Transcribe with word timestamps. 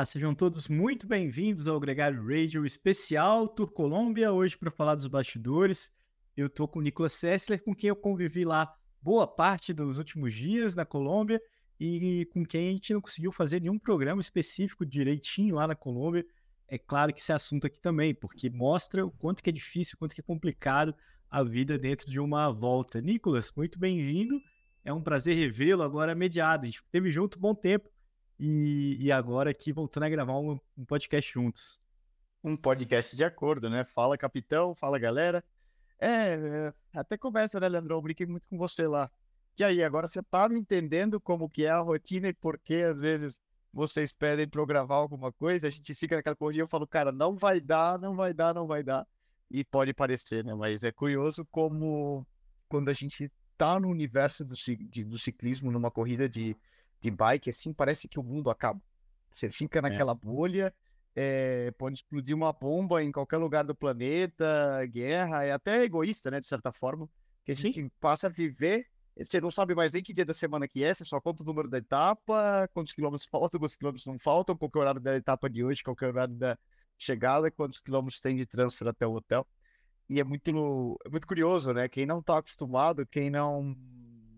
Olá, 0.00 0.06
sejam 0.06 0.34
todos 0.34 0.66
muito 0.66 1.06
bem-vindos 1.06 1.68
ao 1.68 1.78
Gregário 1.78 2.26
Radio 2.26 2.64
especial 2.64 3.46
Tour 3.46 3.70
Colômbia, 3.70 4.32
hoje 4.32 4.56
para 4.56 4.70
falar 4.70 4.94
dos 4.94 5.06
bastidores. 5.06 5.90
Eu 6.34 6.46
estou 6.46 6.66
com 6.66 6.78
o 6.78 6.82
Nicolas 6.82 7.12
Sessler, 7.12 7.62
com 7.62 7.74
quem 7.74 7.88
eu 7.88 7.96
convivi 7.96 8.42
lá 8.46 8.74
boa 9.02 9.26
parte 9.26 9.74
dos 9.74 9.98
últimos 9.98 10.32
dias 10.32 10.74
na 10.74 10.86
Colômbia 10.86 11.38
e 11.78 12.26
com 12.32 12.46
quem 12.46 12.70
a 12.70 12.72
gente 12.72 12.94
não 12.94 13.00
conseguiu 13.02 13.30
fazer 13.30 13.60
nenhum 13.60 13.78
programa 13.78 14.22
específico 14.22 14.86
direitinho 14.86 15.56
lá 15.56 15.68
na 15.68 15.74
Colômbia. 15.74 16.24
É 16.66 16.78
claro 16.78 17.12
que 17.12 17.20
esse 17.20 17.34
assunto 17.34 17.66
aqui 17.66 17.78
também, 17.78 18.14
porque 18.14 18.48
mostra 18.48 19.04
o 19.04 19.10
quanto 19.10 19.42
que 19.42 19.50
é 19.50 19.52
difícil, 19.52 19.96
o 19.96 19.98
quanto 19.98 20.14
que 20.14 20.22
é 20.22 20.24
complicado 20.24 20.94
a 21.28 21.42
vida 21.42 21.78
dentro 21.78 22.10
de 22.10 22.18
uma 22.18 22.50
volta. 22.50 23.02
Nicolas, 23.02 23.52
muito 23.54 23.78
bem-vindo. 23.78 24.40
É 24.82 24.94
um 24.94 25.02
prazer 25.02 25.36
revê-lo 25.36 25.82
agora 25.82 26.14
mediado. 26.14 26.62
A 26.62 26.70
gente 26.70 26.76
esteve 26.82 27.10
junto 27.10 27.36
um 27.36 27.42
bom 27.42 27.54
tempo 27.54 27.90
e, 28.42 28.96
e 28.98 29.12
agora 29.12 29.50
aqui 29.50 29.70
voltando 29.70 30.04
a 30.04 30.08
gravar 30.08 30.38
um, 30.38 30.58
um, 30.78 30.84
podcast 30.86 31.30
juntos. 31.30 31.78
Um 32.42 32.56
podcast 32.56 33.14
de 33.14 33.22
acordo, 33.22 33.68
né? 33.68 33.84
Fala, 33.84 34.16
capitão, 34.16 34.74
fala, 34.74 34.98
galera. 34.98 35.44
É, 36.00 36.72
é 36.94 36.98
até 36.98 37.18
começa, 37.18 37.60
né, 37.60 37.68
Leandro? 37.68 37.94
Eu 37.94 38.00
brinquei 38.00 38.24
muito 38.24 38.46
com 38.48 38.56
você 38.56 38.86
lá. 38.86 39.10
E 39.58 39.62
aí, 39.62 39.84
agora 39.84 40.08
você 40.08 40.22
tá 40.22 40.48
me 40.48 40.58
entendendo 40.58 41.20
como 41.20 41.50
que 41.50 41.66
é 41.66 41.70
a 41.70 41.80
rotina 41.80 42.28
e 42.28 42.32
por 42.32 42.58
que 42.58 42.76
às 42.76 43.02
vezes 43.02 43.38
vocês 43.70 44.10
pedem 44.10 44.48
para 44.48 44.62
eu 44.62 44.66
gravar 44.66 44.96
alguma 44.96 45.30
coisa, 45.30 45.66
a 45.66 45.70
gente 45.70 45.94
fica 45.94 46.16
naquela 46.16 46.34
corrida 46.34 46.60
e 46.60 46.62
eu 46.62 46.68
falo, 46.68 46.86
cara, 46.86 47.12
não 47.12 47.36
vai 47.36 47.60
dar, 47.60 47.98
não 47.98 48.16
vai 48.16 48.32
dar, 48.32 48.54
não 48.54 48.66
vai 48.66 48.82
dar. 48.82 49.06
E 49.50 49.62
pode 49.62 49.92
parecer, 49.92 50.42
né? 50.46 50.54
Mas 50.54 50.82
é 50.82 50.90
curioso 50.90 51.46
como 51.50 52.26
quando 52.70 52.88
a 52.88 52.94
gente 52.94 53.30
tá 53.58 53.78
no 53.78 53.88
universo 53.88 54.46
do, 54.46 54.54
do 55.04 55.18
ciclismo, 55.18 55.70
numa 55.70 55.90
corrida 55.90 56.26
de, 56.26 56.56
de 57.00 57.10
bike, 57.10 57.50
assim, 57.50 57.72
parece 57.72 58.08
que 58.08 58.18
o 58.18 58.22
mundo 58.22 58.50
acaba. 58.50 58.80
Você 59.30 59.50
fica 59.50 59.78
é. 59.78 59.82
naquela 59.82 60.12
é. 60.12 60.14
bolha, 60.14 60.74
é, 61.14 61.70
pode 61.72 61.96
explodir 61.96 62.36
uma 62.36 62.52
bomba 62.52 63.02
em 63.02 63.10
qualquer 63.10 63.38
lugar 63.38 63.64
do 63.64 63.74
planeta, 63.74 64.84
guerra, 64.86 65.44
é 65.44 65.52
até 65.52 65.82
egoísta, 65.82 66.30
né, 66.30 66.40
de 66.40 66.46
certa 66.46 66.72
forma, 66.72 67.08
que 67.44 67.52
a 67.52 67.54
gente 67.54 67.82
Sim. 67.82 67.90
passa 68.00 68.26
a 68.26 68.30
viver, 68.30 68.86
você 69.16 69.40
não 69.40 69.50
sabe 69.50 69.74
mais 69.74 69.92
nem 69.92 70.02
que 70.02 70.12
dia 70.12 70.24
da 70.24 70.32
semana 70.32 70.66
que 70.66 70.82
é, 70.82 70.94
você 70.94 71.04
só 71.04 71.20
conta 71.20 71.42
o 71.42 71.46
número 71.46 71.68
da 71.68 71.78
etapa, 71.78 72.68
quantos 72.72 72.92
quilômetros 72.92 73.28
faltam, 73.28 73.60
quantos 73.60 73.76
quilômetros 73.76 74.06
não 74.06 74.18
faltam, 74.18 74.56
qual 74.56 74.70
é 74.74 74.78
o 74.78 74.80
horário 74.80 75.00
da 75.00 75.16
etapa 75.16 75.50
de 75.50 75.64
hoje, 75.64 75.82
qual 75.82 75.96
é 76.00 76.04
o 76.04 76.08
horário 76.08 76.34
da 76.34 76.58
chegada, 76.96 77.50
quantos 77.50 77.78
quilômetros 77.80 78.20
tem 78.20 78.36
de 78.36 78.46
transfer 78.46 78.88
até 78.88 79.06
o 79.06 79.12
hotel. 79.12 79.46
E 80.08 80.20
é 80.20 80.24
muito, 80.24 80.98
é 81.04 81.08
muito 81.08 81.26
curioso, 81.26 81.72
né? 81.72 81.88
Quem 81.88 82.06
não 82.06 82.22
tá 82.22 82.38
acostumado, 82.38 83.06
quem 83.06 83.30
não, 83.30 83.76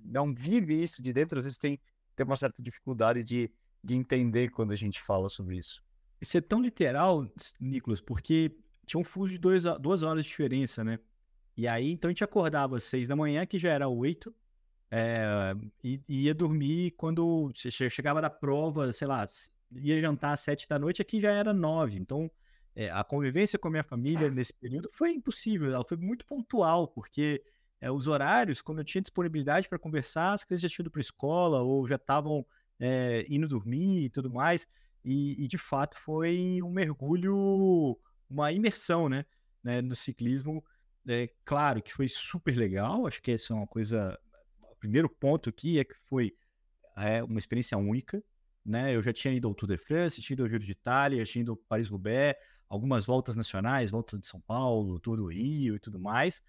não 0.04 0.34
vive 0.34 0.82
isso 0.82 1.02
de 1.02 1.12
dentro, 1.12 1.38
às 1.38 1.44
vezes 1.44 1.58
tem 1.58 1.78
tem 2.14 2.24
uma 2.24 2.36
certa 2.36 2.62
dificuldade 2.62 3.22
de, 3.22 3.50
de 3.82 3.94
entender 3.94 4.50
quando 4.50 4.72
a 4.72 4.76
gente 4.76 5.00
fala 5.00 5.28
sobre 5.28 5.56
isso. 5.56 5.82
Isso 6.20 6.38
é 6.38 6.40
tão 6.40 6.60
literal, 6.60 7.26
Nicolas, 7.60 8.00
porque 8.00 8.56
tinha 8.86 9.00
um 9.00 9.04
fuso 9.04 9.32
de 9.32 9.38
dois, 9.38 9.64
duas 9.80 10.02
horas 10.02 10.24
de 10.24 10.30
diferença, 10.30 10.84
né? 10.84 10.98
E 11.56 11.68
aí, 11.68 11.90
então 11.90 12.08
a 12.08 12.12
gente 12.12 12.24
acordava 12.24 12.76
às 12.76 12.84
seis 12.84 13.08
da 13.08 13.16
manhã, 13.16 13.44
que 13.44 13.58
já 13.58 13.70
era 13.70 13.88
oito, 13.88 14.34
é, 14.90 15.54
e, 15.82 16.00
ia 16.08 16.34
dormir 16.34 16.92
quando 16.92 17.50
chegava 17.54 18.20
da 18.20 18.30
prova, 18.30 18.92
sei 18.92 19.06
lá, 19.06 19.26
ia 19.72 20.00
jantar 20.00 20.32
às 20.32 20.40
sete 20.40 20.68
da 20.68 20.78
noite, 20.78 21.02
aqui 21.02 21.20
já 21.20 21.30
era 21.30 21.52
nove. 21.52 21.98
Então, 21.98 22.30
é, 22.74 22.90
a 22.90 23.02
convivência 23.02 23.58
com 23.58 23.68
a 23.68 23.70
minha 23.70 23.84
família 23.84 24.30
nesse 24.30 24.52
período 24.52 24.90
foi 24.92 25.12
impossível, 25.12 25.72
ela 25.72 25.84
foi 25.84 25.96
muito 25.96 26.24
pontual, 26.24 26.88
porque 26.88 27.42
é, 27.82 27.90
os 27.90 28.06
horários, 28.06 28.62
quando 28.62 28.78
eu 28.78 28.84
tinha 28.84 29.02
disponibilidade 29.02 29.68
para 29.68 29.76
conversar, 29.76 30.32
as 30.32 30.44
crianças 30.44 30.62
já 30.62 30.68
tinham 30.68 30.84
ido 30.84 30.90
para 30.92 31.00
escola 31.00 31.62
ou 31.62 31.86
já 31.88 31.96
estavam 31.96 32.46
é, 32.78 33.26
indo 33.28 33.48
dormir 33.48 34.04
e 34.04 34.08
tudo 34.08 34.30
mais. 34.30 34.68
E, 35.04 35.44
e, 35.44 35.48
de 35.48 35.58
fato 35.58 35.98
foi 35.98 36.60
um 36.62 36.70
mergulho, 36.70 37.98
uma 38.30 38.52
imersão 38.52 39.08
né, 39.08 39.26
né 39.64 39.82
no 39.82 39.96
ciclismo. 39.96 40.64
É, 41.08 41.28
claro 41.44 41.82
que 41.82 41.92
foi 41.92 42.08
super 42.08 42.56
legal, 42.56 43.04
acho 43.04 43.20
que 43.20 43.32
essa 43.32 43.52
é 43.52 43.56
uma 43.56 43.66
coisa. 43.66 44.16
O 44.70 44.76
primeiro 44.76 45.08
ponto 45.08 45.50
aqui 45.50 45.80
é 45.80 45.84
que 45.84 45.96
foi 46.08 46.36
é, 46.96 47.20
uma 47.24 47.40
experiência 47.40 47.76
única. 47.76 48.22
Né? 48.64 48.94
Eu 48.94 49.02
já 49.02 49.12
tinha 49.12 49.34
ido 49.34 49.48
ao 49.48 49.54
Tour 49.56 49.68
de 49.68 49.76
France, 49.76 50.22
tinha 50.22 50.34
ido 50.34 50.44
ao 50.44 50.48
Giro 50.48 50.64
de 50.64 50.70
Itália, 50.70 51.24
tinha 51.24 51.42
ido 51.42 51.50
ao 51.50 51.56
Paris-Roubaix, 51.56 52.38
algumas 52.68 53.04
voltas 53.04 53.34
nacionais, 53.34 53.90
volta 53.90 54.16
de 54.16 54.24
São 54.28 54.40
Paulo, 54.40 55.00
Tour 55.00 55.16
do 55.16 55.26
Rio 55.26 55.74
e 55.74 55.80
tudo 55.80 55.98
mais 55.98 56.40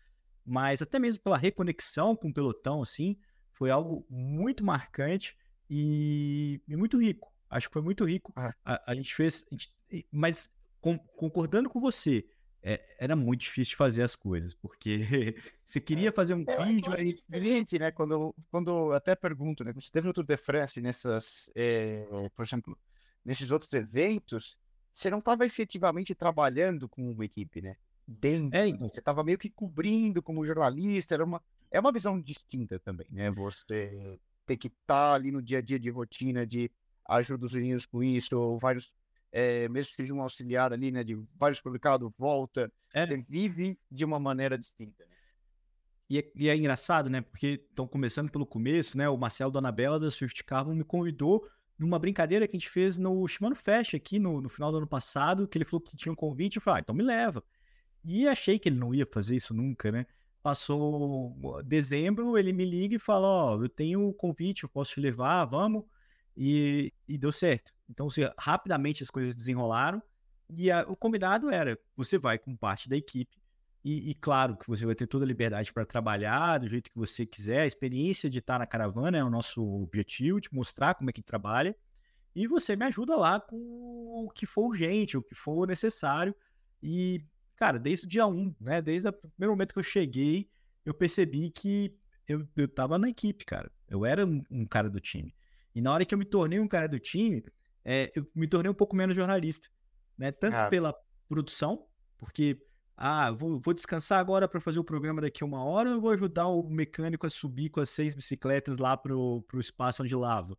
mas 0.46 0.82
até 0.82 1.00
mesmo 1.00 1.22
pela 1.22 1.38
reconexão 1.38 2.16
com 2.16 2.30
o 2.30 2.34
pelotão, 2.34 2.82
assim, 2.82 3.18
foi 3.52 3.70
algo 3.70 4.06
muito 4.10 4.64
marcante 4.64 5.38
e, 5.70 6.62
e 6.68 6.76
muito 6.76 7.02
rico. 7.02 7.32
Acho 7.50 7.68
que 7.70 7.74
foi 7.74 7.82
muito 7.82 8.04
rico. 8.04 8.34
Ah. 8.36 8.54
A, 8.66 8.92
a, 8.92 8.96
gente 8.96 9.14
fez, 9.14 9.46
a 9.52 9.56
gente, 9.56 9.72
mas 10.12 10.50
com, 10.82 10.98
concordando 10.98 11.70
com 11.70 11.80
você, 11.80 12.26
é, 12.62 12.82
era 12.98 13.16
muito 13.16 13.42
difícil 13.42 13.72
de 13.72 13.76
fazer 13.76 14.04
as 14.04 14.16
coisas, 14.16 14.54
porque 14.54 14.98
você 15.64 15.80
queria 15.80 16.12
fazer 16.12 16.34
um 16.34 16.44
é, 16.48 16.66
vídeo. 16.66 16.94
É 16.94 17.04
diferente, 17.04 17.78
né? 17.78 17.92
Quando, 17.92 18.34
quando 18.50 18.70
eu 18.72 18.92
até 18.94 19.16
pergunto, 19.16 19.64
né? 19.64 19.74
Você 19.74 19.92
teve 19.92 20.08
no 20.08 20.14
Tour 20.14 20.26
de 20.26 20.38
France, 20.38 20.82
nessas, 20.82 21.52
é, 21.56 22.06
por 22.36 22.44
exemplo, 22.44 22.78
nesses 23.24 23.52
outros 23.52 23.72
eventos, 23.74 24.58
você 24.92 25.10
não 25.10 25.20
estava 25.20 25.46
efetivamente 25.46 26.16
trabalhando 26.16 26.88
com 26.88 27.12
uma 27.12 27.26
equipe, 27.26 27.62
né? 27.62 27.76
Dentro. 28.08 28.58
É, 28.58 28.68
então. 28.68 28.88
Você 28.88 29.00
estava 29.00 29.24
meio 29.24 29.38
que 29.38 29.50
cobrindo 29.50 30.22
como 30.22 30.46
jornalista, 30.46 31.16
era 31.16 31.24
uma, 31.24 31.42
é 31.72 31.80
uma 31.80 31.92
visão 31.92 32.20
distinta 32.20 32.80
também, 32.80 33.08
né? 33.10 33.32
Você 33.32 34.20
tem 34.46 34.58
que 34.58 34.68
estar 34.68 35.10
tá 35.10 35.14
ali 35.14 35.32
no 35.32 35.42
dia 35.42 35.60
a 35.60 35.62
dia 35.62 35.80
de 35.80 35.90
rotina, 35.90 36.46
de 36.46 36.70
ajuda 37.06 37.46
os 37.46 37.54
meninos 37.54 37.86
com 37.86 38.04
isso, 38.04 38.38
ou 38.38 38.58
vários, 38.58 38.92
é, 39.32 39.68
mesmo 39.70 39.92
que 39.92 39.96
seja 39.96 40.14
um 40.14 40.22
auxiliar 40.22 40.72
ali, 40.74 40.92
né? 40.92 41.04
De 41.04 41.16
vários 41.36 41.62
publicados, 41.62 42.12
volta. 42.18 42.72
É. 42.94 43.06
Você 43.06 43.18
vive 43.18 43.80
de 43.90 44.06
uma 44.06 44.20
maneira 44.20 44.58
distinta, 44.58 45.06
né? 45.06 45.14
E 46.10 46.20
é, 46.20 46.32
e 46.36 46.50
é 46.50 46.56
engraçado, 46.56 47.10
né? 47.10 47.22
Porque 47.22 47.66
estão 47.70 47.88
começando 47.88 48.30
pelo 48.30 48.46
começo, 48.46 48.98
né? 48.98 49.10
O 49.10 49.18
Marcelo 49.18 49.52
Donabella 49.52 50.00
da 50.00 50.12
Swift 50.12 50.44
Carbon 50.44 50.76
me 50.76 50.84
convidou 50.84 51.48
numa 51.78 51.98
brincadeira 51.98 52.48
que 52.48 52.56
a 52.56 52.60
gente 52.60 52.70
fez 52.70 52.98
no 52.98 53.28
Shimano 53.28 53.56
Fest 53.56 53.96
aqui 53.96 54.20
no, 54.20 54.40
no 54.40 54.50
final 54.50 54.72
do 54.72 54.78
ano 54.78 54.88
passado, 54.88 55.48
que 55.48 55.58
ele 55.58 55.66
falou 55.66 55.82
que 55.82 55.98
tinha 55.98 56.12
um 56.12 56.16
convite. 56.16 56.58
Eu 56.58 56.62
falei, 56.62 56.80
ah, 56.80 56.82
então 56.82 56.94
me 56.96 57.04
leva. 57.04 57.44
E 58.04 58.28
achei 58.28 58.60
que 58.60 58.70
ele 58.70 58.78
não 58.78 58.94
ia 58.94 59.08
fazer 59.12 59.36
isso 59.36 59.54
nunca, 59.54 59.92
né? 59.92 60.06
Passou 60.42 61.62
dezembro, 61.64 62.38
ele 62.38 62.52
me 62.52 62.66
liga 62.66 62.96
e 62.96 63.00
fala: 63.00 63.28
Ó, 63.28 63.56
oh, 63.56 63.64
eu 63.64 63.70
tenho 63.70 64.06
um 64.06 64.12
convite, 64.12 64.64
eu 64.64 64.70
posso 64.70 64.94
te 64.94 65.00
levar, 65.00 65.46
vamos. 65.46 65.86
E, 66.36 66.92
e 67.08 67.18
deu 67.18 67.32
certo. 67.32 67.74
Então, 67.90 68.08
assim, 68.08 68.22
rapidamente 68.38 69.04
as 69.04 69.10
coisas 69.10 69.36
desenrolaram. 69.36 70.02
E 70.50 70.70
a, 70.70 70.84
o 70.84 70.96
combinado 70.96 71.50
era: 71.50 71.80
você 71.96 72.18
vai 72.18 72.38
com 72.38 72.56
parte 72.58 72.90
da 72.90 72.98
equipe. 72.98 73.42
E, 73.84 74.12
e 74.12 74.16
claro 74.16 74.58
que 74.58 74.68
você 74.68 74.86
vai 74.86 74.96
ter 74.96 75.08
toda 75.08 75.26
a 75.26 75.28
liberdade 75.28 75.74
para 75.74 75.86
trabalhar 75.86 76.58
do 76.58 76.68
jeito 76.68 76.90
que 76.90 76.98
você 76.98 77.26
quiser. 77.26 77.62
A 77.62 77.68
experiência 77.68 78.30
de 78.30 78.40
estar 78.40 78.60
na 78.60 78.66
caravana 78.66 79.18
é 79.18 79.24
o 79.24 79.30
nosso 79.30 79.62
objetivo, 79.84 80.40
de 80.40 80.54
mostrar 80.54 80.96
como 80.96 81.10
é 81.10 81.14
que 81.14 81.22
trabalha. 81.22 81.76
E 82.36 82.48
você 82.48 82.76
me 82.76 82.86
ajuda 82.86 83.16
lá 83.16 83.40
com 83.40 83.58
o 83.58 84.30
que 84.34 84.46
for 84.46 84.68
urgente, 84.68 85.18
o 85.18 85.22
que 85.22 85.36
for 85.36 85.68
necessário. 85.68 86.34
E 86.82 87.24
cara, 87.56 87.80
desde 87.80 88.06
o 88.06 88.10
dia 88.10 88.26
1, 88.26 88.56
né? 88.60 88.82
Desde 88.82 89.08
o 89.08 89.14
primeiro 89.14 89.54
momento 89.54 89.74
que 89.74 89.80
eu 89.80 89.84
cheguei, 89.84 90.50
eu 90.86 90.94
percebi 90.94 91.50
que 91.50 91.96
eu, 92.28 92.48
eu 92.56 92.68
tava 92.68 92.98
na 92.98 93.10
equipe, 93.10 93.46
cara. 93.46 93.72
Eu 93.88 94.06
era 94.06 94.26
um, 94.26 94.44
um 94.50 94.66
cara 94.66 94.90
do 94.90 95.00
time. 95.00 95.34
E 95.76 95.82
na 95.82 95.92
hora 95.94 96.06
que 96.06 96.14
eu 96.14 96.18
me 96.18 96.26
tornei 96.26 96.60
um 96.60 96.68
cara 96.68 96.88
do 96.88 97.00
time, 97.00 97.44
é, 97.84 98.12
eu 98.16 98.26
me 98.34 98.48
tornei 98.48 98.72
um 98.72 98.76
pouco 98.76 98.96
menos 98.96 99.16
jornalista, 99.16 99.68
né? 100.18 100.32
Tanto 100.32 100.56
ah. 100.56 100.70
pela 100.70 100.96
produção, 101.28 101.86
porque 102.18 102.62
ah, 102.96 103.32
vou, 103.32 103.60
vou 103.60 103.74
descansar 103.74 104.20
agora 104.20 104.48
para 104.48 104.60
fazer 104.60 104.80
o 104.80 104.84
programa 104.84 105.22
daqui 105.22 105.44
a 105.44 105.46
uma 105.46 105.64
hora, 105.64 105.90
ou 105.90 105.96
eu 105.96 106.02
vou 106.02 106.12
ajudar 106.12 106.48
o 106.48 106.64
mecânico 106.70 107.26
a 107.26 107.30
subir 107.30 107.70
com 107.70 107.80
as 107.80 107.90
seis 107.90 108.14
bicicletas 108.14 108.78
lá 108.78 108.96
pro, 108.96 109.42
pro 109.44 109.60
espaço 109.60 110.04
onde 110.04 110.16
lavo. 110.16 110.58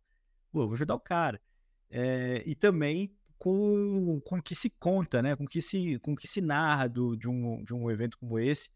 Pô, 0.51 0.63
eu 0.63 0.67
vou 0.67 0.75
ajudar 0.75 0.95
o 0.95 0.99
cara. 0.99 1.41
É, 1.89 2.43
e 2.45 2.55
também 2.55 3.14
com, 3.37 4.19
com 4.21 4.37
o 4.37 4.41
que 4.41 4.55
se 4.55 4.69
conta, 4.69 5.21
né? 5.21 5.35
Com 5.35 5.45
que 5.45 5.61
se, 5.61 5.99
com 5.99 6.15
que 6.15 6.27
se 6.27 6.41
narra 6.41 6.87
do, 6.87 7.15
de, 7.15 7.27
um, 7.29 7.63
de 7.63 7.73
um 7.73 7.89
evento 7.89 8.17
como 8.17 8.39
esse, 8.39 8.69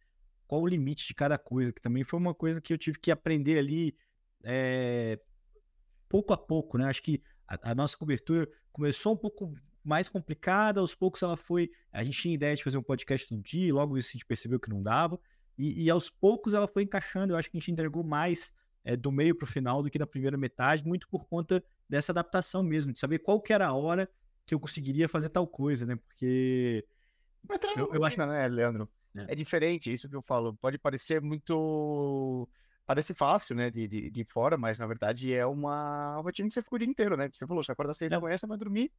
qual 0.48 0.62
o 0.62 0.68
limite 0.68 1.08
de 1.08 1.14
cada 1.14 1.38
coisa, 1.38 1.72
que 1.72 1.82
também 1.82 2.04
foi 2.04 2.20
uma 2.20 2.34
coisa 2.34 2.60
que 2.60 2.74
eu 2.74 2.78
tive 2.78 3.00
que 3.00 3.12
aprender 3.12 3.58
ali 3.58 3.96
é, 4.44 5.20
pouco 6.08 6.34
a 6.34 6.38
pouco, 6.38 6.78
né? 6.78 6.86
Acho 6.86 7.04
que 7.04 7.22
a, 7.48 7.72
a, 7.72 7.76
nossa 7.76 7.98
cobertura 7.98 8.48
começou 8.72 9.14
um 9.14 9.18
pouco 9.18 9.54
mais 9.84 10.10
complicada, 10.10 10.80
aos 10.80 10.96
poucos 10.96 11.22
ela 11.22 11.38
foi. 11.38 11.72
A 11.92 12.04
gente 12.04 12.22
tinha 12.22 12.34
ideia 12.34 12.56
de 12.56 12.64
fazer 12.64 12.78
um 12.78 12.84
podcast 12.84 13.28
todo 13.28 13.42
dia, 13.42 13.74
logo 13.74 13.98
isso 13.98 14.10
a 14.10 14.14
gente 14.14 14.26
percebeu 14.26 14.60
que 14.60 14.70
não 14.70 14.82
dava, 14.82 15.20
e, 15.58 15.84
e 15.84 15.90
aos 15.90 16.10
poucos 16.10 16.54
ela 16.54 16.68
foi 16.68 16.84
encaixando. 16.84 17.34
Eu 17.34 17.38
acho 17.38 17.50
que 17.50 17.58
a 17.58 17.60
gente 17.60 17.72
entregou 17.72 18.04
mais 18.04 18.54
é, 18.84 18.96
do 18.96 19.12
meio 19.12 19.36
para 19.36 19.46
o 19.46 19.48
final 19.48 19.84
do 19.84 19.90
que 19.90 20.00
da 20.00 20.08
primeira 20.08 20.38
metade, 20.38 20.86
muito 20.86 21.08
por 21.10 21.26
conta 21.28 21.64
dessa 21.88 22.12
adaptação 22.12 22.64
mesmo, 22.64 22.92
de 22.92 23.00
saber 23.00 23.20
qual 23.20 23.42
que 23.42 23.54
era 23.54 23.68
a 23.68 23.74
hora 23.74 24.10
que 24.50 24.56
eu 24.56 24.60
conseguiria 24.60 25.08
fazer 25.08 25.30
tal 25.30 25.48
coisa, 25.48 25.86
né? 25.86 25.96
Porque. 25.96 26.86
Mas 27.48 27.60
eu, 27.78 27.94
eu 27.94 28.04
acho, 28.04 28.18
né, 28.18 28.48
Leandro? 28.48 28.90
É. 29.16 29.32
é. 29.34 29.36
diferente, 29.36 29.92
isso 29.92 30.10
que 30.10 30.16
eu 30.16 30.22
falo. 30.22 30.56
Pode 30.56 30.78
parecer 30.78 31.22
muito. 31.22 32.50
Parece 32.86 33.14
fácil, 33.14 33.56
né, 33.56 33.70
de, 33.70 33.88
de, 33.88 34.10
de 34.10 34.24
fora, 34.24 34.58
mas 34.58 34.80
na 34.80 34.88
verdade 34.88 35.32
é 35.32 35.46
uma 35.46 36.20
rotina 36.24 36.48
que 36.48 36.56
você 36.56 36.62
fica 36.64 36.76
o 36.76 36.80
dia 36.80 36.88
inteiro, 36.88 37.16
né? 37.16 37.30
Você 37.32 37.46
falou, 37.46 37.64
você 37.64 37.72
acorda 37.72 37.92
às 37.92 37.98
seis 37.98 38.10
da 38.10 38.20
manhã, 38.20 38.36
você 38.36 38.48
vai 38.48 38.58
dormir 38.58 38.92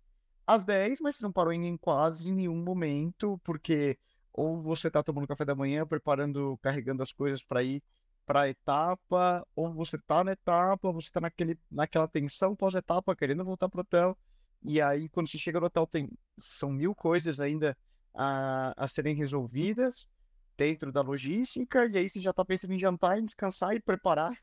às 0.46 0.64
10, 0.64 1.00
mas 1.00 1.16
você 1.16 1.24
não 1.24 1.32
parou 1.32 1.52
em 1.52 1.76
quase 1.76 2.30
nenhum 2.32 2.62
momento, 2.62 3.36
porque 3.42 3.98
ou 4.32 4.62
você 4.62 4.86
está 4.86 5.02
tomando 5.02 5.26
café 5.26 5.44
da 5.44 5.56
manhã, 5.56 5.84
preparando, 5.84 6.56
carregando 6.62 7.02
as 7.02 7.12
coisas 7.12 7.42
para 7.42 7.64
ir 7.64 7.82
para 8.24 8.42
a 8.42 8.48
etapa, 8.48 9.44
ou 9.56 9.74
você 9.74 9.96
está 9.96 10.22
na 10.22 10.32
etapa, 10.32 10.92
você 10.92 11.08
está 11.08 11.20
naquele, 11.20 11.58
naquela 11.68 12.06
tensão 12.06 12.54
pós-etapa, 12.54 13.16
querendo 13.16 13.44
voltar 13.44 13.68
para 13.68 13.78
o 13.78 13.80
hotel, 13.80 14.16
e 14.62 14.80
aí 14.80 15.08
quando 15.08 15.28
você 15.28 15.38
chega 15.38 15.60
no 15.60 15.66
hotel 15.66 15.86
tem, 15.86 16.08
são 16.38 16.70
mil 16.70 16.94
coisas 16.94 17.40
ainda 17.40 17.76
a, 18.14 18.74
a 18.76 18.88
serem 18.88 19.14
resolvidas 19.14 20.10
dentro 20.56 20.92
da 20.92 21.00
logística, 21.00 21.86
e 21.86 21.96
aí 21.96 22.08
você 22.08 22.20
já 22.20 22.30
está 22.30 22.44
pensando 22.44 22.74
em 22.74 22.78
jantar, 22.78 23.18
em 23.18 23.24
descansar 23.24 23.74
e 23.74 23.80
preparar 23.80 24.36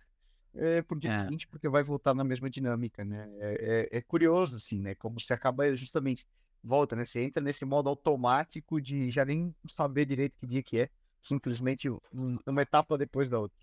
é, 0.56 0.81
pro 0.81 0.98
dia 0.98 1.12
é. 1.12 1.24
seguinte, 1.24 1.48
porque 1.48 1.69
vai 1.69 1.84
voltar 1.84 2.14
na 2.14 2.24
mesma 2.24 2.50
dinâmica, 2.50 3.06
né? 3.06 3.30
É, 3.40 3.90
é, 3.92 3.98
é, 3.98 4.02
curioso, 4.02 4.56
assim, 4.56 4.80
né? 4.80 4.96
Como 4.96 5.19
você 5.19 5.34
acaba 5.34 5.75
justamente, 5.75 6.25
volta, 6.63 6.96
né? 6.96 7.06
Você 7.06 7.22
entra 7.22 7.42
nesse 7.42 7.63
modo 7.63 7.88
automático 7.90 8.81
de 8.81 9.12
já 9.12 9.24
nem 9.24 9.54
saber 9.68 10.06
direito 10.06 10.36
que 10.40 10.48
dia 10.48 10.63
que 10.63 10.80
é, 10.80 10.90
simplesmente 11.22 11.90
um, 11.90 12.40
uma 12.46 12.62
etapa 12.62 12.98
depois 12.98 13.30
da 13.30 13.40
outra. 13.40 13.58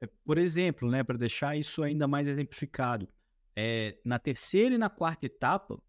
É, 0.00 0.08
por 0.24 0.36
exemplo, 0.36 0.90
né, 0.90 1.02
para 1.02 1.16
deixar 1.16 1.56
isso 1.56 1.82
ainda 1.82 2.06
mais 2.06 2.28
exemplificado, 2.28 3.08
é, 3.56 3.98
na 4.04 4.18
terceira 4.18 4.74
e 4.74 4.78
na 4.78 4.90
quarta 4.90 5.26
etapa, 5.26 5.80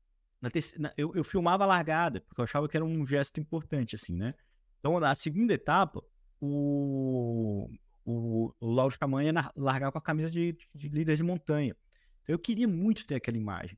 na 0.42 0.50
terceira, 0.50 0.84
na, 0.84 0.94
eu, 0.98 1.14
eu 1.16 1.24
filmava 1.24 1.64
a 1.64 1.68
largada, 1.68 2.22
porque 2.22 2.40
eu 2.42 2.46
achava 2.46 2.68
que 2.68 2.78
era 2.78 2.86
um 2.86 3.06
gesto 3.06 3.40
importante, 3.40 3.96
assim, 3.96 4.16
né? 4.16 4.34
Então, 4.80 5.00
na 5.00 5.16
segunda 5.16 5.54
etapa, 5.54 6.04
o, 6.40 7.70
o, 8.06 8.54
o 8.60 8.72
Lauro 8.74 8.98
Camanha 9.00 9.34
largar 9.56 9.92
com 9.92 9.98
a 9.98 10.02
camisa 10.02 10.30
de, 10.30 10.56
de 10.74 10.90
líder 10.90 11.16
de 11.16 11.24
montanha. 11.24 11.76
Então, 12.22 12.34
eu 12.34 12.40
queria 12.40 12.68
muito 12.68 13.06
ter 13.06 13.16
aquela 13.16 13.38
imagem. 13.38 13.78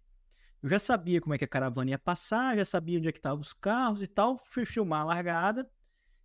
Eu 0.62 0.70
já 0.70 0.80
sabia 0.80 1.22
como 1.22 1.34
é 1.34 1.38
que 1.38 1.46
a 1.46 1.48
caravana 1.48 1.92
ia 1.92 2.00
passar, 2.00 2.58
já 2.58 2.66
sabia 2.66 2.98
onde 2.98 3.08
é 3.08 3.12
que 3.12 3.20
estavam 3.20 3.40
os 3.40 3.54
carros 3.54 4.02
e 4.02 4.08
tal, 4.08 4.38
fui 4.38 4.66
filmar 4.66 5.02
a 5.02 5.06
largada 5.06 5.70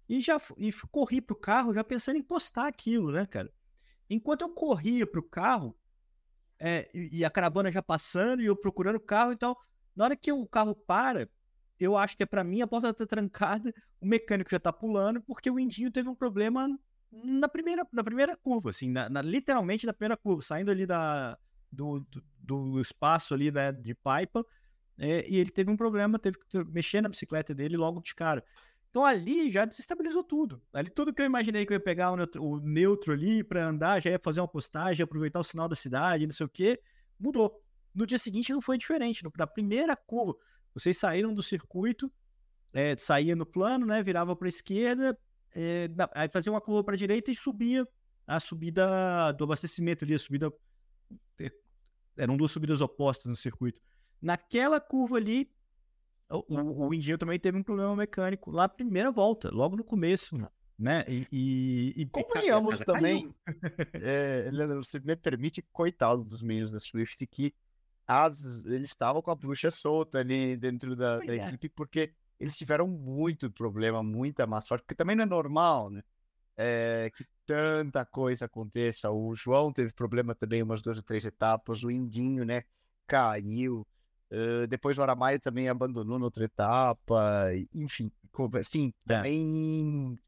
e 0.08 0.20
já 0.20 0.41
e 0.58 0.73
corri 0.91 1.20
pro 1.20 1.37
carro 1.37 1.73
já 1.73 1.85
pensando 1.85 2.17
em 2.17 2.23
postar 2.23 2.67
aquilo, 2.67 3.12
né, 3.12 3.26
cara? 3.26 3.53
Enquanto 4.11 4.43
eu 4.43 4.50
corria 4.50 5.06
pro 5.06 5.23
carro, 5.23 5.76
é, 6.64 6.88
e, 6.94 7.25
a 7.25 7.31
caravana 7.31 7.73
já 7.73 7.82
passando 7.82 8.41
e 8.41 8.47
eu 8.47 8.55
procurando 8.55 8.94
o 8.94 9.00
carro 9.00 9.32
e 9.32 9.37
tal, 9.37 9.59
na 9.97 10.05
hora 10.05 10.17
que 10.17 10.31
o 10.31 10.47
carro 10.47 10.76
para, 10.76 11.29
eu 11.79 11.97
acho 11.97 12.17
que 12.17 12.23
é 12.23 12.26
para 12.26 12.44
mim, 12.44 12.62
a 12.62 12.69
porta 12.69 12.94
tá 12.94 13.05
trancada, 13.05 13.75
o 14.00 14.06
mecânico 14.06 14.49
já 14.49 14.61
tá 14.61 14.73
pulando, 14.73 15.20
porque 15.23 15.50
o 15.50 15.59
Indinho 15.59 15.91
teve 15.91 16.09
um 16.09 16.14
problema 16.14 16.69
na 17.11 17.49
primeira, 17.49 17.85
na 17.93 18.05
primeira 18.05 18.37
curva, 18.37 18.70
assim, 18.70 18.88
na, 18.88 19.09
na 19.09 19.20
literalmente 19.20 19.85
na 19.85 19.93
primeira 19.93 20.17
curva, 20.17 20.41
saindo 20.41 20.70
ali 20.70 20.87
da, 20.87 21.37
do, 21.70 21.99
do, 22.00 22.23
do 22.38 22.81
espaço 22.81 23.35
ali 23.35 23.50
né, 23.50 23.73
de 23.73 23.93
pipa, 23.93 24.47
é, 24.97 25.29
e 25.29 25.38
ele 25.38 25.50
teve 25.50 25.69
um 25.69 25.76
problema, 25.76 26.17
teve 26.17 26.38
que 26.49 26.62
mexer 26.65 27.00
na 27.00 27.08
bicicleta 27.08 27.53
dele 27.53 27.76
logo 27.76 28.00
de 28.00 28.15
cara. 28.15 28.44
Então 28.93 29.06
ali 29.06 29.50
já 29.50 29.65
desestabilizou 29.65 30.23
tudo. 30.23 30.62
Ali 30.71 30.91
tudo 30.91 31.15
que 31.15 31.23
eu 31.23 31.25
imaginei 31.25 31.65
que 31.65 31.73
eu 31.73 31.77
ia 31.77 31.81
pegar 31.81 32.11
o 32.11 32.17
neutro, 32.17 32.44
o 32.44 32.61
neutro 32.61 33.15
ali 33.15 33.43
para 33.43 33.67
andar, 33.67 34.03
já 34.03 34.11
ia 34.11 34.21
fazer 34.23 34.43
uma 34.43 34.49
postagem, 34.49 35.03
aproveitar 35.03 35.41
o 35.41 35.44
sinal 35.44 35.67
da 35.67 35.75
cidade, 35.75 36.27
não 36.27 36.33
sei 36.33 36.44
o 36.44 36.49
que, 36.49 36.79
mudou. 37.19 37.59
No 37.94 38.06
dia 38.06 38.19
seguinte 38.19 38.53
não 38.53 38.61
foi 38.61 38.77
diferente. 38.77 39.25
Na 39.35 39.47
primeira 39.47 39.97
curva, 39.97 40.35
vocês 40.75 40.99
saíram 40.99 41.33
do 41.33 41.43
circuito, 41.43 42.12
é, 42.71 42.94
saía 42.99 43.35
no 43.35 43.47
plano, 43.47 43.87
né? 43.87 44.03
Virava 44.03 44.37
para 44.37 44.47
a 44.47 44.50
esquerda, 44.50 45.19
é, 45.56 45.89
aí 46.15 46.29
fazia 46.29 46.53
uma 46.53 46.61
curva 46.61 46.85
para 46.85 46.93
a 46.93 46.99
direita 46.99 47.31
e 47.31 47.35
subia 47.35 47.89
a 48.27 48.39
subida 48.39 49.33
do 49.33 49.44
abastecimento 49.44 50.05
ali, 50.05 50.12
a 50.12 50.19
subida. 50.19 50.53
Eh, 51.41 51.50
eram 52.19 52.37
duas 52.37 52.53
subidas 52.53 52.83
opostas 52.83 53.25
no 53.25 53.37
circuito. 53.37 53.81
Naquela 54.21 54.79
curva 54.79 55.17
ali, 55.17 55.50
o, 56.32 56.87
o, 56.87 56.94
Indinho 56.94 57.19
também 57.19 57.38
teve 57.38 57.58
um 57.58 57.62
problema 57.62 57.94
mecânico 57.94 58.50
lá 58.50 58.62
na 58.62 58.69
primeira 58.69 59.11
volta, 59.11 59.50
logo 59.50 59.76
no 59.76 59.84
começo. 59.84 60.34
Né? 60.79 61.05
E, 61.06 61.29
e, 61.31 62.02
e 62.02 62.06
convenhamos 62.06 62.81
também, 62.81 63.32
é, 63.94 64.50
você 64.75 64.99
me 64.99 65.14
permite, 65.14 65.62
coitado 65.73 66.25
dos 66.25 66.43
meninos 66.43 66.73
da 66.73 66.81
Swift, 66.81 67.25
que 67.26 67.55
as, 68.06 68.64
eles 68.64 68.88
estavam 68.88 69.23
com 69.23 69.31
a 69.31 69.34
bruxa 69.34 69.70
solta 69.70 70.19
ali 70.19 70.56
dentro 70.56 70.96
da, 70.96 71.19
da 71.19 71.37
é. 71.37 71.46
equipe, 71.46 71.69
porque 71.69 72.12
eles 72.40 72.56
tiveram 72.56 72.88
muito 72.88 73.50
problema, 73.50 74.02
muita 74.02 74.46
má 74.46 74.61
sorte, 74.61 74.82
porque 74.82 74.96
também 74.96 75.14
não 75.14 75.23
é 75.23 75.26
normal, 75.26 75.90
né? 75.90 76.02
É, 76.56 77.11
que 77.17 77.25
tanta 77.46 78.05
coisa 78.05 78.46
aconteça. 78.46 79.11
O 79.11 79.34
João 79.34 79.73
teve 79.73 79.93
problema 79.93 80.34
também 80.34 80.62
umas 80.62 80.82
duas 80.82 80.96
ou 80.96 81.02
três 81.02 81.25
etapas, 81.25 81.84
o 81.84 81.90
Indinho, 81.90 82.44
né? 82.44 82.64
Caiu. 83.06 83.87
Uh, 84.32 84.67
depois 84.67 84.96
o 84.96 85.02
Aramaio 85.02 85.38
também 85.38 85.69
abandonou 85.69 86.19
na 86.19 86.25
outra 86.25 86.44
etapa. 86.44 87.50
Enfim, 87.75 88.11
assim, 88.58 88.93
é. 89.08 89.14
também. 89.17 90.19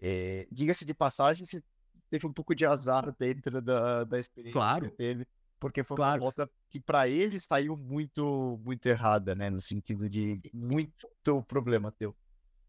É, 0.00 0.46
Diga-se 0.50 0.84
de 0.84 0.92
passagem, 0.92 1.46
você 1.46 1.62
teve 2.10 2.26
um 2.26 2.32
pouco 2.32 2.54
de 2.54 2.66
azar 2.66 3.14
dentro 3.16 3.62
da, 3.62 4.04
da 4.04 4.18
experiência 4.18 4.52
claro. 4.52 4.90
que 4.90 4.96
teve 4.96 5.26
porque 5.58 5.82
foi 5.82 5.96
claro. 5.96 6.14
uma 6.14 6.20
volta 6.20 6.50
que 6.68 6.80
para 6.80 7.08
ele 7.08 7.40
saiu 7.40 7.76
muito 7.76 8.60
muito 8.64 8.86
errada, 8.86 9.34
né, 9.34 9.50
no 9.50 9.60
sentido 9.60 10.08
de 10.08 10.40
muito 10.52 11.08
problema 11.48 11.90
teu. 11.90 12.14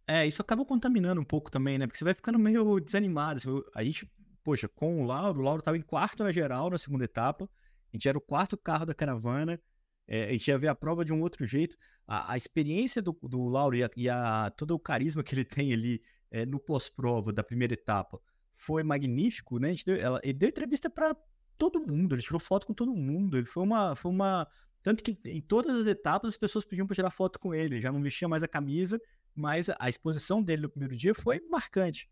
É, 0.08 0.26
isso 0.26 0.42
acaba 0.42 0.66
contaminando 0.66 1.20
um 1.20 1.26
pouco 1.26 1.52
também, 1.52 1.78
né? 1.78 1.86
Porque 1.86 1.98
você 1.98 2.06
vai 2.06 2.14
ficando 2.14 2.40
meio 2.40 2.80
desanimado. 2.80 3.66
A 3.76 3.84
gente, 3.84 4.10
poxa, 4.42 4.70
com 4.70 5.04
o 5.04 5.06
Lauro, 5.06 5.38
o 5.38 5.44
Lauro 5.44 5.60
estava 5.60 5.78
em 5.78 5.82
quarto 5.82 6.24
na 6.24 6.32
geral 6.32 6.70
na 6.70 6.78
segunda 6.78 7.04
etapa. 7.04 7.44
A 7.44 7.96
gente 7.96 8.08
era 8.08 8.18
o 8.18 8.22
quarto 8.22 8.56
carro 8.56 8.86
da 8.86 8.94
caravana. 8.94 9.60
É, 10.08 10.30
a 10.30 10.32
gente 10.34 10.48
ia 10.48 10.58
ver 10.58 10.68
a 10.68 10.76
prova 10.76 11.04
de 11.04 11.12
um 11.12 11.22
outro 11.22 11.46
jeito. 11.46 11.76
A, 12.08 12.34
a 12.34 12.38
experiência 12.38 13.02
do, 13.02 13.18
do 13.24 13.44
Lauro 13.46 13.76
e, 13.76 13.84
a, 13.84 13.90
e 13.96 14.10
a, 14.10 14.52
todo 14.56 14.72
o 14.72 14.80
carisma 14.80 15.24
que 15.24 15.36
ele 15.36 15.44
tem 15.46 15.74
ali 15.74 16.02
é, 16.32 16.46
no 16.46 16.60
pós-prova 16.60 17.34
da 17.34 17.44
primeira 17.44 17.74
etapa 17.74 18.20
foi 18.54 18.84
magnífico, 18.84 19.60
né? 19.60 19.76
Deu, 19.86 19.96
ela, 19.96 20.20
ele 20.24 20.34
deu 20.34 20.50
entrevista 20.50 20.90
para 20.90 21.16
todo 21.58 21.80
mundo, 21.80 22.16
ele 22.16 22.22
tirou 22.22 22.40
foto 22.40 22.66
com 22.66 22.74
todo 22.74 22.96
mundo. 22.96 23.38
Ele 23.38 23.46
foi 23.46 23.64
uma. 23.64 23.96
Foi 23.96 24.12
uma 24.12 24.48
tanto 24.82 25.04
que 25.04 25.18
em 25.26 25.42
todas 25.42 25.78
as 25.78 25.86
etapas 25.86 26.34
as 26.34 26.38
pessoas 26.38 26.64
pediam 26.64 26.88
para 26.88 26.96
tirar 26.96 27.12
foto 27.12 27.40
com 27.40 27.54
ele. 27.54 27.82
Já 27.82 27.92
não 27.92 28.02
vestia 28.02 28.28
mais 28.28 28.44
a 28.44 28.48
camisa, 28.48 29.00
mas 29.36 29.70
a 29.78 29.90
exposição 29.90 30.42
dele 30.42 30.64
no 30.64 30.70
primeiro 30.70 30.96
dia 30.96 31.14
foi 31.14 31.42
marcante. 31.50 32.10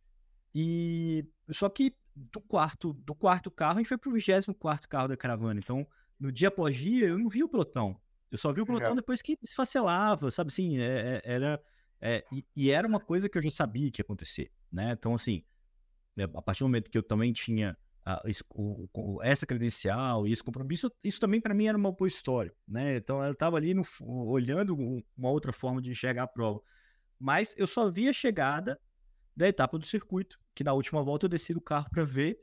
E 0.54 1.26
só 1.52 1.70
que 1.70 1.96
do 2.16 2.40
quarto, 2.40 2.94
do 2.94 3.14
quarto 3.14 3.52
carro, 3.52 3.76
a 3.76 3.78
gente 3.80 3.88
foi 3.88 3.98
pro 3.98 4.12
24 4.12 4.88
carro 4.88 5.08
da 5.08 5.18
caravana. 5.18 5.60
Então, 5.60 5.86
no 6.26 6.32
dia 6.32 6.48
após 6.48 6.76
dia, 6.76 7.08
eu 7.08 7.18
não 7.18 7.30
vi 7.30 7.44
o 7.44 7.50
pelotão. 7.50 8.00
Eu 8.32 8.38
só 8.38 8.52
vi 8.52 8.62
o 8.62 8.66
pelotão 8.66 8.96
depois 8.96 9.22
que 9.22 9.38
desfacelava, 9.42 10.32
sabe 10.32 10.50
assim, 10.50 10.78
é, 10.80 10.84
é, 10.84 11.22
era. 11.24 11.64
É, 12.02 12.26
e, 12.32 12.46
e, 12.56 12.70
era 12.70 12.88
uma 12.88 13.00
coisa 13.00 13.30
que 13.30 13.38
eu 13.38 13.42
já 13.42 13.52
sabia 13.52 13.90
que 13.90 14.02
ia 14.02 14.04
acontecer, 14.04 14.52
né? 14.72 14.92
Então, 14.92 15.14
assim, 15.14 15.44
é, 16.18 16.24
a 16.24 16.42
partir 16.42 16.60
do 16.60 16.68
momento 16.68 16.90
que 16.90 16.98
eu 16.98 17.04
também 17.04 17.32
tinha 17.32 17.78
o, 18.54 18.88
o, 18.94 19.24
essa 19.24 19.46
credencial 19.46 20.28
e 20.28 20.32
esse 20.32 20.44
compromisso, 20.44 20.92
isso 21.04 21.20
também 21.20 21.42
para 21.42 21.54
mim 21.54 21.66
era 21.68 21.78
uma 21.78 21.92
boa 21.92 22.08
história, 22.08 22.54
né? 22.68 22.98
Então 22.98 23.24
eu 23.24 23.32
estava 23.32 23.58
ali 23.58 23.74
no, 23.74 23.84
olhando 24.02 24.76
uma 25.18 25.30
outra 25.30 25.54
forma 25.54 25.82
de 25.82 25.90
enxergar 25.90 26.24
a 26.24 26.28
prova. 26.28 26.60
Mas 27.18 27.56
eu 27.58 27.66
só 27.66 27.90
vi 27.90 28.10
a 28.10 28.14
chegada 28.14 28.80
da 29.36 29.48
etapa 29.48 29.80
do 29.80 29.86
circuito, 29.86 30.40
que 30.54 30.64
na 30.64 30.74
última 30.74 31.02
volta 31.04 31.26
eu 31.26 31.30
desci 31.30 31.54
do 31.54 31.62
carro 31.62 31.90
para 31.90 32.04
ver 32.04 32.38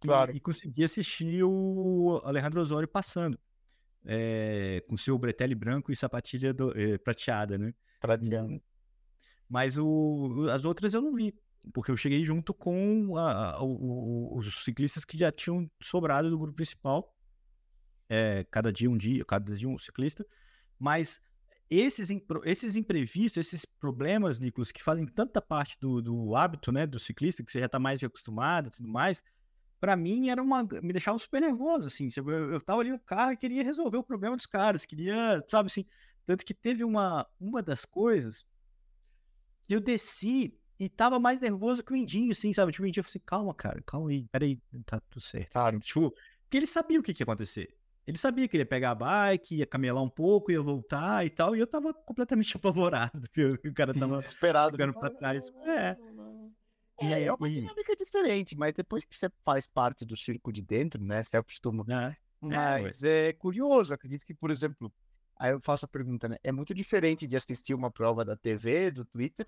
claro. 0.00 0.32
e, 0.32 0.36
e, 0.36 0.40
consegui 0.40 0.84
assistir 0.84 1.42
o 1.42 2.20
Alejandro 2.24 2.60
Osório 2.60 2.88
passando. 2.88 3.38
É, 4.04 4.82
com 4.88 4.96
seu 4.96 5.18
bretelle 5.18 5.54
branco 5.54 5.92
e 5.92 5.96
sapatilha 5.96 6.54
do, 6.54 6.72
é, 6.78 6.96
prateada, 6.96 7.58
né? 7.58 7.74
Prateada. 8.00 8.60
Mas 9.48 9.76
o, 9.76 10.46
as 10.50 10.64
outras 10.64 10.94
eu 10.94 11.02
não 11.02 11.14
vi 11.14 11.34
porque 11.72 11.90
eu 11.90 11.96
cheguei 11.96 12.24
junto 12.24 12.54
com 12.54 13.16
a, 13.16 13.56
a, 13.56 13.62
o, 13.62 14.36
os 14.36 14.64
ciclistas 14.64 15.04
que 15.04 15.18
já 15.18 15.30
tinham 15.30 15.70
sobrado 15.82 16.30
do 16.30 16.38
grupo 16.38 16.56
principal. 16.56 17.14
É, 18.08 18.44
cada 18.50 18.72
dia 18.72 18.90
um 18.90 18.96
dia, 18.96 19.24
cada 19.24 19.54
dia 19.54 19.68
um 19.68 19.78
ciclista. 19.78 20.26
Mas 20.78 21.20
esses, 21.68 22.08
esses 22.44 22.76
imprevistos, 22.76 23.36
esses 23.36 23.66
problemas, 23.66 24.40
Nicolas, 24.40 24.72
que 24.72 24.82
fazem 24.82 25.06
tanta 25.06 25.42
parte 25.42 25.76
do, 25.80 26.00
do 26.00 26.34
hábito 26.34 26.72
né, 26.72 26.86
do 26.86 26.98
ciclista, 26.98 27.44
que 27.44 27.52
você 27.52 27.58
já 27.58 27.66
está 27.66 27.78
mais 27.78 28.02
acostumado 28.02 28.68
e 28.68 28.70
tudo 28.70 28.88
mais, 28.88 29.22
para 29.80 29.96
mim 29.96 30.28
era 30.28 30.42
uma. 30.42 30.62
me 30.82 30.92
deixava 30.92 31.18
super 31.18 31.40
nervoso, 31.40 31.86
assim. 31.86 32.08
Eu, 32.16 32.28
eu 32.52 32.60
tava 32.60 32.80
ali 32.80 32.90
no 32.90 32.98
carro 32.98 33.32
e 33.32 33.36
queria 33.36 33.62
resolver 33.62 33.96
o 33.96 34.02
problema 34.02 34.36
dos 34.36 34.46
caras, 34.46 34.84
queria, 34.84 35.44
sabe 35.48 35.66
assim. 35.66 35.84
Tanto 36.26 36.44
que 36.44 36.52
teve 36.52 36.84
uma, 36.84 37.26
uma 37.40 37.62
das 37.62 37.84
coisas 37.84 38.44
que 39.66 39.74
eu 39.74 39.80
desci 39.80 40.58
e 40.78 40.88
tava 40.88 41.18
mais 41.18 41.40
nervoso 41.40 41.82
que 41.82 41.92
o 41.92 41.96
Indinho, 41.96 42.32
assim, 42.32 42.52
sabe? 42.52 42.70
Tipo, 42.70 42.84
o 42.84 42.86
Indinho 42.86 43.02
falou 43.02 43.10
assim, 43.10 43.22
calma, 43.24 43.54
cara, 43.54 43.82
calma 43.84 44.10
aí, 44.10 44.28
peraí, 44.28 44.60
tá 44.84 45.00
tudo 45.00 45.20
certo. 45.20 45.52
Claro. 45.52 45.78
Tipo, 45.80 46.14
porque 46.42 46.56
ele 46.56 46.66
sabia 46.66 47.00
o 47.00 47.02
que, 47.02 47.12
que 47.12 47.22
ia 47.22 47.24
acontecer. 47.24 47.74
Ele 48.06 48.16
sabia 48.16 48.48
que 48.48 48.56
ele 48.56 48.62
ia 48.62 48.66
pegar 48.66 48.92
a 48.92 48.94
bike, 48.94 49.56
ia 49.56 49.66
camelar 49.66 50.02
um 50.02 50.08
pouco, 50.08 50.50
ia 50.50 50.62
voltar 50.62 51.26
e 51.26 51.30
tal, 51.30 51.54
e 51.54 51.60
eu 51.60 51.66
tava 51.66 51.92
completamente 51.92 52.56
apavorado, 52.56 53.28
o 53.64 53.74
cara 53.74 53.92
tava 53.92 54.20
esperado 54.20 54.72
ficando 54.72 54.94
pra 54.94 55.10
trás. 55.10 55.52
É. 55.66 55.96
E 57.00 57.14
aí 57.14 57.24
é 57.24 57.32
uma 57.32 57.48
dinâmica 57.48 57.94
diferente, 57.96 58.56
mas 58.56 58.74
depois 58.74 59.04
que 59.04 59.16
você 59.16 59.30
faz 59.44 59.66
parte 59.66 60.04
do 60.04 60.16
circo 60.16 60.52
de 60.52 60.62
dentro, 60.62 61.02
né, 61.02 61.22
você 61.22 61.36
acostuma. 61.36 61.84
É. 61.88 62.16
Mas 62.40 63.02
é, 63.02 63.28
é 63.28 63.32
curioso, 63.32 63.94
acredito 63.94 64.24
que, 64.24 64.34
por 64.34 64.50
exemplo, 64.50 64.92
Aí 65.38 65.52
eu 65.52 65.60
faço 65.60 65.84
a 65.84 65.88
pergunta, 65.88 66.28
né? 66.28 66.36
É 66.42 66.50
muito 66.50 66.74
diferente 66.74 67.26
de 67.26 67.36
assistir 67.36 67.72
uma 67.72 67.90
prova 67.90 68.24
da 68.24 68.36
TV, 68.36 68.90
do 68.90 69.04
Twitter, 69.04 69.46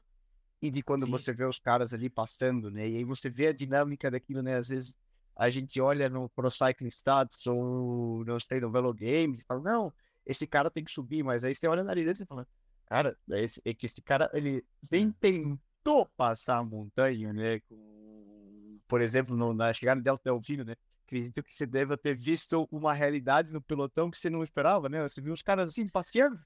e 0.62 0.70
de 0.70 0.82
quando 0.82 1.04
Sim. 1.04 1.10
você 1.10 1.32
vê 1.32 1.44
os 1.44 1.58
caras 1.58 1.92
ali 1.92 2.08
passando, 2.08 2.70
né? 2.70 2.88
E 2.88 2.98
aí 2.98 3.04
você 3.04 3.28
vê 3.28 3.48
a 3.48 3.52
dinâmica 3.52 4.10
daquilo, 4.10 4.40
né? 4.40 4.56
Às 4.56 4.68
vezes 4.68 4.96
a 5.34 5.50
gente 5.50 5.80
olha 5.80 6.08
no 6.08 6.28
Pro 6.28 6.50
Cycling 6.50 6.90
Stats 6.90 7.44
ou 7.46 8.24
não 8.24 8.38
sei, 8.38 8.60
no 8.60 8.70
Velo 8.70 8.94
Games 8.94 9.40
e 9.40 9.44
fala, 9.44 9.60
não, 9.60 9.92
esse 10.24 10.46
cara 10.46 10.70
tem 10.70 10.84
que 10.84 10.92
subir, 10.92 11.24
mas 11.24 11.42
aí 11.42 11.54
você 11.54 11.66
olha 11.66 11.82
na 11.82 11.94
dele 11.94 12.12
e 12.12 12.26
fala, 12.26 12.46
cara, 12.86 13.16
esse, 13.30 13.60
é 13.64 13.74
que 13.74 13.86
esse 13.86 14.00
cara, 14.02 14.30
ele 14.32 14.64
nem 14.90 15.08
é. 15.08 15.58
Tentou 15.82 16.06
passar 16.16 16.58
a 16.58 16.64
montanha, 16.64 17.32
né? 17.32 17.60
Com, 17.60 18.78
por 18.86 19.00
exemplo, 19.00 19.36
no, 19.36 19.52
na 19.52 19.72
chegada 19.72 20.00
de 20.00 20.04
Delta 20.04 20.22
Delfino, 20.24 20.64
né? 20.64 20.74
Acredito 21.06 21.42
que 21.42 21.54
você 21.54 21.66
deva 21.66 21.96
ter 21.96 22.14
visto 22.14 22.68
uma 22.70 22.92
realidade 22.92 23.52
no 23.52 23.60
pelotão 23.60 24.10
que 24.10 24.18
você 24.18 24.30
não 24.30 24.42
esperava, 24.42 24.88
né? 24.88 25.02
Você 25.02 25.20
viu 25.20 25.32
os 25.32 25.42
caras 25.42 25.70
assim 25.70 25.88
passeando. 25.88 26.36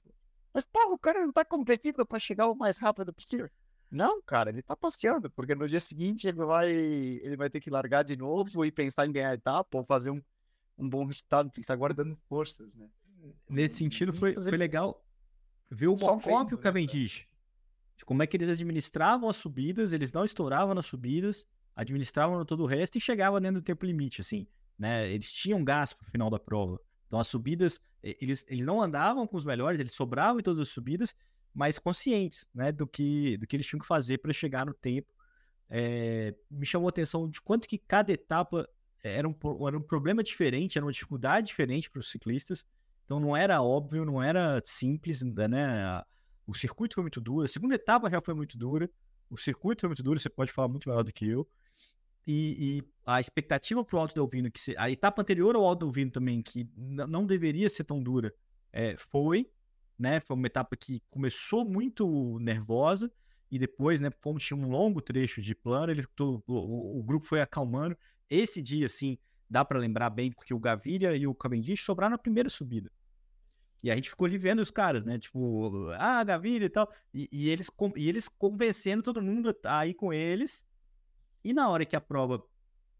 Mas, 0.53 0.63
porra, 0.63 0.93
o 0.93 0.97
cara 0.97 1.19
não 1.19 1.31
tá 1.31 1.45
competindo 1.45 2.05
para 2.05 2.17
chegar 2.17 2.47
o 2.47 2.55
mais 2.55 2.77
rápido 2.77 3.13
possível. 3.13 3.49
Não, 3.91 4.21
cara, 4.23 4.49
ele 4.49 4.63
tá 4.63 4.75
passeando, 4.75 5.29
porque 5.29 5.53
no 5.53 5.67
dia 5.67 5.79
seguinte 5.79 6.27
ele 6.27 6.37
vai, 6.37 6.71
ele 6.71 7.37
vai 7.37 7.49
ter 7.49 7.59
que 7.59 7.69
largar 7.69 8.03
de 8.03 8.15
novo 8.15 8.65
e 8.65 8.71
pensar 8.71 9.05
em 9.05 9.11
ganhar 9.11 9.29
a 9.29 9.35
etapa 9.35 9.77
ou 9.77 9.85
fazer 9.85 10.09
um, 10.09 10.21
um 10.77 10.89
bom 10.89 11.05
resultado, 11.05 11.51
porque 11.51 11.65
tá 11.65 11.75
guardando 11.75 12.17
forças, 12.27 12.73
né? 12.73 12.89
Nesse 13.49 13.77
sentido, 13.77 14.11
foi, 14.11 14.33
foi 14.33 14.57
legal 14.57 15.03
ver 15.69 15.87
o 15.87 15.95
Mocop 15.95 16.51
e 16.51 16.55
o 16.55 16.57
né, 16.57 16.63
Cavendish. 16.63 17.27
De 17.97 18.05
como 18.05 18.21
é 18.21 18.27
que 18.27 18.35
eles 18.35 18.49
administravam 18.49 19.29
as 19.29 19.37
subidas, 19.37 19.93
eles 19.93 20.11
não 20.11 20.25
estouravam 20.25 20.75
nas 20.75 20.85
subidas, 20.85 21.45
administravam 21.75 22.43
todo 22.45 22.63
o 22.63 22.65
resto 22.65 22.97
e 22.97 23.01
chegavam 23.01 23.39
dentro 23.39 23.61
do 23.61 23.63
tempo 23.63 23.85
limite, 23.85 24.21
assim, 24.21 24.47
né? 24.77 25.09
Eles 25.09 25.31
tinham 25.31 25.63
gás 25.63 25.93
pro 25.93 26.09
final 26.09 26.29
da 26.29 26.39
prova. 26.39 26.79
Então 27.07 27.19
as 27.19 27.27
subidas, 27.27 27.79
eles, 28.03 28.45
eles 28.47 28.65
não 28.65 28.81
andavam 28.81 29.25
com 29.27 29.37
os 29.37 29.45
melhores, 29.45 29.79
eles 29.79 29.93
sobravam 29.93 30.39
em 30.39 30.43
todas 30.43 30.61
as 30.61 30.69
subidas, 30.69 31.15
mas 31.53 31.79
conscientes, 31.79 32.45
né, 32.53 32.71
do 32.71 32.85
que, 32.85 33.37
do 33.37 33.47
que 33.47 33.55
eles 33.55 33.65
tinham 33.65 33.79
que 33.79 33.87
fazer 33.87 34.17
para 34.17 34.33
chegar 34.33 34.65
no 34.65 34.73
tempo. 34.73 35.07
É, 35.69 36.35
me 36.51 36.65
chamou 36.65 36.87
a 36.87 36.89
atenção 36.89 37.29
de 37.29 37.41
quanto 37.41 37.67
que 37.67 37.77
cada 37.77 38.11
etapa 38.11 38.67
era 39.03 39.27
um, 39.27 39.35
era 39.67 39.77
um 39.77 39.81
problema 39.81 40.21
diferente, 40.23 40.77
era 40.77 40.85
uma 40.85 40.91
dificuldade 40.91 41.47
diferente 41.47 41.89
para 41.89 41.99
os 41.99 42.09
ciclistas. 42.09 42.65
Então 43.05 43.19
não 43.19 43.37
era 43.37 43.61
óbvio, 43.61 44.03
não 44.03 44.21
era 44.21 44.61
simples, 44.65 45.21
né? 45.21 46.03
O 46.45 46.53
circuito 46.53 46.95
foi 46.95 47.03
muito 47.03 47.19
duro, 47.19 47.45
a 47.45 47.47
segunda 47.47 47.75
etapa 47.75 48.09
já 48.09 48.21
foi 48.21 48.33
muito 48.33 48.57
dura, 48.57 48.89
o 49.29 49.37
circuito 49.37 49.81
foi 49.81 49.89
muito 49.89 50.03
duro, 50.03 50.19
você 50.19 50.29
pode 50.29 50.51
falar 50.51 50.67
muito 50.67 50.87
melhor 50.87 51.03
do 51.03 51.11
que 51.11 51.27
eu. 51.27 51.47
E, 52.27 52.77
e 52.77 52.83
a 53.05 53.19
expectativa 53.19 53.83
para 53.83 53.97
o 53.97 53.99
Alto 53.99 54.15
Delvino, 54.15 54.51
que 54.51 54.59
se, 54.59 54.75
a 54.77 54.89
etapa 54.89 55.21
anterior 55.21 55.55
ao 55.55 55.63
Alto 55.63 55.85
Delvino 55.85 56.11
também, 56.11 56.41
que 56.41 56.67
não 56.75 57.25
deveria 57.25 57.69
ser 57.69 57.83
tão 57.83 58.01
dura, 58.01 58.33
é, 58.73 58.95
foi, 58.97 59.49
né? 59.97 60.19
Foi 60.19 60.35
uma 60.35 60.47
etapa 60.47 60.75
que 60.75 61.01
começou 61.09 61.63
muito 61.63 62.39
nervosa 62.39 63.11
e 63.51 63.59
depois, 63.59 64.01
né, 64.01 64.09
como 64.21 64.39
tinha 64.39 64.57
um 64.57 64.67
longo 64.69 65.01
trecho 65.01 65.41
de 65.41 65.53
plano, 65.53 65.91
ele, 65.91 66.03
todo, 66.15 66.43
o, 66.47 66.99
o, 66.99 67.03
grupo 67.03 67.25
foi 67.25 67.41
acalmando. 67.41 67.95
Esse 68.29 68.61
dia, 68.61 68.87
assim, 68.87 69.17
dá 69.49 69.63
para 69.63 69.79
lembrar 69.79 70.09
bem, 70.09 70.31
porque 70.31 70.53
o 70.53 70.59
Gaviria 70.59 71.15
e 71.15 71.27
o 71.27 71.35
Cavendish 71.35 71.83
sobraram 71.83 72.11
na 72.11 72.17
primeira 72.17 72.49
subida. 72.49 72.91
E 73.85 73.91
a 73.91 73.95
gente 73.95 74.09
ficou 74.09 74.25
ali 74.25 74.35
vendo 74.35 74.63
os 74.63 74.71
caras, 74.71 75.05
né? 75.05 75.19
Tipo, 75.19 75.91
ah, 75.99 76.23
Gaviria 76.23 76.65
e 76.65 76.69
tal. 76.71 76.91
E, 77.13 77.29
e, 77.31 77.51
eles, 77.51 77.69
e 77.95 78.09
eles 78.09 78.27
convencendo 78.27 79.03
todo 79.03 79.21
mundo 79.21 79.55
a 79.63 79.85
ir 79.85 79.93
com 79.93 80.11
eles. 80.11 80.65
E 81.43 81.53
na 81.53 81.69
hora 81.69 81.85
que 81.85 81.95
a 81.95 82.01
prova, 82.01 82.43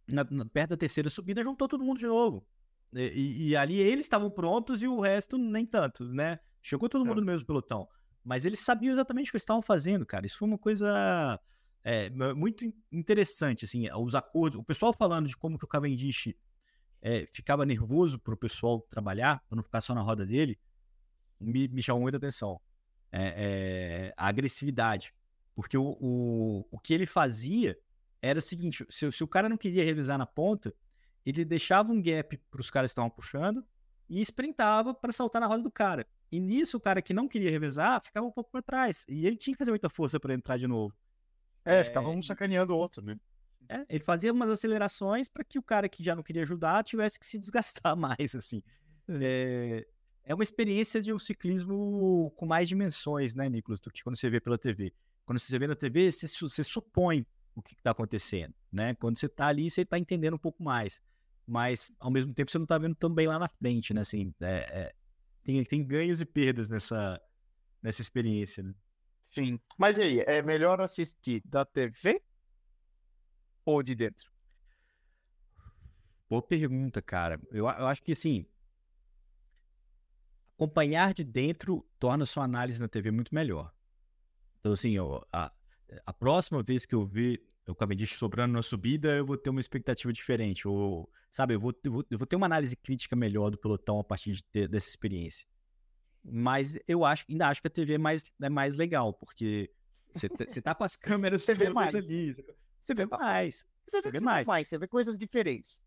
na, 0.08 0.24
na, 0.30 0.46
perto 0.46 0.70
da 0.70 0.78
terceira 0.78 1.10
subida, 1.10 1.44
juntou 1.44 1.68
todo 1.68 1.84
mundo 1.84 1.98
de 1.98 2.06
novo. 2.06 2.46
E, 2.94 3.02
e, 3.02 3.48
e 3.48 3.56
ali 3.56 3.80
eles 3.80 4.06
estavam 4.06 4.30
prontos 4.30 4.84
e 4.84 4.88
o 4.88 5.00
resto 5.00 5.40
nem 5.40 5.66
tanto, 5.66 6.06
né? 6.06 6.38
Chegou 6.62 6.88
todo 6.88 7.04
mundo 7.04 7.18
é. 7.18 7.22
no 7.22 7.26
mesmo 7.26 7.48
pelotão. 7.48 7.88
Mas 8.24 8.46
eles 8.46 8.60
sabiam 8.60 8.94
exatamente 8.94 9.30
o 9.30 9.32
que 9.32 9.38
eles 9.38 9.42
estavam 9.42 9.64
fazendo, 9.64 10.06
cara. 10.06 10.28
Isso 10.28 10.38
foi 10.38 10.48
uma 10.48 10.60
coisa 10.60 11.40
é, 11.84 12.12
muito 12.36 12.64
interessante, 12.92 13.66
assim, 13.66 13.88
os 13.92 14.14
acordos. 14.14 14.60
O 14.60 14.64
pessoal 14.64 14.94
falando 14.94 15.28
de 15.28 15.36
como 15.36 15.58
que 15.58 15.66
o 15.66 15.68
Cavendish 15.68 16.36
é, 17.02 17.26
ficava 17.34 17.66
nervoso 17.66 18.20
para 18.20 18.36
o 18.36 18.38
pessoal 18.38 18.82
trabalhar, 18.88 19.44
para 19.50 19.56
não 19.56 19.64
ficar 19.64 19.82
só 19.82 19.96
na 19.96 20.02
roda 20.04 20.28
dele, 20.28 20.60
me, 21.46 21.68
me 21.68 21.82
chamou 21.82 22.02
muita 22.02 22.18
atenção. 22.18 22.60
É, 23.12 24.14
a 24.18 24.28
agressividade. 24.28 25.14
Porque 25.54 25.78
o, 25.78 25.98
o, 26.02 26.68
o 26.70 26.80
que 26.80 26.94
ele 26.94 27.06
fazia 27.06 27.78
era 28.22 28.40
o 28.40 28.42
seguinte: 28.42 28.86
se, 28.90 29.10
se 29.12 29.24
o 29.24 29.28
cara 29.28 29.48
não 29.48 29.58
queria 29.58 29.84
revisar 29.84 30.18
na 30.18 30.26
ponta, 30.26 30.74
ele 31.26 31.46
deixava 31.46 31.92
um 31.92 32.02
gap 32.02 32.38
para 32.52 32.60
os 32.60 32.70
caras 32.70 32.92
que 32.92 32.94
estavam 32.94 33.10
puxando 33.10 33.66
e 34.10 34.22
sprintava 34.22 34.94
para 34.94 35.12
saltar 35.12 35.40
na 35.42 35.48
roda 35.48 35.64
do 35.64 35.72
cara. 35.72 36.06
E 36.32 36.40
nisso, 36.40 36.78
o 36.78 36.80
cara 36.80 37.02
que 37.02 37.14
não 37.14 37.28
queria 37.28 37.50
revezar 37.50 38.02
ficava 38.04 38.26
um 38.26 38.32
pouco 38.32 38.52
para 38.52 38.62
trás. 38.62 39.06
E 39.08 39.26
ele 39.26 39.38
tinha 39.38 39.54
que 39.54 39.58
fazer 39.58 39.72
muita 39.72 39.90
força 39.90 40.20
para 40.20 40.34
entrar 40.34 40.58
de 40.58 40.68
novo. 40.68 40.94
É, 41.64 41.80
é, 41.80 41.84
ficava 41.84 42.10
um 42.10 42.22
sacaneando 42.22 42.74
o 42.74 42.78
outro, 42.78 43.04
né? 43.04 43.18
É, 43.68 43.86
ele 43.90 44.04
fazia 44.04 44.32
umas 44.32 44.50
acelerações 44.50 45.28
para 45.28 45.44
que 45.44 45.58
o 45.58 45.64
cara 45.64 45.90
que 45.90 46.04
já 46.04 46.16
não 46.16 46.22
queria 46.22 46.44
ajudar 46.44 46.84
tivesse 46.84 47.20
que 47.20 47.26
se 47.26 47.40
desgastar 47.40 47.96
mais, 47.98 48.36
assim. 48.36 48.62
É, 49.08 49.88
é 50.26 50.34
uma 50.34 50.44
experiência 50.44 51.02
de 51.02 51.14
um 51.14 51.20
ciclismo 51.20 52.34
com 52.36 52.46
mais 52.46 52.68
dimensões, 52.68 53.36
né, 53.36 53.48
Nicolas, 53.48 53.80
do 53.80 53.92
que 53.92 54.04
quando 54.04 54.16
você 54.16 54.30
vê 54.30 54.40
pela 54.40 54.58
TV. 54.58 54.92
Quando 55.24 55.40
você 55.40 55.58
vê 55.58 55.68
na 55.68 55.76
TV, 55.76 56.12
você, 56.12 56.28
você 56.28 56.64
supõe 56.64 57.26
o 57.56 57.62
que 57.62 57.74
está 57.74 57.92
acontecendo, 57.92 58.54
né? 58.72 58.96
Quando 58.96 59.18
você 59.18 59.28
está 59.28 59.48
ali, 59.48 59.70
você 59.70 59.82
está 59.82 59.98
entendendo 59.98 60.34
um 60.34 60.40
pouco 60.40 60.62
mais. 60.64 61.02
Mas, 61.48 61.92
ao 62.00 62.12
mesmo 62.12 62.34
tempo, 62.34 62.52
você 62.52 62.58
não 62.58 62.66
está 62.66 62.78
vendo 62.78 62.96
tão 62.96 63.10
bem 63.10 63.28
lá 63.28 63.40
na 63.40 63.48
frente, 63.48 63.94
né? 63.94 64.02
Assim, 64.02 64.34
é, 64.42 64.56
é 64.56 64.96
tem, 65.44 65.64
tem 65.64 65.86
ganhos 65.86 66.22
e 66.22 66.26
perdas 66.26 66.68
nessa, 66.70 67.22
nessa 67.82 68.02
experiência, 68.02 68.64
né? 68.64 68.74
Sim. 69.32 69.60
Mas 69.78 70.00
aí, 70.00 70.22
é 70.22 70.42
melhor 70.42 70.82
assistir 70.82 71.42
da 71.46 71.64
TV 71.64 72.22
ou 73.64 73.84
de 73.84 73.94
dentro? 73.94 74.32
Boa 76.28 76.42
pergunta, 76.42 77.02
cara. 77.02 77.40
Eu, 77.52 77.66
eu 77.66 77.88
acho 77.88 78.02
que 78.02 78.14
assim, 78.14 78.46
acompanhar 80.56 81.14
de 81.14 81.24
dentro 81.24 81.86
torna 82.00 82.26
sua 82.26 82.44
análise 82.44 82.80
na 82.80 82.88
TV 82.88 83.12
muito 83.12 83.36
melhor. 83.36 83.72
Então, 84.60 84.74
assim, 84.74 84.92
eu, 84.92 85.24
a, 85.32 85.52
a 86.06 86.14
próxima 86.14 86.64
vez 86.64 86.86
que 86.86 86.96
eu 86.96 87.06
ver 87.06 87.46
o 87.68 87.76
Cavendish 87.76 88.16
sobrando 88.16 88.54
na 88.54 88.64
subida, 88.64 89.16
eu 89.16 89.26
vou 89.26 89.38
ter 89.38 89.50
uma 89.50 89.60
expectativa 89.60 90.12
diferente. 90.12 90.68
Ou, 90.68 91.10
sabe, 91.30 91.56
eu 91.56 91.60
vou, 91.60 91.74
eu 91.84 91.92
vou, 91.92 92.06
eu 92.10 92.18
vou 92.18 92.26
ter 92.26 92.36
uma 92.36 92.46
análise 92.46 92.76
crítica 92.76 93.16
melhor 93.16 93.52
do 93.52 93.58
pelotão 93.58 94.00
a 94.00 94.04
partir 94.04 94.34
de 94.34 94.44
ter, 94.44 94.68
dessa 94.68 94.90
experiência. 94.90 95.46
Mas 96.24 96.78
eu 96.88 97.06
acho, 97.06 97.26
ainda 97.30 97.50
acho 97.50 97.62
que 97.62 97.68
a 97.68 97.72
TV 97.72 97.94
é 97.94 97.98
mais, 97.98 98.24
é 98.42 98.50
mais 98.50 98.74
legal, 98.74 99.14
porque 99.14 99.72
você, 100.14 100.28
você 100.28 100.62
tá 100.62 100.74
com 100.74 100.84
as 100.84 100.96
câmeras 100.98 101.44
você 101.44 101.54
vê 101.54 101.70
mais. 101.70 101.94
ali. 101.94 102.34
Você 102.80 102.94
vê 102.94 103.06
mais. 103.06 103.66
Você 103.88 104.02
vê, 104.02 104.12
você 104.12 104.24
mais. 104.24 104.48
mais. 104.48 104.68
Você 104.68 104.78
vê 104.78 104.88
coisas 104.88 105.18
diferentes. 105.18 105.82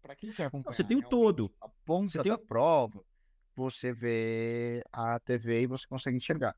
Para 0.00 0.16
quem 0.16 0.30
você 0.30 0.42
acompanha, 0.42 0.74
Você 0.74 0.82
tem 0.82 0.96
o 0.96 1.02
todo. 1.02 1.52
A 1.60 1.68
ponta 1.68 2.12
você 2.12 2.22
tem 2.22 2.32
da 2.32 2.38
prova, 2.38 3.04
você 3.54 3.92
vê 3.92 4.82
a 4.92 5.18
TV 5.20 5.62
e 5.62 5.66
você 5.66 5.86
consegue 5.86 6.16
enxergar 6.16 6.56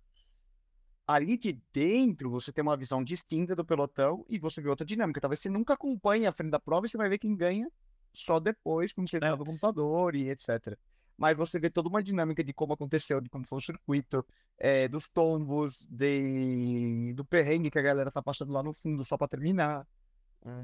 ali 1.06 1.36
de 1.36 1.60
dentro 1.72 2.30
você 2.30 2.52
tem 2.52 2.62
uma 2.62 2.76
visão 2.76 3.02
distinta 3.02 3.54
do 3.54 3.64
pelotão 3.64 4.24
e 4.28 4.38
você 4.38 4.60
vê 4.60 4.68
outra 4.68 4.84
dinâmica. 4.86 5.20
Talvez 5.20 5.40
você 5.40 5.50
nunca 5.50 5.74
acompanhe 5.74 6.26
a 6.26 6.32
frente 6.32 6.50
da 6.50 6.58
prova 6.58 6.86
e 6.86 6.88
você 6.88 6.96
vai 6.96 7.08
ver 7.08 7.18
quem 7.18 7.36
ganha 7.36 7.70
só 8.12 8.38
depois, 8.38 8.92
quando 8.92 9.08
você 9.08 9.18
é. 9.18 9.30
no 9.30 9.44
computador 9.44 10.14
e 10.14 10.30
etc. 10.30 10.78
Mas 11.16 11.36
você 11.36 11.58
vê 11.60 11.70
toda 11.70 11.88
uma 11.88 12.02
dinâmica 12.02 12.42
de 12.42 12.52
como 12.52 12.72
aconteceu, 12.72 13.20
de 13.20 13.28
como 13.28 13.44
foi 13.44 13.58
o 13.58 13.60
circuito, 13.60 14.24
é, 14.58 14.88
dos 14.88 15.08
tombos, 15.08 15.86
de... 15.88 17.12
do 17.14 17.24
perrengue 17.24 17.70
que 17.70 17.78
a 17.78 17.82
galera 17.82 18.10
tá 18.10 18.22
passando 18.22 18.52
lá 18.52 18.62
no 18.62 18.72
fundo 18.72 19.04
só 19.04 19.16
para 19.16 19.28
terminar. 19.28 19.86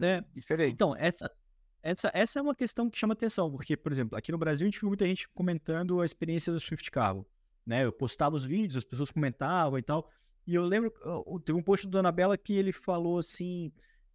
É, 0.03 0.23
diferente. 0.33 0.73
Então, 0.73 0.95
essa, 0.97 1.31
essa, 1.83 2.11
essa 2.13 2.39
é 2.39 2.43
uma 2.43 2.55
questão 2.55 2.91
que 2.91 2.99
chama 2.99 3.15
atenção, 3.15 3.51
porque, 3.51 3.77
por 3.77 3.91
exemplo, 3.91 4.17
aqui 4.17 4.31
no 4.31 4.39
Brasil 4.39 4.67
a 4.67 4.71
gente 4.71 4.81
viu 4.81 4.89
muita 4.89 5.07
gente 5.07 5.29
comentando 5.31 6.01
a 6.01 6.05
experiência 6.05 6.53
do 6.53 6.61
Swift 6.61 6.91
Carro. 6.91 7.27
Né? 7.65 7.85
Eu 7.85 7.93
postava 7.93 8.37
os 8.37 8.45
vídeos, 8.45 8.77
as 8.77 8.85
pessoas 8.85 9.11
comentavam 9.11 9.79
e 9.79 9.83
tal. 9.83 10.11
E 10.47 10.55
eu 10.55 10.65
lembro, 10.65 10.93
teve 11.45 11.59
um 11.59 11.63
post 11.63 11.87
do 11.87 11.91
Dona 11.91 12.11
Bela 12.11 12.37
que 12.37 12.55
ele 12.55 12.73
falou 12.73 13.19
assim, 13.19 13.73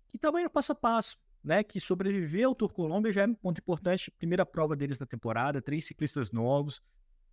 que 0.10 0.18
estava 0.18 0.40
indo 0.40 0.50
passo 0.50 0.72
a 0.72 0.76
passo, 0.76 1.18
né? 1.44 1.64
Que 1.64 1.80
sobreviver 1.80 2.46
ao 2.46 2.56
Tour 2.56 2.74
Colômbia 2.74 3.14
já 3.14 3.22
é 3.22 3.28
um 3.28 3.36
ponto 3.36 3.60
importante. 3.60 4.12
Primeira 4.12 4.46
prova 4.46 4.76
deles 4.76 5.00
na 5.00 5.06
temporada, 5.06 5.62
três 5.62 5.86
ciclistas 5.86 6.32
novos, 6.32 6.82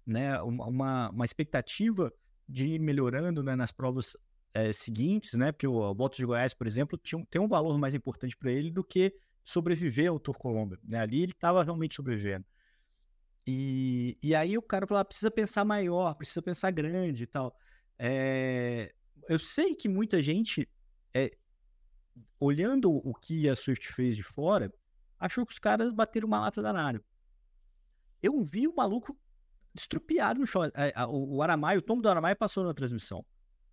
né? 0.07 0.41
Uma, 0.43 1.11
uma 1.11 1.25
expectativa 1.25 2.13
de 2.49 2.69
ir 2.69 2.79
melhorando 2.79 3.43
né, 3.43 3.57
nas 3.57 3.73
provas 3.73 4.17
é, 4.55 4.73
seguintes, 4.73 5.35
né? 5.35 5.53
Porque 5.53 5.67
o, 5.67 5.75
o 5.75 5.95
Voto 5.95 6.17
de 6.17 6.27
Goiás, 6.27 6.53
por 6.55 6.67
exemplo, 6.67 6.99
tinha, 6.99 7.25
tem 7.31 7.41
um 7.41 7.49
valor 7.49 7.79
mais 7.79 7.95
importante 7.95 8.37
para 8.37 8.53
ele 8.53 8.71
do 8.71 8.85
que 8.85 9.15
sobreviver 9.45 10.09
ao 10.11 10.21
Tour 10.21 10.39
Colômbia. 10.39 10.79
Né? 10.85 10.99
Ali 10.99 11.23
ele 11.23 11.33
estava 11.33 11.63
realmente 11.63 11.95
sobrevivendo. 11.95 12.45
E, 13.47 14.17
e 14.23 14.35
aí 14.35 14.57
o 14.57 14.63
cara 14.63 14.87
falou, 14.87 15.01
ah, 15.01 15.05
precisa 15.05 15.31
pensar 15.31 15.65
maior, 15.65 16.15
precisa 16.15 16.41
pensar 16.41 16.71
grande 16.71 17.25
e 17.25 17.27
tal. 17.27 17.57
É, 17.99 18.95
eu 19.29 19.39
sei 19.39 19.75
que 19.75 19.89
muita 19.89 20.23
gente, 20.23 20.69
é, 21.13 21.37
olhando 22.39 22.91
o 22.91 23.15
que 23.15 23.49
a 23.49 23.57
Swift 23.57 23.93
fez 23.93 24.17
de 24.17 24.23
fora, 24.23 24.73
achou 25.19 25.45
que 25.45 25.53
os 25.53 25.59
caras 25.59 25.93
bateram 25.93 26.29
uma 26.29 26.41
lata 26.41 26.63
danada. 26.63 27.03
Eu 28.23 28.41
vi 28.43 28.69
o 28.69 28.75
maluco 28.75 29.17
estrupiado 29.75 30.41
no 30.41 30.47
chão. 30.47 30.65
É, 30.65 30.93
o, 31.09 31.43
Aramaio, 31.43 31.81
o 31.81 31.83
tombo 31.83 32.03
do 32.03 32.09
Aramaio 32.09 32.37
passou 32.37 32.65
na 32.65 32.75
transmissão. 32.75 33.25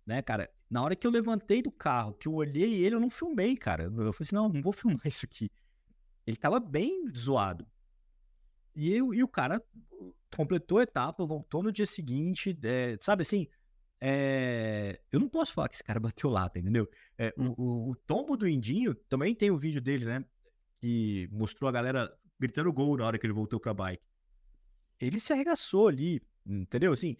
Né, 0.04 0.22
cara? 0.22 0.50
Na 0.68 0.82
hora 0.82 0.96
que 0.96 1.06
eu 1.06 1.10
levantei 1.10 1.62
do 1.62 1.70
carro, 1.70 2.14
que 2.14 2.26
eu 2.26 2.34
olhei 2.34 2.82
ele, 2.82 2.96
eu 2.96 3.00
não 3.00 3.10
filmei, 3.10 3.56
cara. 3.56 3.84
Eu 3.84 3.92
falei 3.92 4.14
assim, 4.20 4.34
não, 4.34 4.48
não 4.48 4.62
vou 4.62 4.72
filmar 4.72 5.02
isso 5.06 5.24
aqui. 5.24 5.50
Ele 6.30 6.36
tava 6.36 6.60
bem 6.60 7.10
zoado. 7.16 7.66
E, 8.74 8.94
eu, 8.94 9.12
e 9.12 9.22
o 9.22 9.28
cara 9.28 9.62
completou 10.34 10.78
a 10.78 10.84
etapa, 10.84 11.26
voltou 11.26 11.62
no 11.62 11.72
dia 11.72 11.86
seguinte, 11.86 12.56
é, 12.62 12.96
sabe 13.00 13.22
assim, 13.22 13.48
é, 14.00 15.00
eu 15.10 15.18
não 15.18 15.28
posso 15.28 15.52
falar 15.52 15.68
que 15.68 15.74
esse 15.74 15.84
cara 15.84 15.98
bateu 16.00 16.30
lata, 16.30 16.58
entendeu? 16.58 16.88
É, 17.18 17.34
hum. 17.36 17.54
o, 17.58 17.62
o, 17.62 17.90
o, 17.90 17.96
tombo 17.96 18.36
do 18.36 18.48
Indinho, 18.48 18.94
também 18.94 19.34
tem 19.34 19.50
o 19.50 19.54
um 19.54 19.58
vídeo 19.58 19.80
dele, 19.80 20.04
né? 20.04 20.24
Que 20.80 21.28
mostrou 21.32 21.68
a 21.68 21.72
galera 21.72 22.16
gritando 22.38 22.72
gol 22.72 22.96
na 22.96 23.06
hora 23.06 23.18
que 23.18 23.26
ele 23.26 23.34
voltou 23.34 23.60
pra 23.60 23.74
bike. 23.74 24.02
Ele 24.98 25.18
se 25.18 25.32
arregaçou 25.32 25.88
ali, 25.88 26.22
entendeu? 26.46 26.92
Assim, 26.92 27.16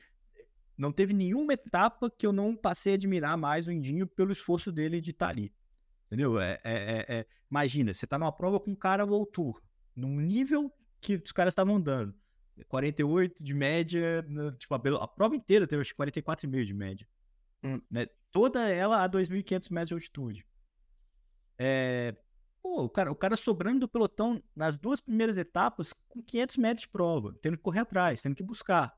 não 0.79 0.93
teve 0.93 1.13
nenhuma 1.13 1.53
etapa 1.53 2.11
que 2.11 2.27
eu 2.27 2.33
não 2.33 2.57
passei 2.57 2.93
a 2.93 2.95
admirar 2.95 3.37
mais 3.37 3.67
o 3.67 3.73
Indinho 3.73 4.07
pelo 4.07 4.33
esforço 4.33 4.71
dele 4.73 5.01
de 5.01 5.11
estar 5.11 5.27
tá 5.27 5.33
ali. 5.33 5.53
Entendeu? 6.11 6.41
É, 6.41 6.61
é, 6.65 6.73
é, 6.75 7.07
é, 7.09 7.27
imagina, 7.49 7.95
você 7.95 8.05
tá 8.05 8.19
numa 8.19 8.33
prova 8.33 8.59
com 8.59 8.73
um 8.73 8.77
cara 8.77 9.07
voltou, 9.07 9.57
num 9.95 10.19
nível 10.21 10.73
que 11.01 11.23
os 11.25 11.31
caras 11.31 11.53
estavam 11.53 11.77
andando. 11.77 12.13
48 12.67 13.45
de 13.45 13.55
média, 13.55 14.27
tipo, 14.59 14.75
a, 14.75 15.09
prova 15.09 15.37
inteira 15.37 15.69
teve 15.69 15.81
acho 15.81 15.95
44,5 15.95 16.65
de 16.65 16.75
média. 16.75 17.09
Hum. 17.63 17.81
Né? 17.89 18.07
Toda 18.33 18.69
ela 18.69 19.05
a 19.05 19.09
2.500 19.09 19.71
metros 19.71 19.89
de 19.89 19.95
altitude. 19.95 20.47
É, 21.57 22.17
pô, 22.61 22.83
o 22.83 22.91
cara, 22.91 23.13
o 23.13 23.15
cara 23.15 23.37
sobrando 23.37 23.81
do 23.81 23.89
pelotão 23.89 24.43
nas 24.55 24.77
duas 24.77 25.01
primeiras 25.01 25.39
etapas 25.39 25.93
com 26.09 26.21
500 26.21 26.57
metros 26.57 26.83
de 26.83 26.89
prova, 26.89 27.35
tendo 27.41 27.57
que 27.57 27.63
correr 27.63 27.81
atrás, 27.81 28.21
tendo 28.21 28.35
que 28.35 28.43
buscar. 28.43 28.93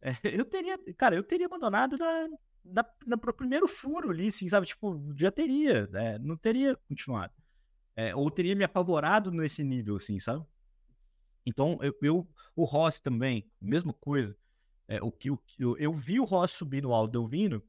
É, 0.00 0.10
eu 0.40 0.46
teria, 0.46 0.78
cara, 0.96 1.14
eu 1.14 1.22
teria 1.22 1.46
abandonado 1.46 1.98
na, 1.98 2.26
na, 2.72 2.84
na, 3.06 3.16
no 3.16 3.32
primeiro 3.34 3.66
furo 3.66 4.10
ali, 4.10 4.28
assim, 4.28 4.48
sabe? 4.48 4.66
Tipo, 4.66 5.00
já 5.16 5.30
teria, 5.30 5.86
né? 5.88 6.18
não 6.18 6.36
teria 6.36 6.76
continuado. 6.76 7.32
É, 7.96 8.14
ou 8.14 8.30
teria 8.30 8.54
me 8.54 8.64
apavorado 8.64 9.30
nesse 9.30 9.64
nível, 9.64 9.96
assim, 9.96 10.18
sabe? 10.18 10.46
Então, 11.44 11.78
eu, 11.82 11.94
eu 12.02 12.28
o 12.54 12.64
Ross 12.64 13.00
também, 13.00 13.50
mesma 13.60 13.92
coisa. 13.92 14.36
É, 14.86 15.02
o 15.02 15.10
que 15.10 15.28
eu, 15.28 15.38
eu 15.78 15.92
vi 15.92 16.20
o 16.20 16.24
Ross 16.24 16.52
subir 16.52 16.82
no 16.82 16.94
Aldo 16.94 17.12
Delvino 17.12 17.62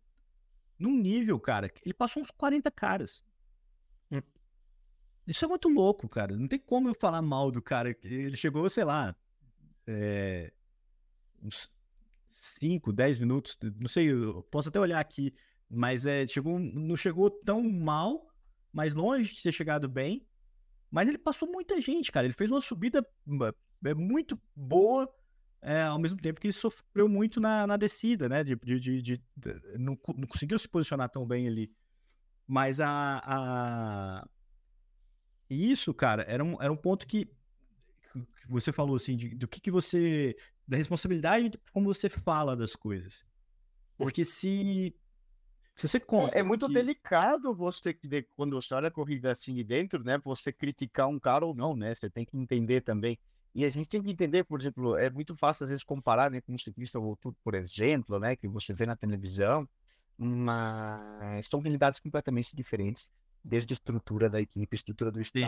num 0.77 0.95
nível, 0.95 1.39
cara, 1.39 1.71
ele 1.83 1.93
passou 1.93 2.21
uns 2.21 2.31
40 2.31 2.71
caras. 2.71 3.23
Hum. 4.09 4.21
Isso 5.27 5.43
é 5.43 5.47
muito 5.47 5.67
louco, 5.67 6.07
cara. 6.07 6.37
Não 6.37 6.47
tem 6.47 6.59
como 6.59 6.87
eu 6.87 6.95
falar 6.95 7.21
mal 7.21 7.51
do 7.51 7.61
cara. 7.61 7.93
Ele 8.03 8.37
chegou, 8.37 8.69
sei 8.69 8.85
lá, 8.85 9.13
é, 9.85 10.53
uns 11.41 11.69
5, 12.29 12.93
10 12.93 13.19
minutos, 13.19 13.57
não 13.77 13.87
sei, 13.87 14.11
eu 14.11 14.43
posso 14.43 14.69
até 14.69 14.79
olhar 14.79 14.99
aqui, 14.99 15.33
mas 15.69 16.05
é, 16.05 16.25
chegou, 16.25 16.59
não 16.59 16.95
chegou 16.95 17.29
tão 17.29 17.61
mal, 17.61 18.27
mas 18.71 18.93
longe 18.93 19.33
de 19.33 19.41
ter 19.41 19.51
chegado 19.51 19.87
bem. 19.87 20.25
Mas 20.91 21.07
ele 21.07 21.17
passou 21.17 21.47
muita 21.47 21.79
gente, 21.79 22.11
cara. 22.11 22.25
Ele 22.25 22.33
fez 22.33 22.49
uma 22.49 22.61
subida 22.61 23.05
é 23.85 23.93
muito 23.93 24.39
boa, 24.55 25.07
é, 25.61 25.83
ao 25.83 25.99
mesmo 25.99 26.19
tempo 26.19 26.39
que 26.39 26.47
ele 26.47 26.53
sofreu 26.53 27.07
muito 27.07 27.39
na, 27.39 27.67
na 27.67 27.77
descida, 27.77 28.27
né? 28.27 28.43
De, 28.43 28.55
de, 28.55 28.79
de, 28.79 29.01
de 29.01 29.21
não, 29.77 29.97
não, 30.15 30.27
conseguiu 30.27 30.57
se 30.57 30.67
posicionar 30.67 31.09
tão 31.09 31.25
bem 31.25 31.47
ali. 31.47 31.71
Mas 32.47 32.79
a, 32.79 33.21
a... 33.23 34.27
isso, 35.49 35.93
cara, 35.93 36.23
era 36.23 36.43
um, 36.43 36.61
era 36.61 36.71
um 36.71 36.77
ponto 36.77 37.05
que, 37.05 37.25
que 37.25 38.47
você 38.49 38.71
falou 38.71 38.95
assim, 38.95 39.15
de, 39.15 39.35
do 39.35 39.47
que, 39.47 39.61
que 39.61 39.71
você. 39.71 40.35
Da 40.69 40.77
responsabilidade 40.77 41.49
de 41.49 41.59
como 41.73 41.91
você 41.91 42.07
fala 42.07 42.55
das 42.55 42.75
coisas. 42.75 43.25
Porque 43.97 44.23
se 44.23 44.95
se 45.75 45.87
você 45.87 45.99
conta 45.99 46.37
é, 46.37 46.41
é 46.41 46.43
muito 46.43 46.67
que... 46.67 46.73
delicado 46.73 47.55
você, 47.55 47.97
quando 48.35 48.61
você 48.61 48.73
olha 48.73 48.89
a 48.89 48.91
corrida 48.91 49.31
assim 49.31 49.55
de 49.55 49.63
dentro, 49.63 50.03
né? 50.03 50.19
Você 50.23 50.51
criticar 50.51 51.07
um 51.07 51.19
cara 51.19 51.45
ou 51.45 51.55
não, 51.55 51.75
né? 51.75 51.95
Você 51.95 52.09
tem 52.09 52.23
que 52.23 52.37
entender 52.37 52.81
também. 52.81 53.17
E 53.55 53.65
a 53.65 53.69
gente 53.69 53.89
tem 53.89 54.03
que 54.03 54.11
entender, 54.11 54.43
por 54.43 54.59
exemplo, 54.59 54.95
é 54.95 55.09
muito 55.09 55.35
fácil 55.35 55.63
às 55.63 55.69
vezes 55.69 55.83
comparar 55.83 56.29
né, 56.29 56.39
com 56.39 56.53
um 56.53 56.57
ciclista 56.57 56.99
voltou, 56.99 57.35
por 57.43 57.55
exemplo, 57.55 58.19
né, 58.19 58.35
que 58.35 58.47
você 58.47 58.73
vê 58.73 58.85
na 58.85 58.95
televisão, 58.95 59.67
mas 60.17 61.47
são 61.47 61.59
realidades 61.59 61.99
completamente 61.99 62.55
diferentes, 62.55 63.09
desde 63.43 63.73
a 63.73 63.75
estrutura 63.75 64.29
da 64.29 64.39
equipe, 64.39 64.67
a 64.71 64.75
estrutura 64.75 65.11
do 65.11 65.19
estado, 65.19 65.41
a 65.41 65.45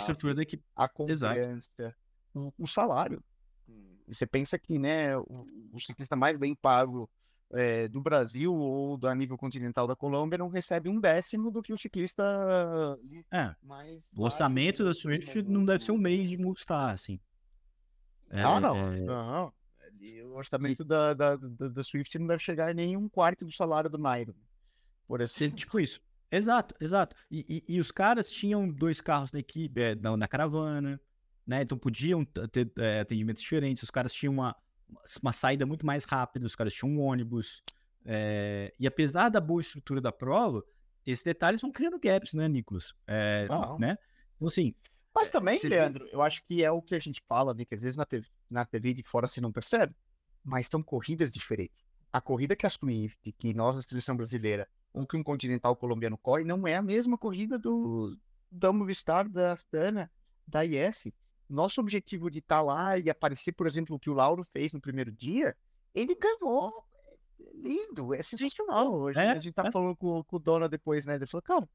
a 0.76 0.90
confiança, 0.90 1.96
o, 2.34 2.52
o, 2.58 2.66
salário. 2.66 3.24
Você 4.08 4.26
pensa 4.26 4.58
que 4.58 4.78
né, 4.78 5.18
o, 5.18 5.46
o 5.74 5.80
ciclista 5.80 6.16
mais 6.16 6.38
bem 6.38 6.56
pago 6.56 7.10
é, 7.54 7.88
do 7.88 8.02
Brasil 8.02 8.54
ou 8.54 8.98
do 8.98 9.14
nível 9.14 9.38
continental 9.38 9.88
da 9.88 9.96
Colômbia 9.96 10.38
não 10.38 10.48
recebe 10.48 10.90
um 10.90 11.00
décimo 11.00 11.52
do 11.52 11.62
que 11.62 11.74
o 11.74 11.78
ciclista 11.78 12.24
é, 13.32 13.54
mais 13.62 14.10
o 14.16 14.24
orçamento 14.24 14.84
da 14.84 14.94
Swift 14.94 15.42
não 15.44 15.66
deve 15.66 15.84
ser 15.84 15.92
um 15.92 15.98
mês 15.98 16.30
de 16.30 16.38
multar, 16.38 16.94
assim. 16.94 17.20
É, 18.30 18.42
ah, 18.42 18.60
não, 18.60 18.78
é... 18.78 19.00
não. 19.02 19.54
O 20.30 20.36
orçamento 20.36 20.84
da, 20.84 21.14
da, 21.14 21.36
da, 21.36 21.68
da, 21.68 21.84
Swift 21.84 22.18
não 22.18 22.26
deve 22.26 22.42
chegar 22.42 22.74
nem 22.74 22.98
um 22.98 23.08
quarto 23.08 23.46
do 23.46 23.52
salário 23.52 23.90
do 23.90 23.98
Nairo, 23.98 24.36
por 25.06 25.22
assim. 25.22 25.50
Tipo 25.50 25.80
isso. 25.80 26.02
Exato, 26.32 26.74
exato. 26.80 27.16
E, 27.30 27.64
e, 27.68 27.76
e, 27.76 27.80
os 27.80 27.92
caras 27.92 28.32
tinham 28.32 28.68
dois 28.68 29.02
carros 29.02 29.34
na 29.34 29.40
equipe, 29.40 29.82
é, 29.82 29.96
na, 29.96 30.16
na, 30.16 30.28
caravana, 30.30 31.00
né? 31.46 31.62
Então 31.62 31.78
podiam 31.78 32.24
ter 32.26 32.72
é, 32.80 33.02
atendimentos 33.02 33.42
diferentes. 33.42 33.84
Os 33.84 33.92
caras 33.92 34.14
tinham 34.14 34.34
uma, 34.34 34.56
uma 35.22 35.34
saída 35.34 35.66
muito 35.66 35.86
mais 35.86 36.04
rápida, 36.04 36.46
os 36.46 36.56
caras 36.56 36.74
tinham 36.74 36.92
um 36.92 37.02
ônibus. 37.02 37.62
É, 38.06 38.74
e 38.80 38.88
apesar 38.88 39.30
da 39.30 39.40
boa 39.40 39.62
estrutura 39.62 40.02
da 40.02 40.12
prova, 40.12 40.64
esses 41.06 41.24
detalhes 41.24 41.62
vão 41.62 41.72
criando 41.72 42.00
gaps, 42.00 42.34
né, 42.34 42.48
Nicolas? 42.48 42.94
É, 43.08 43.48
ah, 43.50 43.76
né? 43.80 43.98
Então, 44.36 44.48
assim, 44.48 44.74
mas 45.14 45.28
é, 45.28 45.32
também, 45.32 45.60
Leandro, 45.64 46.08
eu 46.12 46.22
acho 46.22 46.44
que 46.44 46.64
é 46.64 46.72
o 46.72 46.82
que 46.82 46.96
a 46.96 47.00
gente 47.00 47.22
fala, 47.28 47.54
né? 47.54 47.66
Que 47.66 47.76
às 47.76 47.82
vezes 47.82 47.98
na 47.98 48.06
TV, 48.06 48.28
na 48.50 48.66
TV 48.66 48.94
de 48.94 49.04
fora 49.04 49.28
você 49.28 49.42
não 49.42 49.52
percebe, 49.52 49.94
mas 50.44 50.68
são 50.68 50.82
corridas 50.82 51.32
diferentes. 51.32 51.84
A 52.12 52.20
corrida 52.20 52.56
que 52.56 52.66
a 52.66 52.70
Swift, 52.70 53.32
que 53.34 53.54
nós, 53.54 53.78
a 53.78 53.82
seleção 53.82 54.16
brasileira, 54.16 54.68
ou 54.94 55.06
que 55.06 55.16
um 55.16 55.24
continental 55.24 55.76
colombiano 55.76 56.18
corre, 56.18 56.44
não 56.44 56.68
é 56.68 56.76
a 56.76 56.82
mesma 56.82 57.18
corrida 57.18 57.58
do, 57.58 58.18
da 58.52 58.72
Movistar, 58.74 59.30
da 59.30 59.54
Astana, 59.54 60.12
da 60.48 60.66
IS. 60.66 61.08
Nosso 61.52 61.82
objetivo 61.82 62.30
de 62.30 62.40
estar 62.40 62.58
tá 62.58 62.62
lá 62.62 62.98
e 62.98 63.10
aparecer, 63.10 63.52
por 63.52 63.68
exemplo, 63.68 63.96
o 63.96 64.00
que 64.00 64.10
o 64.10 64.14
Lauro 64.14 64.44
fez 64.44 64.72
no 64.72 64.80
primeiro 64.80 65.12
dia, 65.12 65.56
ele 65.94 66.16
ganhou. 66.16 66.72
É 67.40 67.52
lindo, 67.54 68.14
é 68.14 68.22
sensacional. 68.22 68.94
Hoje 68.94 69.20
é, 69.20 69.32
a 69.32 69.34
gente 69.40 69.54
tá 69.54 69.68
é. 69.68 69.72
falando 69.72 69.96
com, 69.96 70.24
com 70.24 70.36
o 70.36 70.40
Dona 70.40 70.70
depois, 70.70 71.06
né? 71.06 71.16
Ele 71.16 71.28
falou, 71.28 71.42
cara, 71.42 71.70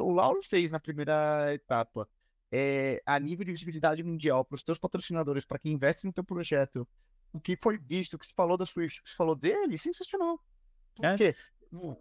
o 0.00 0.12
Lauro 0.12 0.42
fez 0.42 0.70
na 0.70 0.80
primeira 0.80 1.54
etapa 1.54 2.08
é, 2.52 3.02
a 3.06 3.18
nível 3.18 3.44
de 3.44 3.52
visibilidade 3.52 4.02
mundial 4.02 4.44
para 4.44 4.56
os 4.56 4.62
teus 4.62 4.78
patrocinadores, 4.78 5.44
para 5.44 5.58
quem 5.58 5.72
investe 5.72 6.06
no 6.06 6.12
teu 6.12 6.22
projeto, 6.22 6.86
o 7.32 7.40
que 7.40 7.56
foi 7.60 7.78
visto, 7.78 8.14
o 8.14 8.18
que 8.18 8.26
se 8.26 8.34
falou 8.34 8.56
da 8.56 8.66
Swift, 8.66 9.00
o 9.00 9.02
que 9.02 9.10
se 9.10 9.16
falou 9.16 9.34
dele, 9.34 9.76
sensacional. 9.78 10.40
Porque 10.94 11.24
é. 11.24 11.34
o, 11.72 11.96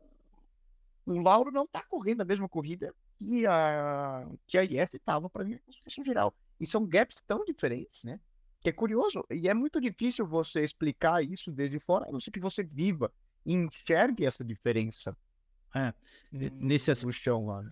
o 1.05 1.19
Lauro 1.19 1.51
não 1.51 1.63
está 1.63 1.81
correndo 1.83 2.21
a 2.21 2.25
mesma 2.25 2.47
corrida 2.47 2.93
que 3.23 3.45
a, 3.45 4.27
que 4.45 4.57
a 4.57 4.63
IF 4.63 4.95
estava 4.95 5.29
para 5.29 5.45
mim, 5.45 5.59
em 5.97 6.03
geral. 6.03 6.33
E 6.59 6.65
são 6.65 6.85
gaps 6.85 7.21
tão 7.25 7.43
diferentes, 7.45 8.03
né? 8.03 8.19
Que 8.59 8.69
é 8.69 8.73
curioso. 8.73 9.25
E 9.29 9.47
é 9.47 9.53
muito 9.53 9.79
difícil 9.81 10.25
você 10.27 10.63
explicar 10.63 11.23
isso 11.23 11.51
desde 11.51 11.79
fora, 11.79 12.07
a 12.07 12.11
não 12.11 12.19
ser 12.19 12.31
que 12.31 12.39
você 12.39 12.63
viva 12.63 13.11
e 13.45 13.53
enxergue 13.53 14.25
essa 14.25 14.43
diferença. 14.43 15.15
É, 15.75 15.91
nesse 16.31 16.91
aspecto. 16.91 17.13
chão 17.13 17.47
lá. 17.47 17.63
Né? 17.63 17.71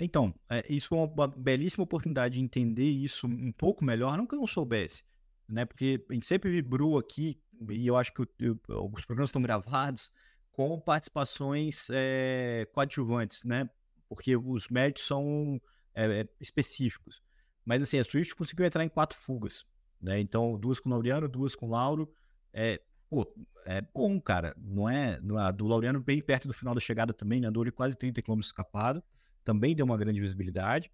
Então, 0.00 0.34
é, 0.48 0.64
isso 0.68 0.88
foi 0.88 0.98
uma 0.98 1.28
belíssima 1.28 1.84
oportunidade 1.84 2.34
de 2.34 2.40
entender 2.40 2.88
isso 2.88 3.26
um 3.26 3.52
pouco 3.52 3.84
melhor, 3.84 4.16
não 4.16 4.26
que 4.26 4.34
eu 4.34 4.38
não 4.38 4.46
soubesse, 4.46 5.02
né? 5.48 5.64
Porque 5.64 6.04
a 6.08 6.14
gente 6.14 6.26
sempre 6.26 6.50
vibrou 6.50 6.96
aqui, 6.98 7.40
e 7.70 7.86
eu 7.86 7.96
acho 7.96 8.12
que 8.12 8.22
eu, 8.22 8.60
eu, 8.68 8.90
os 8.92 9.04
programas 9.04 9.30
estão 9.30 9.42
gravados 9.42 10.10
com 10.52 10.80
participações 10.80 11.88
é, 11.90 12.68
coadjuvantes, 12.72 13.42
né? 13.44 13.68
Porque 14.14 14.36
os 14.36 14.68
méritos 14.68 15.06
são 15.06 15.60
é, 15.94 16.28
específicos. 16.40 17.22
Mas 17.64 17.82
assim, 17.82 17.98
a 17.98 18.04
Swift 18.04 18.34
conseguiu 18.34 18.66
entrar 18.66 18.84
em 18.84 18.88
quatro 18.88 19.18
fugas, 19.18 19.64
né? 20.00 20.20
Então, 20.20 20.58
duas 20.58 20.78
com 20.78 20.88
o 20.88 20.92
Laureano, 20.92 21.28
duas 21.28 21.54
com 21.54 21.66
o 21.66 21.70
Lauro. 21.70 22.12
É, 22.52 22.80
pô, 23.08 23.26
é 23.64 23.80
bom, 23.80 24.20
cara. 24.20 24.54
Não 24.58 24.88
é, 24.88 25.18
não 25.20 25.40
é, 25.40 25.52
do 25.52 25.66
Laureano 25.66 26.00
bem 26.00 26.20
perto 26.20 26.46
do 26.46 26.54
final 26.54 26.74
da 26.74 26.80
chegada 26.80 27.12
também, 27.12 27.40
né? 27.40 27.48
Andou 27.48 27.64
quase 27.72 27.96
30 27.96 28.20
km 28.22 28.40
escapado 28.40 29.02
também 29.44 29.76
deu 29.76 29.84
uma 29.84 29.98
grande 29.98 30.20
visibilidade. 30.20 30.90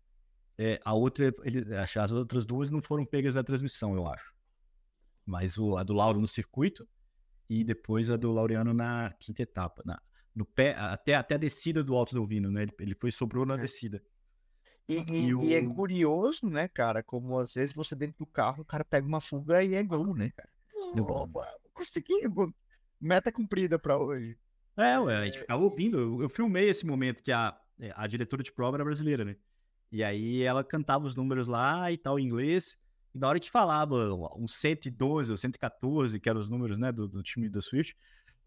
É, 0.59 0.79
a 0.85 0.93
outra, 0.93 1.33
ele, 1.45 1.65
as 1.75 2.11
outras 2.11 2.45
duas 2.45 2.71
não 2.71 2.83
foram 2.83 3.07
pegas 3.07 3.37
na 3.37 3.45
transmissão, 3.45 3.95
eu 3.95 4.07
acho. 4.07 4.35
Mas 5.25 5.57
o, 5.57 5.77
a 5.77 5.83
do 5.83 5.95
Lauro 5.95 6.21
no 6.21 6.27
circuito 6.27 6.87
e 7.49 7.65
depois 7.65 8.11
a 8.11 8.17
do 8.17 8.31
Laureano 8.33 8.75
na 8.75 9.15
quinta 9.19 9.43
etapa, 9.43 9.83
na, 9.87 10.03
no 10.35 10.45
pé, 10.45 10.75
até, 10.77 11.15
até 11.15 11.35
a 11.35 11.39
descida 11.39 11.83
do 11.83 11.95
Alto 11.95 12.15
do 12.15 12.27
Vino, 12.27 12.51
né? 12.51 12.63
Ele, 12.63 12.73
ele 12.81 12.95
foi 12.95 13.11
sobrou 13.11 13.45
na 13.45 13.55
é. 13.55 13.59
descida. 13.59 14.03
E, 14.89 14.97
e, 14.97 15.27
e, 15.27 15.35
o... 15.35 15.45
e, 15.45 15.55
é 15.55 15.65
curioso, 15.65 16.49
né, 16.49 16.67
cara, 16.67 17.03
como 17.03 17.39
às 17.39 17.55
vezes 17.55 17.75
você 17.75 17.95
dentro 17.95 18.19
do 18.19 18.27
carro, 18.27 18.63
o 18.63 18.65
cara 18.65 18.85
pega 18.85 19.07
uma 19.07 19.21
fuga 19.21 19.63
e 19.63 19.75
é 19.75 19.83
gol, 19.83 20.15
né, 20.15 20.31
cara? 20.37 20.49
conseguimos. 21.73 22.53
Meta 23.01 23.33
cumprida 23.33 23.79
para 23.79 23.97
hoje. 23.97 24.37
É, 24.77 24.99
ué, 24.99 25.17
a 25.17 25.25
gente 25.25 25.39
é. 25.39 25.41
ficava 25.41 25.63
ouvindo. 25.63 25.99
Eu, 25.99 26.23
eu, 26.23 26.29
filmei 26.29 26.69
esse 26.69 26.85
momento 26.85 27.23
que 27.23 27.33
a, 27.33 27.57
a 27.95 28.07
diretora 28.07 28.43
de 28.43 28.53
prova 28.53 28.77
era 28.77 28.85
brasileira, 28.85 29.25
né? 29.25 29.37
E 29.91 30.05
aí 30.05 30.43
ela 30.43 30.63
cantava 30.63 31.07
os 31.07 31.17
números 31.17 31.49
lá 31.49 31.91
e 31.91 31.97
tal, 31.97 32.19
em 32.19 32.25
inglês. 32.25 32.77
E 33.15 33.19
na 33.19 33.29
hora 33.29 33.41
que 33.41 33.51
falava 33.51 34.15
um 34.37 34.47
112 34.47 35.31
ou 35.31 35.37
114, 35.37 36.21
que 36.21 36.29
eram 36.29 36.41
os 36.41 36.49
números 36.49 36.79
né, 36.79 36.93
do, 36.93 37.09
do 37.09 37.23
time 37.23 37.49
da 37.49 37.61
Swift, 37.61 37.97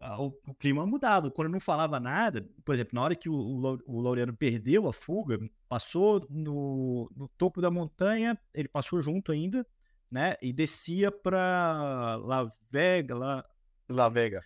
o, 0.00 0.32
o, 0.46 0.54
clima 0.54 0.86
mudava. 0.86 1.30
Quando 1.30 1.50
não 1.50 1.60
falava 1.60 1.98
nada, 1.98 2.46
por 2.64 2.74
exemplo, 2.74 2.94
na 2.94 3.02
hora 3.02 3.14
que 3.14 3.28
o, 3.28 3.34
o, 3.34 3.78
o 3.86 4.00
Laureano 4.00 4.36
perdeu 4.36 4.86
a 4.86 4.92
fuga, 4.92 5.38
passou 5.68 6.26
no, 6.28 7.10
no 7.16 7.28
topo 7.28 7.60
da 7.60 7.70
montanha, 7.70 8.38
ele 8.52 8.68
passou 8.68 9.00
junto 9.00 9.32
ainda, 9.32 9.66
né? 10.10 10.36
E 10.42 10.52
descia 10.52 11.10
para 11.10 12.16
La 12.22 12.48
Vega, 12.70 13.14
lá. 13.14 13.44
La 13.88 14.08
Vega. 14.08 14.44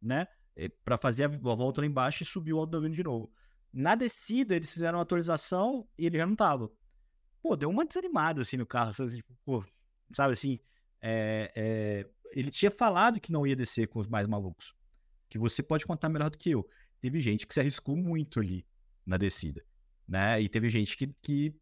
Né? 0.00 0.26
Para 0.84 0.98
fazer 0.98 1.24
a, 1.24 1.26
a, 1.26 1.54
volta 1.54 1.80
lá 1.80 1.86
embaixo 1.86 2.22
e 2.22 2.26
subiu 2.26 2.56
o 2.56 2.60
Alto 2.60 2.80
da 2.80 2.88
de 2.88 3.02
novo. 3.02 3.32
Na 3.72 3.94
descida, 3.94 4.54
eles 4.54 4.72
fizeram 4.72 4.98
uma 4.98 5.02
atualização 5.02 5.88
e 5.98 6.06
ele 6.06 6.18
já 6.18 6.26
não 6.26 6.36
tava. 6.36 6.70
Pô, 7.42 7.56
deu 7.56 7.70
uma 7.70 7.84
desanimada 7.84 8.42
assim 8.42 8.56
no 8.56 8.66
carro, 8.66 8.92
sabe? 8.92 9.16
Tipo, 9.16 9.34
pô, 9.44 9.64
sabe 10.12 10.34
assim? 10.34 10.60
É, 11.00 11.52
é, 11.56 12.10
ele 12.34 12.50
tinha 12.50 12.70
falado 12.70 13.20
que 13.20 13.32
não 13.32 13.46
ia 13.46 13.56
descer 13.56 13.88
com 13.88 13.98
os 13.98 14.08
mais 14.08 14.26
malucos. 14.26 14.74
Que 15.28 15.38
você 15.38 15.62
pode 15.62 15.86
contar 15.86 16.08
melhor 16.08 16.30
do 16.30 16.38
que 16.38 16.50
eu. 16.50 16.68
Teve 17.00 17.20
gente 17.20 17.46
que 17.46 17.54
se 17.54 17.60
arriscou 17.60 17.96
muito 17.96 18.40
ali 18.40 18.66
na 19.04 19.16
descida, 19.16 19.64
né? 20.06 20.40
E 20.40 20.48
teve 20.48 20.68
gente 20.68 20.96
que, 20.96 21.08
que 21.20 21.54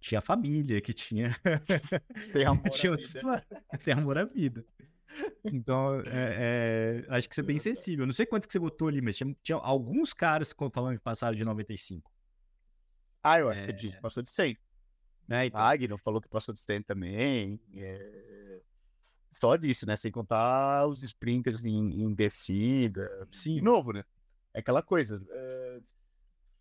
tinha 0.00 0.20
família, 0.20 0.80
que 0.80 0.92
tinha. 0.92 1.30
Tem 2.32 2.44
amor 2.46 2.70
tinha 2.70 2.92
à 2.92 2.96
vida. 2.96 3.46
Tem 3.82 3.94
amor 3.94 4.18
à 4.18 4.24
vida. 4.24 4.64
Então, 5.44 6.00
é, 6.06 7.04
é, 7.06 7.06
acho 7.08 7.28
que 7.28 7.34
você 7.34 7.40
é 7.40 7.44
bem 7.44 7.58
sensível. 7.58 8.06
Não 8.06 8.12
sei 8.12 8.26
quanto 8.26 8.46
que 8.46 8.52
você 8.52 8.58
botou 8.58 8.88
ali, 8.88 9.00
mas 9.00 9.16
tinha, 9.16 9.34
tinha 9.42 9.56
alguns 9.56 10.12
caras 10.12 10.54
falando 10.72 10.96
que 10.96 11.02
passaram 11.02 11.36
de 11.36 11.44
95. 11.44 12.10
Ah, 13.22 13.38
eu 13.38 13.48
acho 13.48 13.60
é... 13.60 13.72
que 13.72 14.00
passou 14.00 14.22
de 14.22 14.30
100. 14.30 14.58
É, 15.30 15.46
então... 15.46 15.60
Agno 15.60 15.96
falou 15.96 16.20
que 16.20 16.28
passou 16.28 16.52
de 16.52 16.60
100 16.60 16.82
também. 16.82 17.60
É... 17.74 18.60
Só 19.34 19.56
disso, 19.56 19.86
né? 19.86 19.96
Sem 19.96 20.10
contar 20.10 20.86
os 20.86 21.02
sprinters 21.02 21.64
em, 21.64 22.02
em 22.02 22.14
descida. 22.14 23.28
Sim. 23.32 23.56
De 23.56 23.62
novo, 23.62 23.92
né? 23.92 24.04
É 24.52 24.60
aquela 24.60 24.82
coisa. 24.82 25.22
É... 25.30 25.80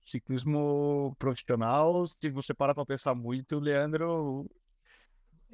Ciclismo 0.06 1.16
profissional, 1.18 2.06
se 2.06 2.30
você 2.30 2.54
parar 2.54 2.76
pra 2.76 2.86
pensar 2.86 3.16
muito, 3.16 3.58
Leandro, 3.58 4.50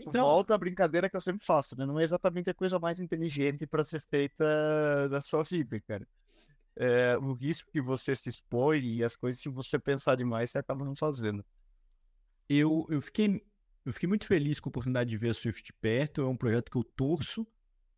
então, 0.08 0.26
volta 0.26 0.56
a 0.56 0.58
brincadeira 0.58 1.10
que 1.10 1.16
eu 1.16 1.22
sempre 1.22 1.46
faço, 1.46 1.78
né? 1.78 1.86
Não 1.86 2.00
é 2.00 2.04
exatamente 2.04 2.50
a 2.50 2.54
coisa 2.54 2.80
mais 2.80 3.00
inteligente 3.00 3.68
para 3.68 3.84
ser 3.84 4.02
feita 4.02 5.08
da 5.10 5.22
sua 5.22 5.44
vida, 5.44 5.80
cara. 5.82 6.08
É, 6.76 7.18
o 7.18 7.34
risco 7.34 7.70
que 7.72 7.82
você 7.82 8.16
se 8.16 8.30
expõe 8.30 8.80
e 8.80 9.04
as 9.04 9.16
coisas, 9.16 9.42
se 9.42 9.50
você 9.50 9.78
pensar 9.78 10.16
demais, 10.16 10.52
você 10.52 10.60
acaba 10.60 10.86
não 10.86 10.96
fazendo. 10.96 11.44
Eu, 12.48 12.88
eu, 12.90 13.02
fiquei, 13.02 13.44
eu 13.86 13.94
fiquei 13.94 14.08
muito 14.08 14.26
feliz 14.26 14.60
com 14.60 14.70
a 14.70 14.72
oportunidade 14.72 15.10
de 15.10 15.18
ver 15.18 15.30
a 15.30 15.34
Swift 15.34 15.64
de 15.64 15.74
perto. 15.74 16.22
É 16.22 16.28
um 16.28 16.38
projeto 16.38 16.70
que 16.70 16.78
eu 16.78 16.84
torço 16.84 17.48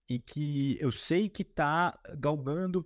e 0.08 0.20
que 0.20 0.78
eu 0.80 0.92
sei 0.92 1.30
que 1.30 1.42
está 1.42 1.98
galgando 2.18 2.86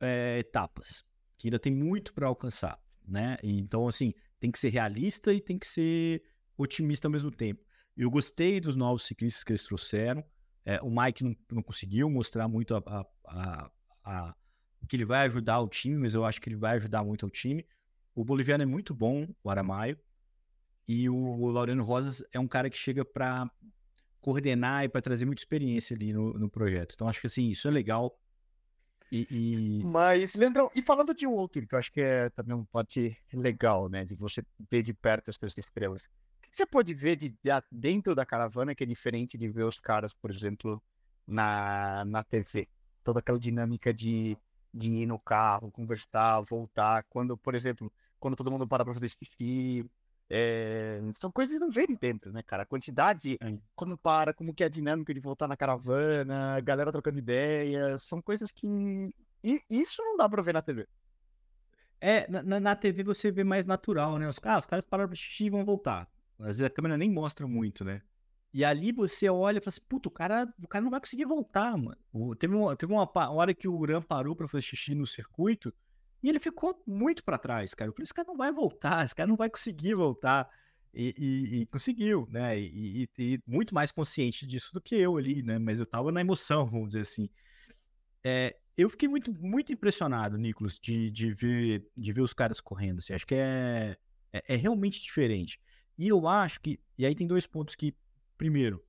é, 0.00 0.38
etapas, 0.38 1.04
que 1.38 1.48
ainda 1.48 1.58
tem 1.58 1.72
muito 1.72 2.12
para 2.12 2.26
alcançar, 2.26 2.78
né? 3.06 3.36
Então, 3.42 3.86
assim, 3.86 4.12
tem 4.40 4.50
que 4.50 4.58
ser 4.58 4.70
realista 4.70 5.32
e 5.32 5.40
tem 5.40 5.58
que 5.58 5.66
ser 5.66 6.22
otimista 6.56 7.08
ao 7.08 7.12
mesmo 7.12 7.30
tempo. 7.30 7.64
Eu 7.96 8.10
gostei 8.10 8.60
dos 8.60 8.74
novos 8.74 9.04
ciclistas 9.04 9.44
que 9.44 9.52
eles 9.52 9.64
trouxeram. 9.64 10.24
É, 10.64 10.80
o 10.80 10.90
Mike 10.90 11.24
não, 11.24 11.36
não, 11.50 11.62
conseguiu 11.62 12.08
mostrar 12.08 12.48
muito 12.48 12.74
a, 12.74 13.06
a, 13.26 13.70
a, 14.04 14.36
que 14.88 14.96
ele 14.96 15.04
vai 15.04 15.26
ajudar 15.26 15.60
o 15.60 15.68
time, 15.68 15.96
mas 15.96 16.14
eu 16.14 16.24
acho 16.24 16.40
que 16.40 16.48
ele 16.48 16.56
vai 16.56 16.76
ajudar 16.76 17.04
muito 17.04 17.26
o 17.26 17.30
time. 17.30 17.66
O 18.14 18.24
boliviano 18.24 18.62
é 18.62 18.66
muito 18.66 18.94
bom, 18.94 19.28
o 19.42 19.50
Aramaio. 19.50 19.98
E 20.86 21.08
o, 21.08 21.14
o 21.14 21.50
Laureano 21.50 21.84
Rosas 21.84 22.24
é 22.32 22.40
um 22.40 22.48
cara 22.48 22.68
que 22.68 22.76
chega 22.76 23.04
para 23.04 23.50
coordenar 24.20 24.84
e 24.84 24.88
para 24.88 25.02
trazer 25.02 25.24
muita 25.24 25.40
experiência 25.40 25.94
ali 25.94 26.12
no, 26.12 26.34
no 26.34 26.48
projeto. 26.48 26.94
Então 26.94 27.08
acho 27.08 27.20
que 27.20 27.26
assim, 27.26 27.48
isso 27.48 27.68
é 27.68 27.70
legal. 27.70 28.18
E, 29.10 29.26
e... 29.30 29.84
Mas, 29.84 30.34
Leandrão, 30.34 30.70
e 30.74 30.80
falando 30.80 31.12
de 31.12 31.26
outro, 31.26 31.66
que 31.66 31.74
eu 31.74 31.78
acho 31.78 31.92
que 31.92 32.00
é 32.00 32.30
também 32.30 32.56
um 32.56 32.64
pote 32.64 33.16
legal, 33.32 33.88
né? 33.88 34.04
De 34.04 34.14
você 34.14 34.42
ver 34.70 34.82
de 34.82 34.94
perto 34.94 35.28
as 35.28 35.36
suas 35.36 35.56
estrelas 35.58 36.02
você 36.52 36.66
pode 36.66 36.92
ver 36.92 37.16
de, 37.16 37.30
de, 37.30 37.50
dentro 37.70 38.14
da 38.14 38.26
caravana 38.26 38.74
que 38.74 38.84
é 38.84 38.86
diferente 38.86 39.38
de 39.38 39.48
ver 39.48 39.64
os 39.64 39.80
caras, 39.80 40.12
por 40.12 40.30
exemplo, 40.30 40.82
na, 41.26 42.04
na 42.04 42.22
TV. 42.22 42.68
Toda 43.02 43.20
aquela 43.20 43.38
dinâmica 43.38 43.92
de, 43.92 44.36
de 44.72 44.88
ir 44.88 45.06
no 45.06 45.18
carro, 45.18 45.70
conversar, 45.70 46.42
voltar. 46.42 47.04
Quando, 47.08 47.36
por 47.38 47.54
exemplo, 47.54 47.90
quando 48.20 48.36
todo 48.36 48.50
mundo 48.50 48.68
para 48.68 48.84
para 48.84 48.94
fazer 48.94 49.08
xixi. 49.08 49.90
É... 50.34 50.98
são 51.12 51.30
coisas 51.30 51.54
que 51.54 51.60
não 51.60 51.70
vê 51.70 51.86
de 51.86 51.94
dentro, 51.94 52.32
né, 52.32 52.42
cara? 52.42 52.62
A 52.62 52.66
quantidade, 52.66 53.38
quando 53.74 53.98
para, 53.98 54.32
como 54.32 54.54
que 54.54 54.62
é 54.62 54.66
a 54.66 54.70
dinâmica 54.70 55.12
de 55.12 55.20
voltar 55.20 55.46
na 55.46 55.58
caravana, 55.58 56.58
galera 56.60 56.90
trocando 56.90 57.18
ideias, 57.18 58.04
são 58.04 58.22
coisas 58.22 58.50
que. 58.50 58.66
E 59.44 59.60
isso 59.68 60.02
não 60.02 60.16
dá 60.16 60.26
pra 60.26 60.40
ver 60.40 60.54
na 60.54 60.62
TV. 60.62 60.88
É, 62.00 62.26
na, 62.30 62.58
na 62.58 62.74
TV 62.74 63.04
você 63.04 63.30
vê 63.30 63.44
mais 63.44 63.66
natural, 63.66 64.18
né? 64.18 64.26
Os, 64.26 64.40
ah, 64.42 64.58
os 64.58 64.64
caras 64.64 64.86
pararam 64.86 65.10
pra 65.10 65.16
xixi 65.16 65.44
e 65.44 65.50
vão 65.50 65.66
voltar. 65.66 66.08
Às 66.38 66.46
vezes 66.46 66.62
a 66.62 66.70
câmera 66.70 66.96
nem 66.96 67.10
mostra 67.10 67.46
muito, 67.46 67.84
né? 67.84 68.00
E 68.54 68.64
ali 68.64 68.90
você 68.90 69.28
olha 69.28 69.58
e 69.58 69.60
fala 69.60 69.68
assim, 69.68 69.86
puta, 69.86 70.08
o 70.08 70.10
cara, 70.10 70.52
o 70.62 70.66
cara 70.66 70.82
não 70.82 70.90
vai 70.90 71.00
conseguir 71.00 71.26
voltar, 71.26 71.76
mano. 71.76 72.36
Teve 72.36 72.54
uma, 72.54 72.74
teve 72.74 72.92
uma 72.92 73.08
hora 73.30 73.52
que 73.52 73.68
o 73.68 73.76
Uran 73.76 74.00
parou 74.00 74.34
pra 74.34 74.48
fazer 74.48 74.62
xixi 74.62 74.94
no 74.94 75.06
circuito 75.06 75.72
e 76.22 76.28
ele 76.28 76.38
ficou 76.38 76.80
muito 76.86 77.24
para 77.24 77.36
trás, 77.36 77.74
cara. 77.74 77.88
Eu 77.88 77.92
falei, 77.92 78.04
esse 78.04 78.14
cara 78.14 78.28
não 78.28 78.36
vai 78.36 78.52
voltar, 78.52 79.04
esse 79.04 79.14
cara 79.14 79.26
não 79.26 79.36
vai 79.36 79.50
conseguir 79.50 79.94
voltar. 79.94 80.48
E, 80.94 81.14
e, 81.18 81.60
e 81.60 81.66
conseguiu, 81.66 82.28
né? 82.30 82.58
E, 82.60 83.08
e, 83.18 83.40
muito 83.46 83.74
mais 83.74 83.90
consciente 83.90 84.46
disso 84.46 84.74
do 84.74 84.80
que 84.80 84.94
eu 84.94 85.16
ali, 85.16 85.42
né? 85.42 85.58
Mas 85.58 85.80
eu 85.80 85.86
tava 85.86 86.12
na 86.12 86.20
emoção, 86.20 86.66
vamos 86.66 86.90
dizer 86.90 87.00
assim. 87.00 87.28
É, 88.22 88.56
eu 88.76 88.88
fiquei 88.90 89.08
muito, 89.08 89.32
muito 89.32 89.72
impressionado, 89.72 90.36
Nicolas, 90.36 90.78
de, 90.78 91.10
de, 91.10 91.32
ver, 91.32 91.84
de 91.96 92.12
ver 92.12 92.20
os 92.20 92.34
caras 92.34 92.60
correndo. 92.60 92.98
Assim. 92.98 93.14
Acho 93.14 93.26
que 93.26 93.34
é, 93.34 93.96
é, 94.32 94.54
é 94.54 94.56
realmente 94.56 95.02
diferente. 95.02 95.58
E 95.98 96.08
eu 96.08 96.28
acho 96.28 96.60
que. 96.60 96.78
E 96.96 97.04
aí 97.04 97.14
tem 97.14 97.26
dois 97.26 97.46
pontos 97.46 97.74
que. 97.74 97.96
Primeiro, 98.36 98.84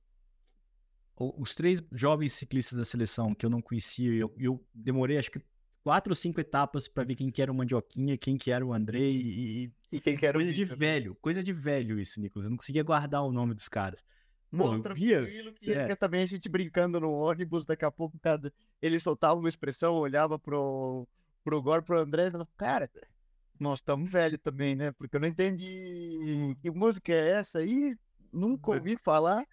os 1.16 1.54
três 1.54 1.82
jovens 1.92 2.32
ciclistas 2.32 2.76
da 2.76 2.84
seleção 2.84 3.34
que 3.34 3.46
eu 3.46 3.50
não 3.50 3.62
conhecia, 3.62 4.12
eu, 4.12 4.34
eu 4.36 4.66
demorei 4.74 5.16
acho 5.16 5.30
que 5.30 5.40
quatro 5.84 6.12
ou 6.12 6.14
cinco 6.16 6.40
etapas 6.40 6.88
para 6.88 7.04
ver 7.04 7.14
quem 7.14 7.30
que 7.30 7.42
era 7.42 7.52
o 7.52 7.54
Mandioquinha, 7.54 8.16
quem 8.16 8.38
que 8.38 8.50
era 8.50 8.64
o 8.64 8.72
André 8.72 9.00
e, 9.00 9.70
e 9.92 10.00
quem 10.00 10.16
que 10.16 10.24
era 10.24 10.38
coisa 10.38 10.50
o 10.50 10.54
de 10.54 10.64
velho, 10.64 11.14
coisa 11.20 11.42
de 11.42 11.52
velho 11.52 12.00
isso, 12.00 12.18
Nicolas. 12.18 12.46
Eu 12.46 12.50
não 12.50 12.56
conseguia 12.56 12.82
guardar 12.82 13.22
o 13.22 13.30
nome 13.30 13.54
dos 13.54 13.68
caras. 13.68 14.02
Pô, 14.50 14.78
tranquilo 14.80 15.52
que 15.52 15.72
é. 15.72 15.94
também 15.94 16.22
a 16.22 16.26
gente 16.26 16.48
brincando 16.48 16.98
no 17.00 17.12
ônibus, 17.12 17.66
daqui 17.66 17.84
a 17.84 17.90
pouco 17.90 18.18
cada... 18.18 18.52
ele 18.80 18.98
soltava 18.98 19.38
uma 19.38 19.48
expressão, 19.48 19.94
olhava 19.96 20.38
pro, 20.38 21.06
pro 21.42 21.60
Gor, 21.60 21.82
pro 21.82 22.00
André 22.00 22.28
e 22.28 22.30
falava, 22.30 22.50
cara, 22.56 22.90
nós 23.60 23.80
estamos 23.80 24.10
velhos 24.10 24.40
também, 24.42 24.74
né? 24.74 24.92
Porque 24.92 25.16
eu 25.16 25.20
não 25.20 25.28
entendi 25.28 26.56
que 26.62 26.70
música 26.70 27.12
é 27.12 27.32
essa 27.32 27.58
aí, 27.58 27.96
nunca 28.32 28.70
ouvi 28.70 28.96
falar. 28.96 29.44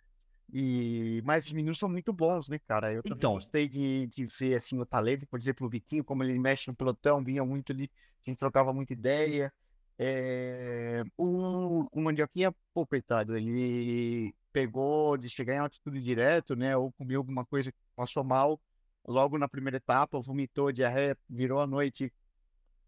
E 0.53 1.21
mas 1.23 1.45
os 1.45 1.53
meninos 1.53 1.79
são 1.79 1.87
muito 1.87 2.11
bons, 2.11 2.49
né, 2.49 2.59
cara? 2.59 2.93
Eu 2.93 3.01
então, 3.05 3.33
gostei 3.33 3.67
de, 3.67 4.07
de 4.07 4.25
ver 4.25 4.55
assim 4.55 4.79
o 4.79 4.85
talento, 4.85 5.25
por 5.27 5.39
exemplo, 5.39 5.65
o 5.65 5.69
Vitinho, 5.69 6.03
como 6.03 6.23
ele 6.23 6.37
mexe 6.37 6.69
no 6.69 6.75
pelotão, 6.75 7.23
vinha 7.23 7.43
muito 7.45 7.71
ali, 7.71 7.89
a 8.25 8.29
gente 8.29 8.39
trocava 8.39 8.73
muita 8.73 8.93
ideia. 8.93 9.51
É... 9.97 11.03
O, 11.17 11.85
o 11.91 12.01
Mandioquinha, 12.01 12.53
pô, 12.73 12.85
coitado, 12.85 13.37
ele 13.37 14.33
pegou 14.51 15.15
de 15.15 15.29
chegar 15.29 15.55
em 15.55 15.59
altitude 15.59 16.01
direto, 16.01 16.55
né? 16.55 16.75
Ou 16.75 16.91
comeu 16.91 17.19
alguma 17.19 17.45
coisa 17.45 17.71
que 17.71 17.77
passou 17.95 18.23
mal 18.23 18.59
logo 19.07 19.37
na 19.37 19.47
primeira 19.47 19.77
etapa, 19.77 20.19
vomitou, 20.19 20.71
diarreia, 20.71 21.17
virou 21.29 21.61
a 21.61 21.67
noite 21.67 22.11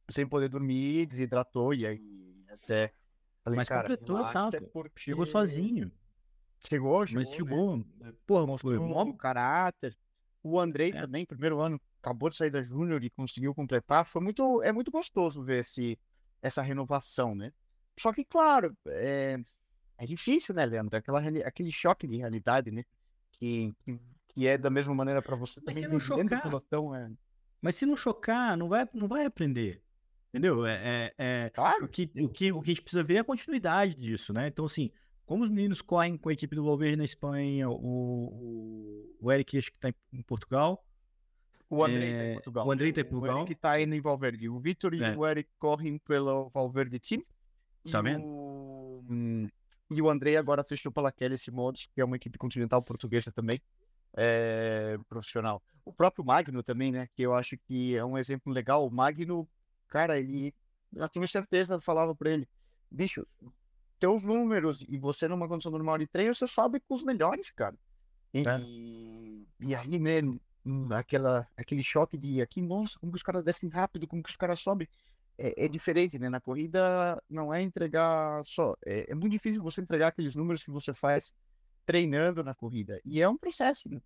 sem 0.09 0.27
poder 0.27 0.49
dormir, 0.49 1.05
desidratou, 1.05 1.73
e 1.73 1.87
aí 1.87 2.45
até. 2.49 2.91
Falei, 3.43 3.57
mas 3.57 3.69
completou 3.69 4.19
tá, 4.31 4.49
porque... 4.71 5.01
Chegou 5.01 5.25
sozinho. 5.25 5.91
Chegou, 6.67 7.05
chegou. 7.05 7.21
Mas 7.21 7.33
chegou. 7.33 7.77
Né? 7.77 8.13
Pô, 8.25 8.47
mostrou 8.47 9.09
o 9.09 9.17
caráter. 9.17 9.97
O 10.41 10.59
Andrei 10.59 10.91
é. 10.91 11.01
também, 11.01 11.25
primeiro 11.25 11.59
ano, 11.59 11.79
acabou 12.01 12.29
de 12.29 12.35
sair 12.35 12.49
da 12.49 12.61
Júnior 12.61 13.03
e 13.03 13.09
conseguiu 13.09 13.53
completar. 13.55 14.05
Foi 14.05 14.21
muito, 14.21 14.61
é 14.61 14.71
muito 14.71 14.91
gostoso 14.91 15.43
ver 15.43 15.61
esse, 15.61 15.97
essa 16.41 16.61
renovação, 16.61 17.33
né? 17.33 17.51
Só 17.97 18.11
que, 18.11 18.25
claro, 18.25 18.75
é, 18.87 19.37
é 19.97 20.05
difícil, 20.05 20.53
né, 20.53 20.65
Leandro? 20.65 20.97
Aquela, 20.97 21.19
aquele 21.45 21.71
choque 21.71 22.07
de 22.07 22.17
realidade, 22.17 22.71
né? 22.71 22.83
Que, 23.31 23.73
que, 24.29 24.47
é 24.47 24.57
da 24.57 24.69
mesma 24.69 24.93
maneira 24.93 25.21
para 25.21 25.35
você 25.35 25.61
Mas 25.65 25.75
também. 25.75 25.99
Se 25.99 26.05
chocar, 26.05 26.41
pelotão, 26.41 26.95
é... 26.95 27.09
Mas 27.61 27.75
se 27.75 27.85
não 27.85 27.95
chocar, 27.95 28.57
não 28.57 28.67
vai, 28.67 28.87
não 28.93 29.07
vai 29.07 29.25
aprender. 29.25 29.81
Entendeu? 30.29 30.65
É, 30.65 31.13
é, 31.17 31.45
é 31.45 31.49
claro. 31.51 31.85
o, 31.85 31.87
que, 31.87 32.11
o, 32.17 32.27
que, 32.27 32.51
o 32.51 32.61
que 32.61 32.71
a 32.71 32.73
gente 32.73 32.81
precisa 32.81 33.03
ver 33.03 33.15
é 33.15 33.19
a 33.19 33.23
continuidade 33.23 33.95
disso, 33.95 34.33
né? 34.33 34.47
Então, 34.47 34.65
assim, 34.65 34.91
como 35.25 35.43
os 35.43 35.49
meninos 35.49 35.81
correm 35.81 36.17
com 36.17 36.29
a 36.29 36.33
equipe 36.33 36.55
do 36.55 36.63
Valverde 36.65 36.97
na 36.97 37.03
Espanha, 37.05 37.69
o, 37.69 37.75
o, 37.75 39.15
o 39.21 39.31
Eric, 39.31 39.57
acho 39.57 39.71
que 39.71 39.77
está 39.77 39.89
em, 40.11 40.21
Portugal, 40.21 40.83
O 41.69 41.83
Andrei 41.83 42.11
tá 42.13 42.25
em 42.25 42.33
Portugal. 42.33 42.67
O 42.67 42.71
Andrei 42.71 42.93
tá 42.93 43.01
em 43.01 43.03
O 43.03 43.07
Portugal. 43.09 43.37
Eric 43.39 43.55
tá 43.55 43.81
indo 43.81 43.95
em 43.95 44.01
Valverde. 44.01 44.49
O 44.49 44.59
Vitor 44.59 44.93
e 44.93 45.03
É. 45.03 45.15
o 45.17 45.25
Eric 45.25 45.49
correm 45.57 45.97
pelo 45.97 46.49
Valverde 46.49 46.99
Team. 46.99 47.23
Tá 47.91 47.99
e 47.99 48.03
vendo? 48.03 48.23
O... 48.25 49.03
hum, 49.09 49.47
E 49.89 50.01
o 50.01 50.09
Andrei 50.09 50.37
agora 50.37 50.63
fechou 50.63 50.91
pela 50.91 51.11
Kelly 51.11 51.37
Simones, 51.37 51.87
que 51.87 52.01
é 52.01 52.05
uma 52.05 52.15
equipe 52.15 52.37
continental 52.37 52.81
portuguesa 52.81 53.31
também, 53.31 53.61
é, 54.15 54.97
profissional. 55.09 55.61
O 55.85 55.91
próprio 55.91 56.23
Magno 56.23 56.61
também, 56.63 56.91
né? 56.91 57.07
Que 57.13 57.23
eu 57.23 57.33
acho 57.33 57.57
que 57.57 57.95
é 57.95 58.03
um 58.05 58.17
exemplo 58.17 58.51
legal. 58.53 58.87
O 58.87 58.91
Magno, 58.91 59.47
cara, 59.87 60.19
ele. 60.19 60.53
Eu 60.95 61.09
tenho 61.09 61.27
certeza, 61.27 61.73
eu 61.75 61.81
falava 61.81 62.15
pra 62.15 62.29
ele, 62.29 62.47
bicho, 62.89 63.25
teus 64.03 64.21
números 64.23 64.83
e 64.89 64.97
você 64.97 65.29
numa 65.29 65.47
condição 65.47 65.71
normal 65.71 65.97
de 65.97 66.07
treino, 66.07 66.33
você 66.33 66.45
sobe 66.45 66.81
com 66.81 66.93
os 66.93 67.03
melhores, 67.05 67.49
cara. 67.51 67.77
E, 68.33 68.39
É. 68.45 68.59
e 69.61 69.73
aí, 69.73 69.97
né, 69.97 70.19
aquela, 70.91 71.47
aquele 71.55 71.81
choque 71.83 72.17
de 72.17 72.41
aqui, 72.41 72.61
nossa, 72.61 72.99
como 72.99 73.13
que 73.13 73.17
os 73.17 73.23
caras 73.23 73.43
descem 73.45 73.69
rápido, 73.69 74.05
como 74.07 74.21
que 74.21 74.29
os 74.29 74.35
caras 74.35 74.59
sobem. 74.59 74.87
É, 75.37 75.65
é 75.65 75.67
diferente, 75.69 76.19
né? 76.19 76.29
Na 76.29 76.41
corrida 76.41 77.21
não 77.29 77.53
é 77.53 77.61
entregar 77.61 78.43
só. 78.43 78.75
É, 78.85 79.11
é 79.11 79.15
muito 79.15 79.31
difícil 79.31 79.63
você 79.63 79.81
entregar 79.81 80.07
aqueles 80.09 80.35
números 80.35 80.63
que 80.63 80.69
você 80.71 80.93
faz 80.93 81.33
treinando 81.85 82.43
na 82.43 82.53
corrida. 82.53 82.99
E 83.05 83.21
é 83.21 83.27
um 83.29 83.37
processo, 83.37 83.89
né? 83.89 84.01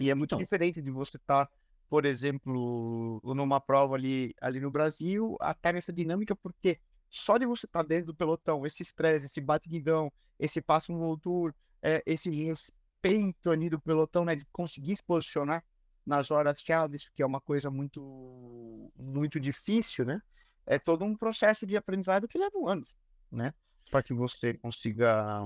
E 0.00 0.10
é 0.10 0.14
muito 0.14 0.34
Então. 0.34 0.38
diferente 0.38 0.82
de 0.82 0.90
você 0.90 1.16
estar, 1.18 1.48
por 1.88 2.04
exemplo, 2.04 3.20
numa 3.24 3.60
prova 3.60 3.94
ali, 3.94 4.34
ali 4.40 4.60
no 4.60 4.70
Brasil, 4.72 5.36
até 5.40 5.72
nessa 5.72 5.92
dinâmica, 5.92 6.34
porque 6.36 6.78
só 7.10 7.36
de 7.36 7.44
você 7.44 7.66
estar 7.66 7.82
dentro 7.82 8.06
do 8.06 8.14
pelotão, 8.14 8.64
esse 8.64 8.82
estresse, 8.82 9.26
esse 9.26 9.40
batidão, 9.40 10.12
esse 10.38 10.62
passo 10.62 10.92
no 10.92 10.98
voltur, 10.98 11.52
é, 11.82 12.02
esse 12.06 12.30
respeito 12.30 13.50
ali 13.50 13.68
do 13.68 13.80
pelotão, 13.80 14.24
né, 14.24 14.36
de 14.36 14.46
conseguir 14.46 14.96
se 14.96 15.02
posicionar 15.02 15.64
nas 16.06 16.30
horas 16.30 16.60
chaves, 16.60 17.08
que 17.08 17.22
é 17.22 17.26
uma 17.26 17.40
coisa 17.40 17.70
muito, 17.70 18.92
muito 18.96 19.38
difícil, 19.38 20.04
né? 20.04 20.22
É 20.64 20.78
todo 20.78 21.04
um 21.04 21.16
processo 21.16 21.66
de 21.66 21.76
aprendizado 21.76 22.28
que 22.28 22.38
leva 22.38 22.56
anos, 22.66 22.96
né? 23.30 23.52
Para 23.90 24.02
que 24.02 24.14
você 24.14 24.54
consiga, 24.54 25.40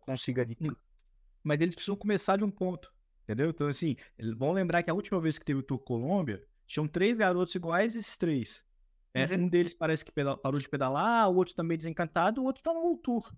consiga 0.00 0.42
adquirir. 0.42 0.76
Mas 1.42 1.60
eles 1.60 1.74
precisam 1.74 1.96
começar 1.96 2.36
de 2.36 2.44
um 2.44 2.50
ponto. 2.50 2.92
Entendeu? 3.22 3.50
Então, 3.50 3.66
assim, 3.66 3.96
vamos 4.36 4.54
lembrar 4.54 4.82
que 4.82 4.90
a 4.90 4.94
última 4.94 5.20
vez 5.20 5.38
que 5.38 5.44
teve 5.44 5.58
o 5.58 5.62
Tour 5.62 5.80
Colômbia, 5.80 6.46
tinham 6.66 6.86
três 6.86 7.18
garotos 7.18 7.54
iguais, 7.54 7.96
esses 7.96 8.16
três. 8.16 8.64
É, 9.16 9.36
Uhum. 9.36 9.44
Um 9.44 9.48
deles 9.48 9.72
parece 9.74 10.04
que 10.04 10.12
parou 10.12 10.60
de 10.60 10.68
pedalar, 10.68 11.30
o 11.30 11.36
outro 11.36 11.54
também 11.54 11.76
desencantado, 11.76 12.40
o 12.42 12.44
outro 12.44 12.62
tá 12.62 12.72
no 12.72 12.96
Tour. 12.98 13.32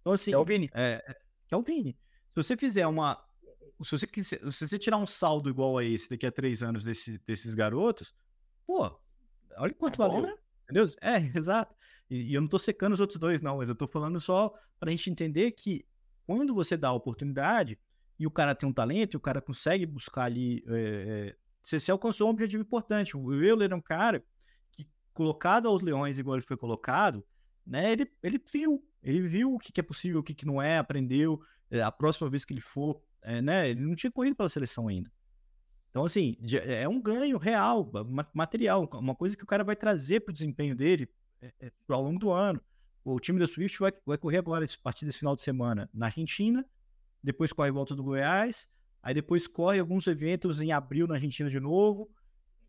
Então, 0.00 0.12
assim, 0.12 0.32
É 0.32 0.38
o 0.38 0.44
Vini. 0.44 0.70
é, 0.74 1.02
é- 1.06 1.14
que 1.46 1.54
é 1.54 1.56
o 1.56 1.62
Vini. 1.62 1.92
Se 2.30 2.36
você 2.36 2.56
fizer 2.56 2.86
uma. 2.86 3.22
Se 3.82 3.92
você, 3.92 4.06
quiser, 4.06 4.40
se 4.52 4.68
você 4.68 4.78
tirar 4.78 4.98
um 4.98 5.06
saldo 5.06 5.48
igual 5.48 5.78
a 5.78 5.84
esse 5.84 6.08
daqui 6.10 6.26
a 6.26 6.32
três 6.32 6.62
anos 6.62 6.84
desse- 6.84 7.18
desses 7.26 7.54
garotos, 7.54 8.14
pô, 8.66 8.90
olha 9.56 9.74
quanto 9.74 9.96
Tá 9.98 10.06
bom, 10.08 10.14
valeu. 10.20 10.28
né? 10.28 10.36
Entendeu? 10.64 10.86
É, 11.00 11.16
exato. 11.38 11.74
E, 12.10 12.30
e 12.30 12.34
eu 12.34 12.40
não 12.40 12.48
tô 12.48 12.58
secando 12.58 12.92
os 12.92 13.00
outros 13.00 13.18
dois, 13.18 13.40
não, 13.40 13.56
mas 13.58 13.68
eu 13.68 13.74
tô 13.74 13.86
falando 13.88 14.20
só 14.20 14.52
pra 14.78 14.90
gente 14.90 15.08
entender 15.10 15.52
que 15.52 15.84
quando 16.26 16.54
você 16.54 16.76
dá 16.76 16.88
a 16.88 16.92
oportunidade 16.92 17.78
e 18.18 18.26
o 18.26 18.30
cara 18.30 18.54
tem 18.54 18.68
um 18.68 18.72
talento, 18.72 19.14
e 19.14 19.16
o 19.16 19.20
cara 19.20 19.40
consegue 19.40 19.86
buscar 19.86 20.24
ali. 20.24 20.62
é, 20.68 21.32
é, 21.32 21.36
você, 21.62 21.80
você 21.80 21.90
alcançou 21.90 22.26
um 22.26 22.30
objetivo 22.30 22.62
importante. 22.62 23.16
O 23.16 23.32
Euler 23.34 23.70
é 23.72 23.74
um 23.74 23.80
cara 23.80 24.20
que, 24.20 24.26
colocado 25.20 25.68
aos 25.68 25.82
leões 25.82 26.18
igual 26.18 26.36
ele 26.36 26.46
foi 26.46 26.56
colocado, 26.56 27.22
né? 27.66 27.92
Ele, 27.92 28.10
ele 28.22 28.40
viu. 28.50 28.82
Ele 29.02 29.20
viu 29.20 29.54
o 29.54 29.58
que, 29.58 29.70
que 29.70 29.78
é 29.80 29.82
possível, 29.82 30.20
o 30.20 30.22
que, 30.22 30.34
que 30.34 30.46
não 30.46 30.62
é, 30.62 30.78
aprendeu. 30.78 31.38
é, 31.70 31.82
a 31.82 31.92
próxima 31.92 32.30
vez 32.30 32.42
que 32.42 32.54
ele 32.54 32.60
for, 32.62 33.02
é, 33.20 33.42
né? 33.42 33.68
Ele 33.68 33.82
não 33.82 33.94
tinha 33.94 34.10
corrido 34.10 34.34
pela 34.34 34.48
seleção 34.48 34.88
ainda. 34.88 35.12
Então, 35.90 36.04
assim, 36.06 36.36
já- 36.40 36.60
é 36.60 36.88
um 36.88 37.00
ganho 37.02 37.36
real, 37.36 37.90
ma- 38.08 38.26
material, 38.32 38.88
uma 38.94 39.14
coisa 39.14 39.36
que 39.36 39.44
o 39.44 39.46
cara 39.46 39.62
vai 39.62 39.76
trazer 39.76 40.20
para 40.20 40.30
o 40.30 40.32
desempenho 40.32 40.74
dele 40.74 41.06
é, 41.42 41.52
é, 41.60 41.72
ao 41.88 42.02
longo 42.02 42.18
do 42.18 42.30
ano. 42.32 42.58
O 43.04 43.20
time 43.20 43.38
da 43.38 43.46
Swift 43.46 43.78
vai, 43.78 43.92
vai 44.06 44.16
correr 44.16 44.38
agora, 44.38 44.64
a 44.64 44.68
partir 44.82 45.04
desse 45.04 45.18
final 45.18 45.36
de 45.36 45.42
semana, 45.42 45.88
na 45.92 46.06
Argentina, 46.06 46.64
depois 47.22 47.52
corre 47.52 47.70
volta 47.70 47.94
do 47.94 48.02
Goiás, 48.02 48.68
aí 49.02 49.12
depois 49.12 49.46
corre 49.46 49.78
alguns 49.80 50.06
eventos 50.06 50.60
em 50.62 50.72
abril 50.72 51.06
na 51.06 51.14
Argentina 51.16 51.50
de 51.50 51.60
novo. 51.60 52.10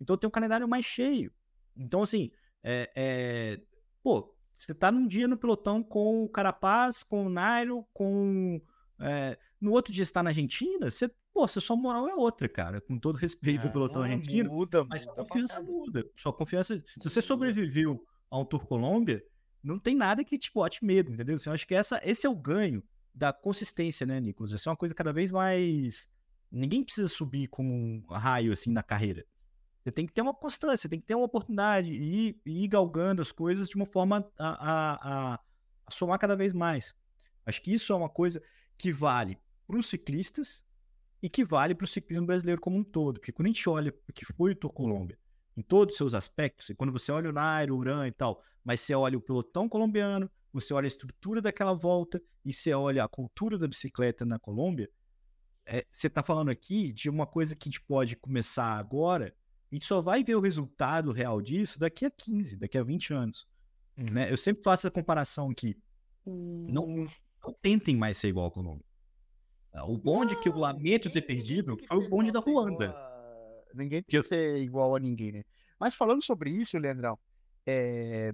Então 0.02 0.18
tem 0.18 0.28
um 0.28 0.32
calendário 0.32 0.68
mais 0.68 0.86
cheio. 0.86 1.32
Então, 1.78 2.02
assim, 2.02 2.30
é, 2.64 2.92
é, 2.96 3.62
pô, 4.04 4.36
você 4.54 4.74
tá 4.74 4.92
num 4.92 5.08
dia 5.08 5.28
no 5.28 5.38
pelotão 5.38 5.82
com 5.84 6.24
o 6.24 6.30
Carapaz, 6.30 7.04
com 7.04 7.26
o 7.26 7.30
Nairo, 7.30 7.86
com. 7.94 8.62
é, 9.00 9.38
no 9.60 9.72
outro 9.72 9.92
dia 9.94 10.06
você 10.06 10.12
tá 10.14 10.22
na 10.24 10.30
Argentina, 10.30 10.90
você, 10.90 11.08
pô, 11.34 11.48
você- 11.48 11.60
sua 11.62 11.76
moral 11.76 12.08
é 12.08 12.16
outra, 12.16 12.48
cara. 12.50 12.80
Com 12.82 12.98
todo 13.00 13.16
respeito 13.16 13.66
ao 13.68 13.74
pelotão 13.74 14.02
Ah, 14.02 14.06
argentino. 14.06 14.50
Muda, 14.52 14.84
Mas 14.86 15.04
sua 15.04 15.14
muda 15.14 15.24
confiança 15.28 15.60
bastante. 15.60 15.72
muda. 15.78 16.06
Sua 16.16 16.34
confiança. 16.34 16.84
Se 17.00 17.10
você 17.10 17.22
sobreviveu 17.22 18.04
a 18.30 18.40
um 18.40 18.46
Tour 18.46 18.66
Colômbia, 18.66 19.24
não 19.64 19.78
tem 19.80 19.96
nada 19.96 20.24
que 20.24 20.38
te 20.38 20.52
bote 20.54 20.84
medo, 20.84 21.12
entendeu? 21.12 21.36
Assim, 21.36 21.50
eu 21.50 21.54
acho 21.54 21.68
que 21.68 21.76
essa, 21.76 22.00
esse 22.04 22.26
é 22.26 22.30
o 22.30 22.36
ganho 22.36 22.84
da 23.14 23.32
consistência, 23.34 24.06
né, 24.06 24.20
Nicolas? 24.20 24.54
Essa 24.54 24.70
é 24.70 24.72
uma 24.72 24.78
coisa 24.78 24.96
cada 24.96 25.12
vez 25.14 25.32
mais. 25.32 26.08
Ninguém 26.52 26.84
precisa 26.84 27.08
subir 27.08 27.48
como 27.48 27.74
um 27.74 28.04
raio 28.10 28.52
assim 28.52 28.72
na 28.72 28.82
carreira. 28.84 29.26
Você 29.84 29.92
tem 29.92 30.06
que 30.06 30.14
ter 30.14 30.22
uma 30.22 30.34
constância, 30.34 30.90
tem 30.90 31.00
que 31.00 31.06
ter 31.08 31.16
uma 31.16 31.26
oportunidade 31.26 31.92
e 31.92 32.40
ir, 32.46 32.68
galgando 32.68 33.22
as 33.22 33.32
coisas 33.32 33.68
de 33.68 33.76
uma 33.76 33.86
forma 33.86 34.30
a, 34.38 34.50
a, 34.50 35.34
a- 35.34 35.40
a 35.88 35.92
somar 35.92 36.20
cada 36.20 36.36
vez 36.36 36.54
mais. 36.54 36.94
Acho 37.46 37.62
que 37.62 37.74
isso 37.74 37.92
é 37.92 37.96
uma 37.96 38.10
coisa 38.10 38.42
que 38.78 38.92
vale 38.92 39.40
para 39.68 39.78
os 39.78 39.90
ciclistas 39.90 40.64
e 41.22 41.30
que 41.30 41.44
vale 41.44 41.74
para 41.74 41.86
o 41.86 41.88
ciclismo 41.88 42.26
brasileiro 42.28 42.62
como 42.62 42.78
um 42.78 42.84
todo. 42.84 43.20
Porque 43.20 43.32
quando 43.32 43.48
a 43.48 43.50
gente 43.50 43.68
olha 43.70 43.94
o 44.08 44.14
que 44.14 44.26
foi 44.34 44.52
o 44.52 44.56
Tour 44.56 44.72
Colômbia, 44.72 45.18
em 45.58 45.62
todos 45.62 45.94
os 45.94 45.98
seus 45.98 46.14
aspectos, 46.14 46.70
e 46.70 46.76
quando 46.76 46.92
você 46.94 47.12
olha 47.12 47.30
o 47.30 47.34
Nairo, 47.34 47.76
o 47.76 47.80
Uran 47.80 48.08
e 48.08 48.12
tal, 48.12 48.42
mas 48.64 48.82
você 48.82 48.94
olha 48.94 49.18
o 49.18 49.22
pelotão 49.22 49.68
colombiano, 49.68 50.30
você 50.54 50.74
olha 50.74 50.86
a 50.86 50.88
estrutura 50.88 51.42
daquela 51.42 51.74
volta 51.74 52.22
e 52.46 52.54
você 52.54 52.74
olha 52.74 53.04
a 53.04 53.08
cultura 53.08 53.58
da 53.58 53.68
bicicleta 53.68 54.26
na 54.26 54.38
Colômbia, 54.40 54.90
é, 55.66 55.86
você 55.92 56.08
está 56.08 56.24
falando 56.24 56.50
aqui 56.50 56.92
de 56.92 57.10
uma 57.10 57.28
coisa 57.28 57.56
que 57.56 57.68
a 57.68 57.72
gente 57.72 57.82
pode 57.82 58.16
começar 58.16 58.74
agora 58.78 59.34
a 59.72 59.76
gente 59.76 59.86
só 59.86 60.02
vai 60.02 60.24
ver 60.24 60.36
o 60.36 60.42
resultado 60.42 61.12
real 61.12 61.42
disso 61.42 61.80
daqui 61.80 62.06
a 62.06 62.12
15, 62.12 62.58
daqui 62.58 62.78
a 62.78 62.84
20 62.84 63.14
anos. 63.14 63.48
Né? 63.96 64.32
Eu 64.32 64.38
sempre 64.38 64.64
faço 64.64 64.88
a 64.88 64.92
comparação 64.92 65.50
aqui. 65.50 65.78
Não, 66.26 67.08
não 67.44 67.54
tentem 67.62 67.96
mais 67.96 68.18
ser 68.18 68.28
igual 68.30 68.46
ao 68.46 68.52
Colômbia. 68.52 68.86
O 69.86 69.98
bonde 69.98 70.38
que 70.40 70.50
eu 70.50 70.58
lamento 70.58 71.10
ter 71.10 71.22
perdido 71.22 71.78
foi 71.88 71.98
o 71.98 72.10
bonde 72.10 72.32
da 72.32 72.40
Ruanda. 72.40 72.94
Ninguém 73.74 74.02
Que 74.04 74.10
tem 74.12 74.18
eu- 74.18 74.24
que 74.24 74.28
ser 74.30 74.58
igual 74.62 74.96
a 74.96 75.00
ninguém, 75.00 75.32
né? 75.32 75.44
Mas 75.80 75.96
falando 75.96 76.22
sobre 76.22 76.50
isso, 76.50 76.78
Leandrão, 76.78 77.18
é... 77.66 78.32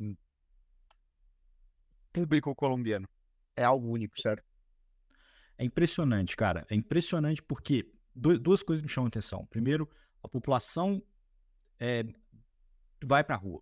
público 2.12 2.54
colombiano 2.56 3.08
é 3.56 3.63
algo 3.63 3.88
único, 3.89 4.19
certo? 4.19 4.43
É 5.58 5.63
impressionante, 5.65 6.36
cara. 6.36 6.65
É 6.69 6.76
impressionante 6.76 7.41
porque 7.41 7.89
du- 8.15 8.39
duas 8.39 8.62
coisas 8.63 8.82
me 8.84 8.89
chamam 8.89 9.06
a 9.08 9.10
atenção. 9.10 9.45
Primeiro, 9.47 9.89
a 10.23 10.28
população 10.28 11.02
é, 11.80 12.04
vai 13.04 13.24
pra 13.24 13.36
rua. 13.36 13.62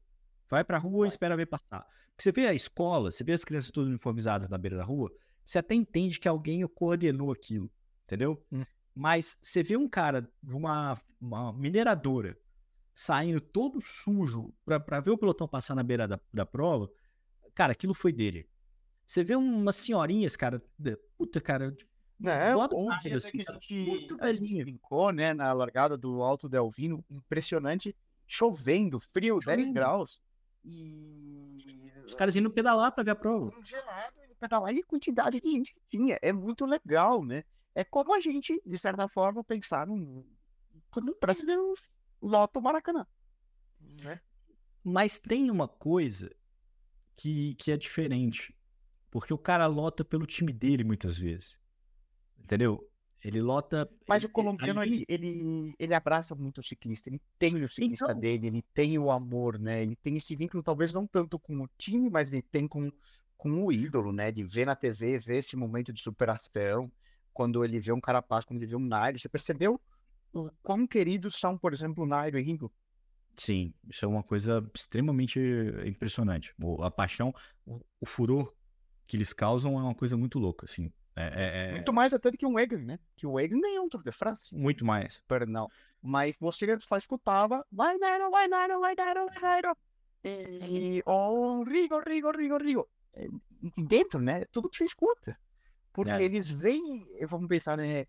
Vai 0.49 0.63
pra 0.63 0.77
rua 0.77 1.05
e 1.05 1.09
espera 1.09 1.35
ver 1.35 1.47
passar. 1.47 1.85
Porque 2.15 2.23
você 2.23 2.31
vê 2.31 2.47
a 2.47 2.53
escola, 2.53 3.11
você 3.11 3.23
vê 3.23 3.33
as 3.33 3.43
crianças 3.43 3.71
todas 3.71 3.89
uniformizadas 3.89 4.49
na 4.49 4.57
beira 4.57 4.77
da 4.77 4.83
rua, 4.83 5.11
você 5.43 5.59
até 5.59 5.75
entende 5.75 6.19
que 6.19 6.27
alguém 6.27 6.65
coordenou 6.67 7.31
aquilo, 7.31 7.69
entendeu? 8.05 8.43
Hum. 8.51 8.63
Mas 8.93 9.37
você 9.41 9.61
vê 9.63 9.75
um 9.75 9.89
cara 9.89 10.21
de 10.41 10.53
uma, 10.53 10.99
uma 11.19 11.51
mineradora 11.53 12.37
saindo 12.93 13.41
todo 13.41 13.81
sujo 13.81 14.53
pra, 14.63 14.79
pra 14.79 15.01
ver 15.01 15.11
o 15.11 15.17
pelotão 15.17 15.47
passar 15.47 15.75
na 15.75 15.83
beira 15.83 16.07
da, 16.07 16.19
da 16.33 16.45
prova, 16.45 16.89
cara, 17.53 17.73
aquilo 17.73 17.93
foi 17.93 18.13
dele. 18.13 18.49
Você 19.05 19.23
vê 19.23 19.35
umas 19.35 19.75
senhorinhas, 19.75 20.35
cara, 20.35 20.63
puta, 21.17 21.41
cara, 21.41 21.71
tipo, 21.73 21.91
É, 22.23 22.53
vó 22.53 22.67
do 22.67 22.77
ontem 22.77 23.13
assim, 23.13 23.43
que 23.43 23.51
a 23.51 23.53
gente, 23.53 23.73
muito 23.73 24.15
a 24.19 24.27
velhinha. 24.27 24.63
brincou, 24.63 25.11
né, 25.11 25.33
na 25.33 25.51
largada 25.53 25.97
do 25.97 26.21
Alto 26.23 26.47
Delvino, 26.49 27.03
impressionante, 27.09 27.95
chovendo, 28.27 28.99
frio, 28.99 29.39
10 29.39 29.43
Chovendo. 29.43 29.73
graus. 29.73 30.19
E 30.63 31.91
Os 32.05 32.13
caras 32.15 32.35
indo 32.35 32.51
pedalar 32.51 32.91
pra 32.91 33.03
ver 33.03 33.11
a 33.11 33.15
prova. 33.15 33.51
congelado, 33.51 34.13
pedalar 34.39 34.73
e 34.73 34.79
a 34.79 34.85
quantidade 34.85 35.39
de 35.39 35.49
gente 35.49 35.73
que 35.73 35.81
tinha. 35.89 36.17
É 36.21 36.31
muito 36.33 36.65
legal, 36.65 37.23
né? 37.23 37.43
É 37.73 37.83
como 37.83 38.13
a 38.15 38.19
gente, 38.19 38.61
de 38.65 38.77
certa 38.77 39.07
forma, 39.07 39.43
pensar 39.43 39.85
num. 39.85 40.25
Quando 40.89 41.09
o 41.09 41.17
brasileiro 41.19 41.73
lota 42.21 42.59
o 42.59 42.61
Maracanã. 42.61 43.05
Né? 44.01 44.19
Mas 44.83 45.19
tem 45.19 45.51
uma 45.51 45.67
coisa 45.67 46.33
que, 47.15 47.55
que 47.55 47.71
é 47.71 47.77
diferente. 47.77 48.55
Porque 49.11 49.33
o 49.33 49.37
cara 49.37 49.65
lota 49.67 50.03
pelo 50.03 50.25
time 50.25 50.51
dele 50.51 50.83
muitas 50.83 51.17
vezes. 51.17 51.59
Entendeu? 52.37 52.87
Ele 53.27 53.41
lota. 53.41 53.89
Mas 54.07 54.21
o 54.21 54.27
ele- 54.27 54.33
colombiano, 54.33 54.79
ali- 54.79 55.03
ele, 55.09 55.27
ele, 55.27 55.75
ele 55.79 55.93
abraça 55.95 56.35
muito 56.35 56.59
o 56.59 56.63
ciclista, 56.63 57.09
ele 57.09 57.19
tem 57.39 57.55
o 57.63 57.67
ciclista 57.67 58.05
Então. 58.11 58.19
dele, 58.19 58.45
ele 58.45 58.61
tem 58.71 58.99
o 58.99 59.09
amor, 59.09 59.57
né? 59.57 59.81
Ele 59.81 59.95
tem 59.95 60.15
esse 60.15 60.35
vínculo, 60.35 60.61
talvez 60.61 60.93
não 60.93 61.07
tanto 61.07 61.39
com 61.39 61.63
o 61.63 61.67
time, 61.75 62.07
mas 62.07 62.31
ele 62.31 62.43
tem 62.43 62.67
com, 62.67 62.91
com 63.35 63.65
o 63.65 63.71
ídolo, 63.71 64.11
né? 64.13 64.31
De 64.31 64.43
ver 64.43 64.65
na 64.67 64.75
TV, 64.75 65.17
ver 65.17 65.37
esse 65.37 65.55
momento 65.57 65.91
de 65.91 66.03
superação, 66.03 66.91
quando 67.33 67.65
ele 67.65 67.79
vê 67.79 67.91
um 67.91 67.99
Carapaz, 67.99 68.45
quando 68.45 68.59
ele 68.59 68.67
vê 68.67 68.75
um 68.75 68.79
Nairo, 68.79 69.17
você 69.17 69.27
percebeu 69.27 69.81
o 70.31 70.51
quão 70.61 70.85
queridos 70.85 71.39
são, 71.39 71.57
por 71.57 71.73
exemplo, 71.73 72.03
o 72.03 72.07
Nairo 72.07 72.37
e 72.37 72.43
Rigo. 72.43 72.71
Sim, 73.37 73.73
isso 73.89 74.05
é 74.05 74.07
uma 74.07 74.21
coisa 74.23 74.63
extremamente 74.73 75.39
impressionante. 75.85 76.53
A 76.79 76.91
paixão, 76.91 77.33
o 77.65 78.05
furor 78.05 78.53
que 79.07 79.17
eles 79.17 79.33
causam 79.33 79.77
é 79.79 79.81
uma 79.81 79.95
coisa 79.95 80.15
muito 80.15 80.37
louca, 80.39 80.65
assim. 80.65 80.91
É, 81.15 81.23
é, 81.23 81.69
é... 81.69 81.71
Muito 81.71 81.93
mais 81.93 82.13
até 82.13 82.29
do 82.29 82.37
que 82.37 82.45
um 82.45 82.59
Egan, 82.59 82.79
né? 82.79 82.99
Que 83.15 83.25
o 83.25 83.39
Egan 83.39 83.59
ganhou 83.59 83.85
um 83.85 83.89
Tour 83.89 84.03
de 84.03 84.11
France. 84.11 84.53
Muito 84.53 84.85
mais. 84.85 85.21
Perdão. 85.27 85.69
Mas 86.01 86.37
você 86.37 86.77
só 86.79 86.97
escutava 86.97 87.65
vai 87.71 87.97
Nairo, 87.97 88.29
vai 88.29 88.47
Nairo, 88.47 88.79
vai 88.79 88.95
Nairo, 88.95 89.25
vai 89.27 89.41
Nairo. 89.41 89.77
E, 90.23 91.03
oh, 91.05 91.63
Rigo, 91.63 91.99
Rigo, 91.99 92.31
Rigo, 92.31 92.57
Rigo. 92.57 92.89
E 93.77 93.83
dentro, 93.83 94.19
né? 94.19 94.45
Tudo 94.51 94.69
que 94.69 94.77
você 94.77 94.85
escuta. 94.85 95.37
Porque 95.93 96.11
é. 96.11 96.23
eles 96.23 96.49
vêm, 96.49 97.07
vamos 97.27 97.47
pensar, 97.47 97.77
né? 97.77 98.05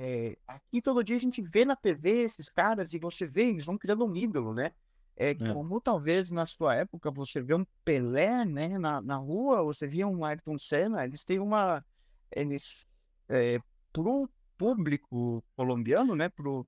É, 0.00 0.36
aqui 0.46 0.82
todo 0.82 1.02
dia 1.02 1.16
a 1.16 1.20
gente 1.20 1.40
vê 1.40 1.64
na 1.64 1.74
TV 1.74 2.22
esses 2.22 2.48
caras 2.48 2.92
e 2.92 2.98
você 2.98 3.26
vê, 3.26 3.44
eles 3.44 3.64
vão 3.64 3.78
criando 3.78 4.04
um 4.04 4.14
ídolo, 4.14 4.52
né? 4.52 4.72
É, 5.20 5.30
é. 5.30 5.34
como 5.34 5.80
talvez 5.80 6.30
na 6.30 6.46
sua 6.46 6.76
época 6.76 7.10
você 7.10 7.42
vê 7.42 7.52
um 7.52 7.66
Pelé, 7.84 8.44
né, 8.44 8.78
na, 8.78 9.00
na 9.00 9.16
rua, 9.16 9.64
você 9.64 9.84
via 9.84 10.06
um 10.06 10.24
Ayrton 10.24 10.56
Senna, 10.56 11.04
eles 11.04 11.24
têm 11.24 11.40
uma, 11.40 11.84
eles, 12.30 12.86
é, 13.28 13.58
pro 13.92 14.30
público 14.56 15.42
colombiano, 15.56 16.14
né, 16.14 16.28
pro, 16.28 16.64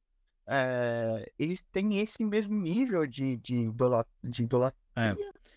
é, 0.49 1.31
eles 1.39 1.63
têm 1.71 2.01
esse 2.01 2.25
mesmo 2.25 2.61
nível 2.61 3.07
de, 3.07 3.37
de, 3.37 3.55
idolat, 3.55 4.09
de 4.25 4.43
idolatria. 4.43 4.81
É. 4.97 5.15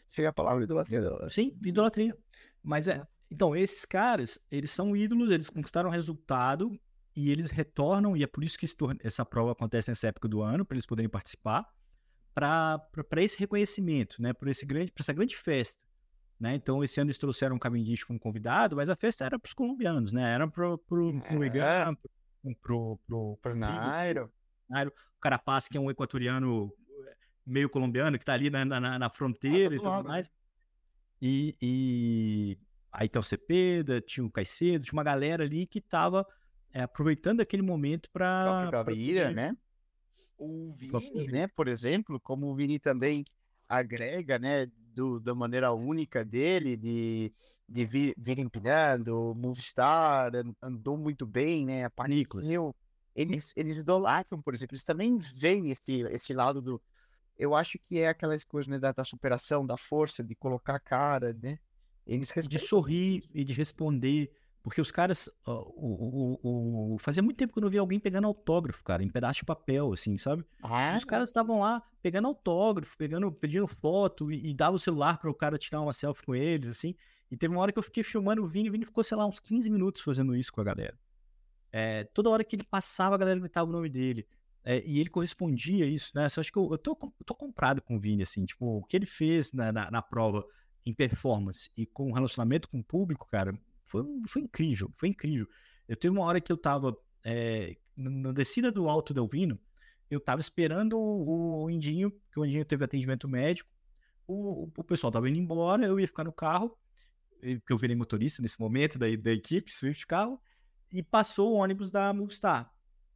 Seria 0.07 0.29
a 0.29 0.33
palavra 0.33 0.63
idolatria. 0.63 1.01
Sim, 1.31 1.57
idolatria. 1.63 2.15
Mas 2.61 2.87
é, 2.87 3.01
então, 3.31 3.55
esses 3.55 3.85
caras, 3.85 4.37
eles 4.51 4.69
são 4.69 4.95
ídolos, 4.95 5.31
eles 5.31 5.49
conquistaram 5.49 5.89
resultado 5.89 6.79
e 7.15 7.31
eles 7.31 7.49
retornam, 7.49 8.15
e 8.15 8.21
é 8.21 8.27
por 8.27 8.43
isso 8.43 8.55
que 8.55 8.67
essa 8.99 9.25
prova 9.25 9.53
acontece 9.53 9.89
nessa 9.89 10.07
época 10.07 10.27
do 10.27 10.43
ano, 10.43 10.63
para 10.63 10.75
eles 10.75 10.85
poderem 10.85 11.09
participar 11.09 11.67
para 12.33 12.81
esse 13.17 13.37
reconhecimento, 13.37 14.21
né? 14.21 14.33
Para 14.33 14.49
esse 14.49 14.65
grande, 14.65 14.91
para 14.91 15.01
essa 15.01 15.13
grande 15.13 15.35
festa, 15.35 15.81
né? 16.39 16.55
Então 16.55 16.83
esse 16.83 16.99
ano 16.99 17.09
eles 17.09 17.17
trouxeram 17.17 17.55
um 17.55 17.59
Cavendish 17.59 18.03
como 18.03 18.19
convidado, 18.19 18.75
mas 18.75 18.89
a 18.89 18.95
festa 18.95 19.25
era 19.25 19.37
para 19.37 19.47
os 19.47 19.53
colombianos, 19.53 20.11
né? 20.11 20.33
Era 20.33 20.47
para 20.47 20.77
pro 20.77 21.21
pro 21.21 21.43
Egan, 21.43 21.95
pro 23.41 23.55
Nairo. 23.55 24.31
Nairo, 24.69 24.91
o 25.17 25.19
Carapaz 25.19 25.67
que 25.67 25.77
é 25.77 25.81
um 25.81 25.91
equatoriano 25.91 26.73
meio 27.45 27.69
colombiano 27.69 28.17
que 28.17 28.23
está 28.23 28.33
ali 28.33 28.49
na, 28.49 28.65
na, 28.65 28.99
na 28.99 29.09
fronteira 29.09 29.73
ah, 29.73 29.77
e 29.77 29.79
tudo 29.79 29.89
lado. 29.89 30.07
mais. 30.07 30.31
E, 31.21 31.55
e 31.61 32.57
aí 32.91 33.07
tem 33.07 33.19
o 33.19 33.23
Cepeda, 33.23 34.01
tinha 34.01 34.25
o 34.25 34.31
Caicedo, 34.31 34.85
tinha 34.85 34.93
uma 34.93 35.03
galera 35.03 35.43
ali 35.43 35.65
que 35.65 35.79
estava 35.79 36.27
é, 36.73 36.81
aproveitando 36.81 37.41
aquele 37.41 37.61
momento 37.61 38.09
para. 38.11 38.69
Gaviria, 38.71 39.31
né? 39.31 39.55
O 40.45 40.73
Vini, 40.73 41.27
né, 41.27 41.47
por 41.47 41.67
exemplo, 41.67 42.19
como 42.19 42.47
o 42.47 42.55
Vini 42.55 42.79
também 42.79 43.25
agrega, 43.67 44.37
né, 44.37 44.67
do, 44.93 45.19
da 45.19 45.33
maneira 45.33 45.71
única 45.73 46.23
dele, 46.23 46.77
de, 46.77 47.33
de 47.67 47.85
vir, 47.85 48.13
vir 48.17 48.39
empinando, 48.39 49.31
o 49.31 49.35
Movistar 49.35 50.31
andou 50.61 50.97
muito 50.97 51.25
bem, 51.25 51.65
né, 51.65 51.85
apareceu. 51.85 52.75
Eles, 53.15 53.53
eles 53.55 53.77
idolatram, 53.77 54.41
por 54.41 54.53
exemplo, 54.53 54.75
eles 54.75 54.83
também 54.83 55.17
veem 55.35 55.69
esse, 55.71 56.01
esse 56.11 56.33
lado 56.33 56.61
do. 56.61 56.81
Eu 57.37 57.55
acho 57.55 57.77
que 57.79 57.99
é 57.99 58.07
aquelas 58.09 58.43
coisas 58.43 58.67
né, 58.67 58.79
da, 58.79 58.91
da 58.91 59.03
superação, 59.03 59.65
da 59.65 59.77
força, 59.77 60.23
de 60.23 60.35
colocar 60.35 60.75
a 60.75 60.79
cara, 60.79 61.33
né? 61.41 61.59
Eles 62.05 62.29
respeitam. 62.29 62.59
De 62.59 62.67
sorrir 62.67 63.23
e 63.33 63.43
de 63.43 63.53
responder 63.53 64.31
porque 64.63 64.79
os 64.79 64.91
caras. 64.91 65.29
o, 65.45 66.39
o, 66.41 66.93
o, 66.93 66.97
fazia 66.97 67.21
muito 67.21 67.35
tempo 67.35 67.51
que 67.51 67.59
eu 67.59 67.63
não 67.63 67.69
via 67.69 67.81
alguém 67.81 67.99
pegando 67.99 68.25
autógrafo, 68.25 68.81
cara, 68.81 69.03
em 69.03 69.09
pedaço 69.09 69.39
de 69.39 69.45
papel, 69.45 69.91
assim, 69.91 70.17
sabe? 70.17 70.45
Ah, 70.63 70.95
os 70.97 71.03
caras 71.03 71.27
estavam 71.27 71.59
lá 71.59 71.83
pegando 72.01 72.29
autógrafo, 72.29 72.97
pegando, 72.97 73.29
pedindo 73.29 73.67
foto 73.67 74.31
e, 74.31 74.49
e 74.49 74.53
dava 74.53 74.77
o 74.77 74.79
celular 74.79 75.17
para 75.17 75.29
o 75.29 75.33
cara 75.33 75.57
tirar 75.57 75.81
uma 75.81 75.91
selfie 75.91 76.23
com 76.23 76.33
eles, 76.33 76.69
assim. 76.69 76.95
E 77.29 77.35
teve 77.35 77.53
uma 77.53 77.61
hora 77.61 77.73
que 77.73 77.79
eu 77.79 77.83
fiquei 77.83 78.03
filmando 78.03 78.41
o 78.41 78.47
Vini, 78.47 78.69
o 78.69 78.71
Vini 78.71 78.85
ficou, 78.85 79.03
sei 79.03 79.17
lá, 79.17 79.25
uns 79.25 79.39
15 79.39 79.69
minutos 79.69 80.01
fazendo 80.01 80.33
isso 80.33 80.53
com 80.53 80.61
a 80.61 80.63
galera. 80.63 80.97
É, 81.69 82.05
toda 82.05 82.29
hora 82.29 82.43
que 82.43 82.55
ele 82.55 82.63
passava, 82.63 83.15
a 83.15 83.17
galera 83.17 83.39
gritava 83.39 83.69
o 83.69 83.73
nome 83.73 83.89
dele. 83.89 84.25
É, 84.63 84.81
e 84.85 84.97
ele 84.97 85.09
correspondia 85.09 85.83
a 85.83 85.87
isso, 85.87 86.11
né? 86.15 86.29
Só 86.29 86.39
acho 86.39 86.51
que 86.53 86.57
eu, 86.57 86.71
eu, 86.71 86.77
tô, 86.77 86.97
eu 87.01 87.25
tô 87.25 87.35
comprado 87.35 87.81
com 87.81 87.97
o 87.97 87.99
Vini, 87.99 88.23
assim, 88.23 88.45
tipo, 88.45 88.77
o 88.77 88.83
que 88.85 88.95
ele 88.95 89.05
fez 89.05 89.51
na, 89.51 89.73
na, 89.73 89.91
na 89.91 90.01
prova 90.01 90.45
em 90.85 90.93
performance 90.93 91.69
e 91.75 91.85
com 91.85 92.13
relacionamento 92.13 92.69
com 92.69 92.79
o 92.79 92.83
público, 92.83 93.27
cara, 93.29 93.53
foi, 93.93 94.03
foi 94.27 94.41
incrível, 94.41 94.91
foi 94.95 95.09
incrível. 95.09 95.47
Eu 95.87 95.95
teve 95.95 96.11
uma 96.11 96.25
hora 96.25 96.41
que 96.41 96.51
eu 96.51 96.57
tava 96.57 96.97
é, 97.23 97.77
na 97.95 98.31
descida 98.31 98.71
do 98.71 98.89
Alto 98.89 99.13
Delvino, 99.13 99.59
eu 100.09 100.19
tava 100.19 100.41
esperando 100.41 100.97
o, 100.97 101.63
o 101.63 101.69
Indinho, 101.69 102.11
que 102.31 102.39
o 102.39 102.45
Indinho 102.45 102.65
teve 102.65 102.83
atendimento 102.83 103.27
médico, 103.29 103.69
o, 104.27 104.69
o 104.75 104.83
pessoal 104.83 105.11
tava 105.11 105.29
indo 105.29 105.37
embora, 105.37 105.85
eu 105.85 105.99
ia 105.99 106.07
ficar 106.07 106.23
no 106.23 106.33
carro, 106.33 106.75
que 107.39 107.71
eu 107.71 107.77
virei 107.77 107.95
motorista 107.95 108.41
nesse 108.41 108.59
momento 108.59 108.97
da, 108.97 109.05
da 109.15 109.31
equipe, 109.31 109.71
Swift 109.71 110.07
Carro, 110.07 110.41
e 110.91 111.03
passou 111.03 111.53
o 111.53 111.55
ônibus 111.57 111.91
da 111.91 112.11
Movistar. 112.13 112.71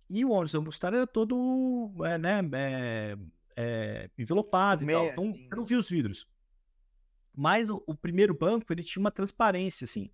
E 0.09 0.23
o 0.23 0.29
ônibus 0.31 0.51
da 0.51 0.59
Movistar 0.59 0.93
era 0.93 1.07
todo, 1.07 1.91
é, 2.05 2.17
né, 2.17 2.41
é, 2.53 3.17
é, 3.55 4.09
envelopado 4.17 4.85
Meia, 4.85 4.97
e 4.97 4.99
tal, 4.99 5.25
então 5.25 5.29
assim. 5.31 5.47
eu 5.49 5.57
não 5.57 5.65
vi 5.65 5.75
os 5.75 5.89
vidros. 5.89 6.27
Mas 7.35 7.69
o, 7.69 7.83
o, 7.85 7.95
primeiro 7.95 8.33
banco, 8.33 8.73
ele 8.73 8.83
tinha 8.83 8.99
uma 8.99 9.11
transparência, 9.11 9.85
assim. 9.85 10.09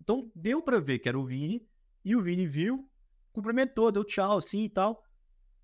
Então 0.00 0.30
deu 0.34 0.62
para 0.62 0.80
ver 0.80 0.98
que 0.98 1.08
era 1.08 1.18
o 1.18 1.24
Vini, 1.24 1.66
e 2.04 2.16
o 2.16 2.22
Vini 2.22 2.46
viu, 2.46 2.88
cumprimentou, 3.32 3.92
deu 3.92 4.04
tchau, 4.04 4.38
assim 4.38 4.64
e 4.64 4.68
tal. 4.68 5.04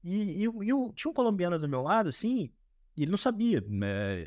E, 0.03 0.45
e, 0.45 0.47
e 0.47 0.93
tinha 0.95 1.11
um 1.11 1.15
colombiano 1.15 1.59
do 1.59 1.69
meu 1.69 1.83
lado, 1.83 2.09
assim, 2.09 2.53
e 2.97 3.03
ele 3.03 3.11
não 3.11 3.19
sabia. 3.19 3.63
Né? 3.67 4.21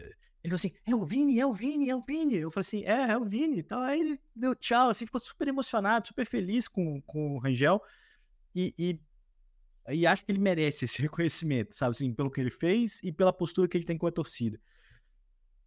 Ele 0.44 0.50
falou 0.50 0.56
assim: 0.56 0.74
é 0.86 0.96
o 0.96 1.06
Vini, 1.06 1.40
é 1.40 1.46
o 1.46 1.54
Vini, 1.54 1.90
é 1.90 1.96
o 1.96 2.02
Vini. 2.02 2.36
Eu 2.36 2.52
falei 2.52 2.62
assim: 2.62 2.84
é, 2.86 3.12
é 3.12 3.18
o 3.18 3.26
Vini. 3.26 3.60
Então, 3.60 3.82
aí 3.82 4.00
ele 4.00 4.20
deu 4.36 4.56
tchau, 4.56 4.90
assim, 4.90 5.06
ficou 5.06 5.22
super 5.22 5.48
emocionado, 5.48 6.08
super 6.08 6.26
feliz 6.26 6.68
com, 6.68 7.02
com 7.02 7.36
o 7.36 7.40
Rangel. 7.40 7.82
E, 8.56 8.74
e, 8.78 9.00
e 9.94 10.08
acho 10.08 10.26
que 10.26 10.32
ele 10.32 10.40
merece 10.40 10.86
esse 10.86 11.00
reconhecimento, 11.02 11.76
sabe, 11.76 11.92
assim, 11.92 12.14
pelo 12.14 12.32
que 12.32 12.42
ele 12.42 12.50
fez 12.50 13.00
e 13.04 13.12
pela 13.12 13.34
postura 13.34 13.68
que 13.68 13.78
ele 13.78 13.86
tem 13.86 13.98
com 13.98 14.08
a 14.08 14.12
torcida. 14.12 14.60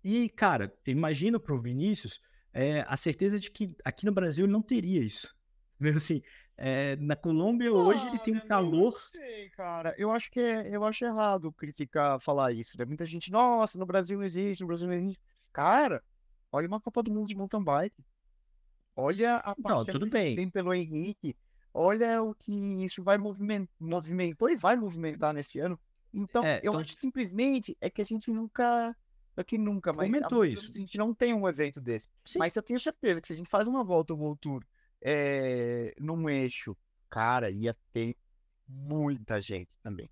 E, 0.03 0.29
cara, 0.31 0.75
imagina 0.87 1.39
pro 1.39 1.61
Vinícius 1.61 2.21
é, 2.53 2.85
a 2.87 2.97
certeza 2.97 3.39
de 3.39 3.51
que 3.51 3.77
aqui 3.85 4.05
no 4.05 4.13
Brasil 4.13 4.45
ele 4.45 4.53
não 4.53 4.63
teria 4.63 5.01
isso. 5.01 5.35
Assim, 5.97 6.23
é, 6.57 6.97
na 6.97 7.17
Colômbia 7.17 7.73
hoje 7.73 8.07
ele 8.07 8.19
tem 8.19 8.37
um 8.37 8.41
calor. 8.41 8.99
Sei, 9.01 9.49
cara. 9.51 9.95
Eu 9.97 10.11
acho 10.11 10.31
que 10.31 10.41
é, 10.41 10.69
eu 10.75 10.85
acho 10.85 11.05
errado 11.05 11.53
criticar, 11.53 12.21
falar 12.21 12.53
isso. 12.53 12.79
Né? 12.79 12.85
Muita 12.85 13.07
gente, 13.07 13.33
nossa, 13.33 13.79
no 13.79 13.87
Brasil 13.87 14.19
não 14.19 14.25
existe, 14.25 14.61
no 14.61 14.67
Brasil 14.67 14.87
não 14.87 14.95
existe. 14.95 15.21
Cara, 15.53 16.03
olha 16.53 16.69
uma 16.69 16.81
Copa 16.81 17.03
do 17.03 17.13
Mundo 17.13 17.29
de 17.29 17.35
mountain 17.35 17.65
bike. 17.65 18.05
Olha 18.95 19.37
a 19.39 19.55
não, 19.59 19.85
tudo 19.85 20.07
bem. 20.07 20.31
que 20.31 20.37
tem 20.37 20.51
pelo 20.51 20.75
Henrique. 20.75 21.35
Olha 21.73 22.23
o 22.23 22.35
que 22.35 22.53
isso 22.85 23.03
vai 23.03 23.17
movimentar, 23.17 23.73
movimentou 23.79 24.51
e 24.51 24.57
vai 24.57 24.77
movimentar 24.77 25.33
nesse 25.33 25.59
ano. 25.61 25.79
Então, 26.13 26.45
é, 26.45 26.57
eu 26.57 26.71
então... 26.71 26.81
acho 26.81 26.95
simplesmente 26.97 27.77
é 27.81 27.89
que 27.89 28.03
a 28.03 28.05
gente 28.05 28.31
nunca 28.33 28.95
que 29.45 29.59
nunca, 29.59 29.93
mas 29.93 30.11
Fomentou 30.11 30.45
isso. 30.45 30.71
a 30.71 30.79
gente 30.79 30.99
não 30.99 31.15
tem 31.15 31.35
um 31.35 31.49
evento 31.49 31.81
desse. 31.81 32.09
Sim. 32.25 32.39
Mas 32.39 32.55
eu 32.57 32.63
tenho 32.63 32.79
certeza 32.79 33.21
que 33.21 33.27
se 33.27 33.33
a 33.33 33.37
gente 33.37 33.49
faz 33.49 33.67
uma 33.67 33.85
volta 33.85 34.13
ao 34.13 34.37
Tour 34.37 34.65
é, 35.01 35.95
num 35.99 36.29
eixo, 36.29 36.77
cara, 37.09 37.51
ia 37.51 37.77
ter 37.93 38.17
muita 38.69 39.41
gente 39.41 39.71
também. 39.83 40.09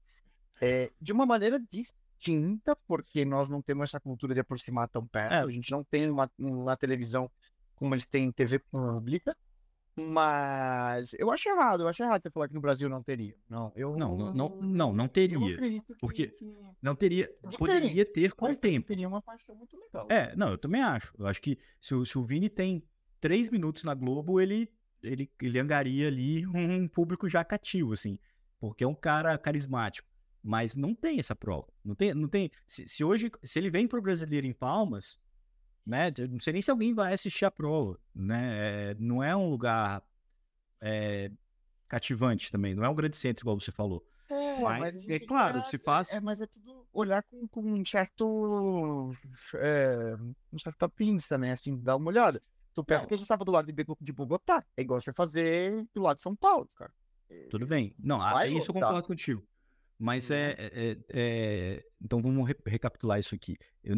É, 0.61 0.91
de 1.01 1.13
uma 1.13 1.25
maneira 1.25 1.61
distinta, 1.61 2.77
porque 2.87 3.25
nós 3.25 3.49
não 3.49 3.63
temos 3.63 3.91
essa 3.91 4.01
cultura 4.01 4.35
de 4.35 4.41
aproximar 4.41 4.89
tão 4.89 5.07
perto, 5.07 5.33
é. 5.33 5.39
a 5.41 5.51
gente 5.51 5.71
não 5.71 5.85
tem 5.85 6.11
uma, 6.11 6.31
uma 6.39 6.77
televisão 6.77 7.31
como 7.77 7.95
eles 7.95 8.07
têm 8.07 8.25
em 8.25 8.33
TV 8.33 8.59
pública, 8.59 9.37
mas 9.99 11.15
eu 11.19 11.31
acho 11.31 11.49
errado, 11.49 11.83
eu 11.83 11.89
acho 11.89 12.03
errado 12.03 12.23
você 12.23 12.31
falar 12.31 12.49
que 12.49 12.55
no 12.55 12.61
Brasil 12.61 12.89
não 12.89 13.03
teria. 13.03 13.35
Não, 13.49 13.73
eu 13.75 13.97
não, 13.97 14.17
não, 14.17 14.33
não, 14.33 14.61
não, 14.61 14.93
não 14.93 15.09
teria. 15.09 15.59
porque 16.01 16.35
não 16.81 16.95
teria, 16.95 17.31
poderia 17.59 18.05
ter 18.05 18.33
com 18.35 18.51
o 18.51 18.57
tempo. 18.57 18.89
Teria 18.89 19.09
uma 19.09 19.23
paixão 19.23 19.55
muito 19.55 19.77
legal. 19.77 20.07
É, 20.11 20.35
não, 20.37 20.51
eu 20.51 20.59
também 20.59 20.83
acho. 20.83 21.13
Eu 21.19 21.27
acho 21.27 21.41
que 21.41 21.59
se 21.81 21.95
o, 21.95 22.05
se 22.05 22.19
o 22.19 22.25
Vini 22.25 22.49
tem 22.49 22.83
três 23.21 23.51
minutos 23.51 23.85
na 23.85 23.95
Globo, 23.95 24.41
ele, 24.41 24.71
ele, 25.03 25.31
ele 25.43 25.59
angaria 25.59 26.09
ali 26.09 26.47
um 26.55 26.87
público 26.89 27.29
já 27.29 27.45
cativo, 27.45 27.93
assim, 27.93 28.19
porque 28.61 28.85
é 28.85 28.89
um 28.89 28.95
cara 28.95 29.37
carismático. 29.37 30.09
Mas 30.43 30.77
não 30.77 30.95
tem 30.95 31.19
essa 31.19 31.35
prova. 31.35 31.67
Não 31.85 31.95
tem, 31.95 32.15
não 32.15 32.29
tem. 32.29 32.51
Se, 32.65 32.87
se 32.87 33.03
hoje, 33.03 33.31
se 33.43 33.59
ele 33.59 33.71
vem 33.71 33.89
para 33.89 33.99
o 33.99 34.03
brasileiro 34.03 34.47
em 34.47 34.53
Palmas, 34.53 35.19
né? 35.89 36.13
Não 36.29 36.39
sei 36.39 36.53
nem 36.53 36.61
se 36.61 36.71
alguém 36.71 36.93
vai 36.93 37.15
assistir 37.15 37.47
a 37.47 37.51
prova, 37.51 37.99
né? 38.15 38.91
É, 38.91 38.97
não 38.99 39.25
é 39.25 39.35
um 39.35 39.49
lugar 39.49 40.03
é, 40.83 41.31
cativante 41.89 42.53
também, 42.53 42.75
não 42.75 42.85
é 42.85 42.89
um 42.91 42.95
grande 42.95 43.17
centro, 43.17 43.43
igual 43.43 43.59
você 43.59 43.73
falou. 43.73 44.07
É, 44.29 44.61
mas, 44.61 44.95
mas 44.97 45.09
é 45.09 45.19
claro, 45.19 45.65
se 45.65 45.79
faz. 45.79 46.13
É, 46.13 46.21
mas 46.21 46.43
é 46.43 46.47
tudo 46.47 46.87
olhar 46.93 47.23
com, 47.23 47.49
com 47.49 47.63
um 47.63 47.83
certo. 47.87 49.11
É, 49.55 50.15
um 50.53 50.59
certo 50.59 50.87
pinça, 50.91 51.39
né? 51.39 51.53
Assim, 51.53 51.81
dá 51.81 51.97
uma 51.97 52.09
olhada. 52.09 52.43
Tu 52.75 52.85
pensa 52.85 53.03
não. 53.03 53.09
que 53.09 53.15
a 53.15 53.17
gente 53.17 53.25
estava 53.25 53.45
do 53.45 53.51
lado 53.51 53.73
de, 53.73 53.85
de 54.03 54.13
Bogotá. 54.13 54.63
É 54.77 54.83
igual 54.83 55.01
você 55.01 55.13
fazer 55.15 55.87
do 55.95 56.03
lado 56.03 56.17
de 56.17 56.23
São 56.23 56.37
Paulo, 56.37 56.69
cara. 56.77 56.93
Tudo 57.51 57.67
bem. 57.67 57.95
Não, 57.99 58.19
Vai 58.19 58.53
isso 58.53 58.71
eu 58.71 58.75
concordo 58.75 59.07
contigo. 59.07 59.43
Mas 59.99 60.31
é, 60.31 60.51
uhum. 60.51 60.55
é, 60.59 60.91
é, 60.91 60.97
é, 61.11 61.85
Então 62.01 62.23
vamos 62.23 62.47
re 62.47 62.55
recapitular 62.67 63.19
isso 63.19 63.35
aqui. 63.35 63.57
Eu, 63.83 63.97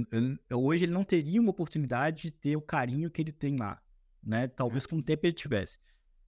eu, 0.48 0.64
hoje 0.64 0.84
ele 0.84 0.92
não 0.92 1.04
teria 1.04 1.40
uma 1.40 1.50
oportunidade 1.50 2.22
de 2.22 2.30
ter 2.30 2.56
o 2.56 2.62
carinho 2.62 3.10
que 3.10 3.20
ele 3.20 3.32
tem 3.32 3.56
lá. 3.56 3.80
Né? 4.22 4.48
Talvez 4.48 4.86
com 4.86 4.96
o 4.96 5.02
tempo 5.02 5.26
ele 5.26 5.34
tivesse. 5.34 5.78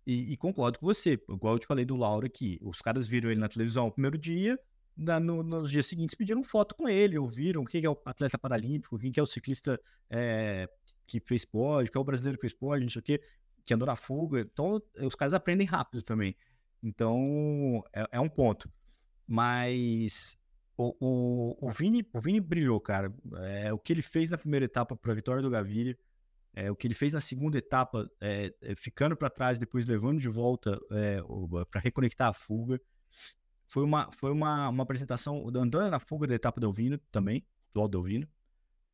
E, 0.07 0.33
e, 0.33 0.37
concordo 0.37 0.79
com 0.79 0.87
você, 0.87 1.13
igual 1.13 1.55
eu 1.55 1.59
te 1.59 1.67
falei 1.67 1.85
do 1.85 1.97
Lauro 1.97 2.27
aqui. 2.27 2.59
Os 2.61 2.83
caras 2.83 3.07
viram 3.07 3.31
ele 3.31 3.41
na 3.41 3.49
televisão 3.49 3.87
no 3.87 3.93
primeiro 3.93 4.19
dia, 4.19 4.59
na, 4.97 5.21
no, 5.21 5.43
nos 5.43 5.71
dias 5.71 5.87
seguintes 5.87 6.15
pediram 6.15 6.43
foto 6.43 6.75
com 6.75 6.89
ele, 6.89 7.19
ouviram 7.19 7.65
quem 7.65 7.85
é 7.85 7.89
o 7.89 7.97
atleta 8.05 8.37
paralímpico, 8.37 8.99
quem 8.99 9.13
é 9.17 9.23
o 9.23 9.27
ciclista 9.27 9.81
é, 10.11 10.69
que 11.07 11.21
fez 11.21 11.45
pódio, 11.45 11.91
quem 11.91 11.99
é 11.99 12.03
o 12.03 12.05
brasileiro 12.05 12.37
que 12.37 12.43
fez 12.43 12.53
pódio, 12.53 12.83
não 12.83 12.91
sei 12.91 13.01
o 13.01 13.03
quê, 13.03 13.23
que 13.65 13.73
andou 13.73 13.87
na 13.87 13.97
fuga. 13.97 14.41
Então, 14.41 14.83
os 15.01 15.15
caras 15.15 15.35
aprendem 15.35 15.67
rápido 15.67 16.03
também. 16.03 16.37
Então, 16.83 17.83
é, 17.93 18.07
é 18.13 18.21
um 18.21 18.29
ponto. 18.29 18.69
Mas 19.27 20.37
o, 20.77 20.95
o, 21.01 21.69
o, 21.69 21.71
Vini, 21.71 22.07
o 22.13 22.21
Vini 22.21 22.41
brilhou, 22.41 22.81
cara. 22.81 23.13
É, 23.41 23.73
o 23.73 23.79
que 23.79 23.93
ele 23.93 24.03
fez 24.03 24.31
na 24.31 24.39
primeira 24.39 24.65
etapa 24.65 24.97
para 24.97 25.13
a 25.13 25.15
vitória 25.15 25.43
do 25.43 25.51
Gaviria, 25.51 25.97
é, 26.55 26.71
o 26.71 26.77
que 26.77 26.87
ele 26.87 26.95
fez 26.95 27.13
na 27.13 27.21
segunda 27.21 27.57
etapa, 27.59 28.11
é, 28.21 28.55
é 28.61 28.75
ficando 28.75 29.17
para 29.17 29.31
trás, 29.31 29.59
depois 29.59 29.87
levando 29.87 30.21
de 30.21 30.29
volta 30.29 30.79
é, 30.91 31.19
para 31.71 31.81
reconectar 31.81 32.29
a 32.29 32.33
fuga. 32.33 32.81
Foi 33.67 33.83
uma, 33.85 34.11
foi 34.13 34.31
uma, 34.31 34.69
uma 34.69 34.83
apresentação 34.83 35.49
andando 35.49 35.91
na 35.91 35.99
fuga 35.99 36.27
da 36.27 36.35
etapa 36.35 36.61
do 36.61 36.67
Elvino 36.67 36.99
também, 37.11 37.47
do 37.73 37.81
Aldo 37.81 37.99
Elvino, 37.99 38.29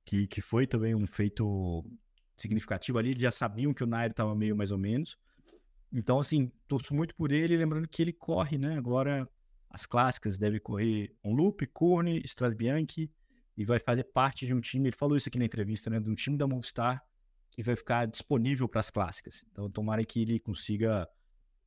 que, 0.05 0.27
que 0.29 0.41
foi 0.41 0.67
também 0.67 0.95
um 0.95 1.07
feito 1.07 1.85
significativo 2.37 2.99
ali. 2.99 3.11
Eles 3.11 3.23
já 3.23 3.31
sabiam 3.31 3.73
que 3.73 3.83
o 3.83 3.87
Nairo 3.87 4.13
estava 4.13 4.35
meio 4.37 4.55
mais 4.55 4.71
ou 4.71 4.79
menos. 4.79 5.19
Então, 5.93 6.21
assim, 6.21 6.53
torço 6.69 6.95
muito 6.95 7.15
por 7.15 7.33
ele, 7.33 7.57
lembrando 7.57 7.89
que 7.89 8.03
ele 8.03 8.13
corre, 8.13 8.57
né? 8.57 8.77
Agora 8.77 9.29
as 9.71 9.87
clássicas, 9.87 10.39
deve 10.39 10.59
correr 10.61 11.15
um 11.23 11.35
loop, 11.35 11.67
Curne, 11.67 12.23
Strade 12.25 12.55
Bianchi 12.55 13.11
e 13.57 13.65
vai 13.65 13.79
fazer 13.79 14.05
parte 14.05 14.47
de 14.47 14.55
um 14.55 14.61
time, 14.61 14.89
ele 14.89 14.97
falou 14.97 15.17
isso 15.17 15.29
aqui 15.29 15.39
na 15.39 15.45
entrevista, 15.45 15.91
né, 15.91 15.99
de 15.99 16.09
um 16.09 16.15
time 16.15 16.37
da 16.37 16.47
Movistar 16.47 17.03
que 17.51 17.63
vai 17.65 17.75
ficar 17.75 18.07
disponível 18.07 18.69
para 18.69 18.79
as 18.79 18.89
clássicas. 18.89 19.45
Então, 19.51 19.69
tomara 19.69 20.05
que 20.05 20.23
ele 20.23 20.39
consiga 20.39 21.09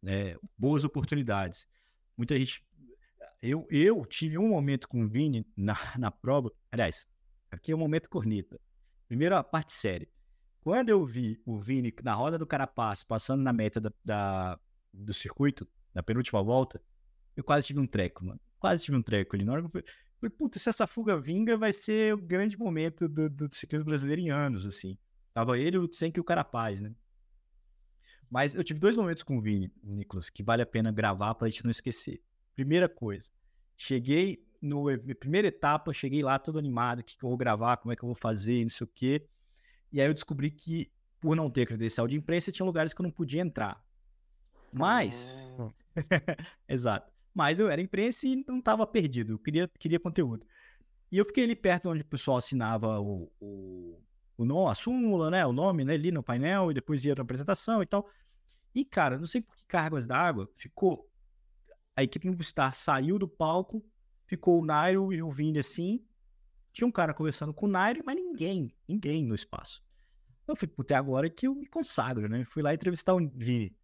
é, 0.06 0.38
boas 0.58 0.86
oportunidades. 0.86 1.68
Muita 2.16 2.38
gente. 2.38 2.64
Eu, 3.42 3.68
eu 3.70 4.06
tive 4.06 4.38
um 4.38 4.48
momento 4.48 4.88
com 4.88 5.04
o 5.04 5.08
Vini 5.08 5.46
na, 5.54 5.76
na 5.98 6.10
prova. 6.10 6.50
Aliás, 6.72 7.06
aqui 7.52 7.74
é 7.74 7.76
o 7.76 7.78
um 7.78 7.82
momento 7.82 8.10
corneta. 8.10 8.58
Primeiro, 9.06 9.36
a 9.36 9.44
parte 9.44 9.74
séria. 9.74 10.08
Quando 10.62 10.88
eu 10.88 11.06
vi 11.06 11.42
o 11.46 11.60
Vini 11.60 11.94
na 12.02 12.14
roda 12.14 12.38
do 12.38 12.48
Carapaz, 12.48 13.04
passando 13.04 13.44
na 13.44 13.52
meta 13.52 13.82
da, 13.82 13.92
da 14.06 14.60
do 14.94 15.14
circuito, 15.14 15.68
na 15.94 16.02
penúltima 16.02 16.42
volta, 16.42 16.82
eu 17.36 17.44
quase 17.44 17.68
tive 17.68 17.80
um 17.80 17.88
treco, 17.88 18.26
mano. 18.26 18.40
Quase 18.60 18.84
tive 18.84 18.98
um 18.98 19.02
treco 19.02 19.36
ali. 19.36 19.46
Na 19.46 19.54
hora 19.54 19.62
que 19.62 19.78
eu 19.78 19.84
falei, 20.20 20.36
puta, 20.38 20.60
se 20.60 20.70
essa 20.70 20.86
fuga 20.86 21.20
vinga, 21.20 21.58
vai 21.58 21.74
ser 21.74 22.14
o 22.14 22.18
grande 22.18 22.58
momento 22.58 23.08
do, 23.08 23.30
do 23.30 23.50
ciclismo 23.54 23.86
brasileiro 23.86 24.22
em 24.22 24.30
anos, 24.30 24.66
assim. 24.66 24.98
Tava 25.34 25.58
ele, 25.58 25.78
o 25.78 25.82
Lutsenko 25.82 26.20
e 26.20 26.22
o 26.22 26.24
Carapaz, 26.24 26.82
né? 26.82 26.94
Mas 28.30 28.54
eu 28.54 28.64
tive 28.64 28.80
dois 28.80 28.96
momentos 28.96 29.24
com 29.24 29.38
o 29.38 29.42
Vini, 29.42 29.72
Nicolas, 29.84 30.30
que 30.30 30.42
vale 30.42 30.62
a 30.62 30.66
pena 30.66 30.92
gravar 30.92 31.36
pra 31.36 31.50
gente 31.50 31.64
não 31.64 31.72
esquecer. 31.72 32.22
Primeira 32.56 32.88
coisa, 32.88 33.30
cheguei 33.78 34.46
no 34.62 34.86
primeira 35.20 35.48
etapa, 35.48 35.92
cheguei 35.94 36.22
lá 36.22 36.38
todo 36.38 36.60
animado, 36.60 37.00
o 37.00 37.04
que, 37.04 37.18
que 37.18 37.26
eu 37.26 37.30
vou 37.30 37.38
gravar, 37.38 37.78
como 37.78 37.92
é 37.92 37.96
que 37.96 38.04
eu 38.04 38.08
vou 38.08 38.16
fazer, 38.16 38.64
não 38.64 38.70
sei 38.70 38.86
o 38.86 38.90
quê. 38.94 39.28
E 39.92 40.00
aí 40.00 40.08
eu 40.08 40.14
descobri 40.14 40.52
que, 40.52 40.90
por 41.20 41.36
não 41.36 41.50
ter 41.50 41.66
credencial 41.66 42.08
de 42.08 42.16
imprensa, 42.16 42.52
tinha 42.52 42.66
lugares 42.66 42.94
que 42.94 43.02
eu 43.02 43.04
não 43.04 43.12
podia 43.12 43.42
entrar. 43.42 43.84
Mas. 44.72 45.34
Ah. 45.60 45.74
Exato. 46.70 47.12
Mas 47.34 47.60
eu 47.60 47.70
era 47.70 47.82
imprensa 47.82 48.28
e 48.28 48.44
não 48.48 48.60
estava 48.60 48.86
perdido, 48.86 49.34
eu 49.34 49.40
queria, 49.40 49.70
queria 49.80 50.00
conteúdo. 50.00 50.46
E 51.12 51.18
eu 51.18 51.26
fiquei 51.26 51.44
ali 51.44 51.56
perto 51.56 51.90
onde 51.90 52.02
o 52.02 52.06
pessoal 52.06 52.38
assinava 52.38 53.00
o, 53.00 53.32
o, 53.40 54.02
o 54.38 54.46
nome, 54.46 54.72
a 54.72 54.76
súmula, 54.76 55.30
né? 55.30 55.46
O 55.46 55.52
nome, 55.52 55.84
né? 55.84 55.94
Ali 55.94 56.12
no 56.12 56.24
painel, 56.24 56.72
e 56.72 56.74
depois 56.74 57.04
ia 57.04 57.14
na 57.16 57.22
apresentação 57.22 57.82
e 57.84 57.86
tal. 57.86 58.10
E, 58.74 58.86
cara, 58.86 59.18
não 59.18 59.28
sei 59.28 59.42
por 59.42 59.56
que 59.56 59.66
cargas 59.66 60.08
d'água 60.08 60.50
ficou. 60.56 61.10
A 61.96 62.04
equipe 62.04 62.30
Movistar 62.30 62.74
saiu 62.74 63.20
do 63.20 63.28
palco, 63.28 63.84
ficou 64.26 64.62
o 64.62 64.66
Nairo 64.66 65.12
e 65.12 65.22
o 65.22 65.30
Vini 65.30 65.60
assim. 65.60 66.06
Tinha 66.72 66.88
um 66.88 66.92
cara 66.92 67.14
conversando 67.14 67.54
com 67.54 67.66
o 67.66 67.70
Nairo, 67.70 68.02
mas 68.06 68.16
ninguém, 68.16 68.74
ninguém 68.88 69.26
no 69.26 69.36
espaço. 69.36 69.84
Eu 70.48 70.56
falei, 70.56 70.74
puta, 70.74 70.94
é 70.94 70.98
agora 70.98 71.30
que 71.30 71.48
eu 71.48 71.54
me 71.54 71.66
consagro, 71.66 72.30
né? 72.30 72.46
Fui 72.46 72.64
lá 72.64 72.74
entrevistar 72.74 73.14
o 73.14 73.30
Vini. 73.36 73.76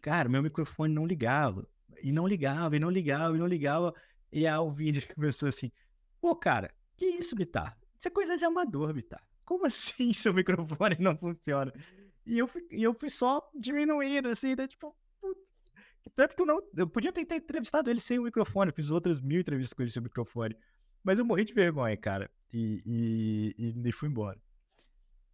Cara, 0.00 0.28
meu 0.28 0.42
microfone 0.42 0.94
não 0.94 1.04
ligava 1.04 1.68
e 2.02 2.12
não 2.12 2.26
ligava, 2.26 2.76
e 2.76 2.78
não 2.78 2.90
ligava, 2.90 3.36
e 3.36 3.38
não 3.38 3.46
ligava. 3.46 3.94
E 4.32 4.46
a 4.46 4.56
Alvine 4.56 5.02
começou 5.14 5.48
assim: 5.48 5.70
pô, 6.20 6.34
cara, 6.36 6.72
que 6.96 7.06
isso, 7.06 7.34
Bitar? 7.34 7.78
Isso 7.98 8.08
é 8.08 8.10
coisa 8.10 8.36
de 8.36 8.44
amador, 8.44 8.92
Bitar. 8.92 9.22
Como 9.44 9.66
assim 9.66 10.12
seu 10.14 10.32
microfone 10.32 10.96
não 10.98 11.16
funciona? 11.16 11.72
E 12.26 12.38
eu 12.38 12.46
fui, 12.46 12.66
eu 12.70 12.94
fui 12.94 13.10
só 13.10 13.48
diminuindo, 13.54 14.28
assim, 14.28 14.54
né? 14.54 14.66
tipo. 14.66 14.94
Tanto 16.14 16.34
que 16.34 16.42
eu 16.42 16.46
não. 16.46 16.60
Eu 16.76 16.88
podia 16.88 17.12
ter 17.12 17.20
entrevistado 17.20 17.90
ele 17.90 18.00
sem 18.00 18.18
o 18.18 18.22
microfone, 18.22 18.70
eu 18.70 18.74
fiz 18.74 18.90
outras 18.90 19.20
mil 19.20 19.40
entrevistas 19.40 19.74
com 19.74 19.82
ele 19.82 19.90
sem 19.90 20.00
o 20.00 20.04
microfone. 20.04 20.56
Mas 21.02 21.18
eu 21.18 21.24
morri 21.24 21.44
de 21.44 21.54
vergonha, 21.54 21.96
cara. 21.96 22.30
E, 22.52 23.54
e, 23.56 23.88
e 23.88 23.92
fui 23.92 24.08
embora. 24.08 24.40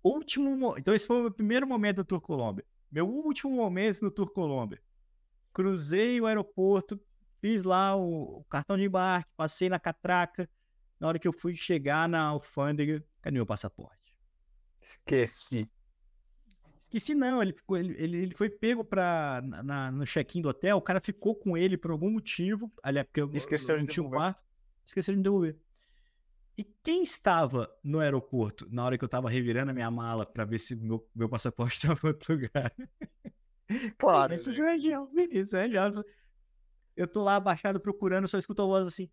Último. 0.03 0.77
Então, 0.77 0.95
esse 0.95 1.07
foi 1.07 1.17
o 1.17 1.23
meu 1.23 1.31
primeiro 1.31 1.67
momento 1.67 1.97
do 1.97 2.05
Tour 2.05 2.21
Colômbia. 2.21 2.65
Meu 2.91 3.09
último 3.09 3.51
momento 3.51 4.03
no 4.03 4.11
Tour 4.11 4.31
Colômbia 4.33 4.81
cruzei 5.57 6.21
o 6.21 6.27
aeroporto, 6.27 7.01
fiz 7.41 7.63
lá 7.63 7.97
o, 7.97 8.41
o, 8.41 8.45
cartão 8.45 8.77
de 8.77 8.85
embarque, 8.85 9.33
passei 9.35 9.71
na 9.71 9.81
catraca. 9.81 10.47
Na 11.01 11.09
hora 11.09 11.19
que 11.19 11.27
eu 11.27 11.33
fui 11.33 11.57
chegar 11.57 12.07
na 12.07 12.21
alfândega, 12.21 13.03
cadê 13.23 13.37
meu 13.37 13.47
passaporte? 13.47 14.15
Esqueci. 14.83 15.67
Esqueci 16.79 17.15
não, 17.15 17.41
ele, 17.41 17.55
ficou, 17.55 17.79
ele, 17.79 17.97
ele, 17.99 18.35
foi 18.35 18.51
pego 18.51 18.85
pra, 18.85 19.43
na, 19.65 19.91
no 19.91 20.05
check-in 20.05 20.43
do 20.43 20.51
hotel, 20.51 20.77
o 20.77 20.83
cara 20.83 21.01
ficou 21.01 21.35
com 21.35 21.57
ele 21.57 21.79
por 21.79 21.91
algum 21.91 22.11
motivo, 22.11 22.71
aliás, 22.83 23.07
porque 23.07 23.23
eu, 23.23 23.31
Esqueceu 23.33 23.77
eu 23.77 23.83
de 23.83 23.89
tinha 23.89 24.05
um 24.05 24.11
quarto, 24.11 24.45
esqueceu 24.85 25.17
de 25.17 25.23
devolver. 25.23 25.59
E 26.59 26.65
quem 26.83 27.03
estava 27.03 27.75
no 27.83 27.99
aeroporto 27.99 28.69
na 28.71 28.85
hora 28.85 28.99
que 28.99 29.05
eu 29.05 29.07
estava 29.07 29.31
revirando 29.31 29.71
a 29.71 29.75
minha 29.75 29.91
mala 29.91 30.27
para 30.27 30.45
ver 30.45 30.59
se 30.59 30.77
meu, 30.77 31.09
meu 31.15 31.31
passaporte 31.31 31.77
estava 31.83 31.99
em 32.05 32.09
outro 32.09 32.35
lugar? 32.35 32.73
Claro. 33.99 34.31
Vinícius 34.31 34.59
né? 34.59 34.73
Rangel, 34.73 35.07
Vinícius 35.13 35.53
Rangel. 35.53 36.05
Eu 36.97 37.07
tô 37.07 37.23
lá 37.23 37.37
abaixado 37.37 37.81
procurando, 37.81 38.29
só 38.29 38.39
escuto 38.39 38.63
a 38.63 38.67
voz 38.67 38.87
assim. 38.87 39.11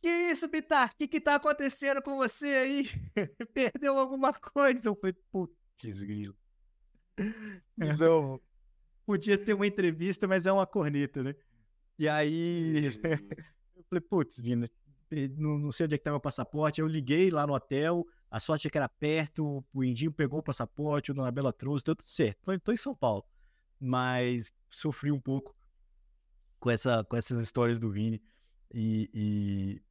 Que 0.00 0.08
isso, 0.08 0.46
Bitar? 0.48 0.92
O 0.92 0.96
que 0.96 1.08
que 1.08 1.20
tá 1.20 1.34
acontecendo 1.34 2.02
com 2.02 2.16
você 2.16 2.46
aí? 2.46 2.90
Perdeu 3.52 3.98
alguma 3.98 4.32
coisa? 4.32 4.88
Eu 4.88 4.94
falei, 4.94 5.16
putz, 5.32 6.02
grilo. 6.02 6.36
Não. 7.76 8.40
Podia 9.06 9.38
ter 9.38 9.54
uma 9.54 9.66
entrevista, 9.66 10.26
mas 10.26 10.46
é 10.46 10.52
uma 10.52 10.66
corneta, 10.66 11.22
né? 11.22 11.34
E 11.98 12.08
aí, 12.08 12.86
eu 12.86 13.84
falei, 13.88 14.00
putz, 14.00 14.38
Vina, 14.38 14.68
não, 15.38 15.58
não 15.58 15.72
sei 15.72 15.86
onde 15.86 15.94
é 15.94 15.98
que 15.98 16.04
tá 16.04 16.10
meu 16.10 16.20
passaporte. 16.20 16.80
Eu 16.80 16.88
liguei 16.88 17.30
lá 17.30 17.46
no 17.46 17.54
hotel, 17.54 18.04
a 18.28 18.38
sorte 18.40 18.66
é 18.66 18.70
que 18.70 18.76
era 18.76 18.88
perto, 18.88 19.64
o 19.72 19.84
Indinho 19.84 20.12
pegou 20.12 20.40
o 20.40 20.42
passaporte, 20.42 21.12
o 21.12 21.14
Dona 21.14 21.30
Bela 21.30 21.52
trouxe, 21.52 21.84
deu 21.84 21.94
tudo 21.94 22.08
certo. 22.08 22.42
Tô, 22.42 22.58
tô 22.58 22.72
em 22.72 22.76
São 22.76 22.94
Paulo 22.94 23.24
mas 23.80 24.50
sofri 24.70 25.10
um 25.12 25.20
pouco 25.20 25.54
com, 26.58 26.70
essa, 26.70 27.04
com 27.04 27.16
essas 27.16 27.40
histórias 27.40 27.78
do 27.78 27.90
Vini. 27.90 28.22
E, 28.72 29.10
e, 29.14 29.82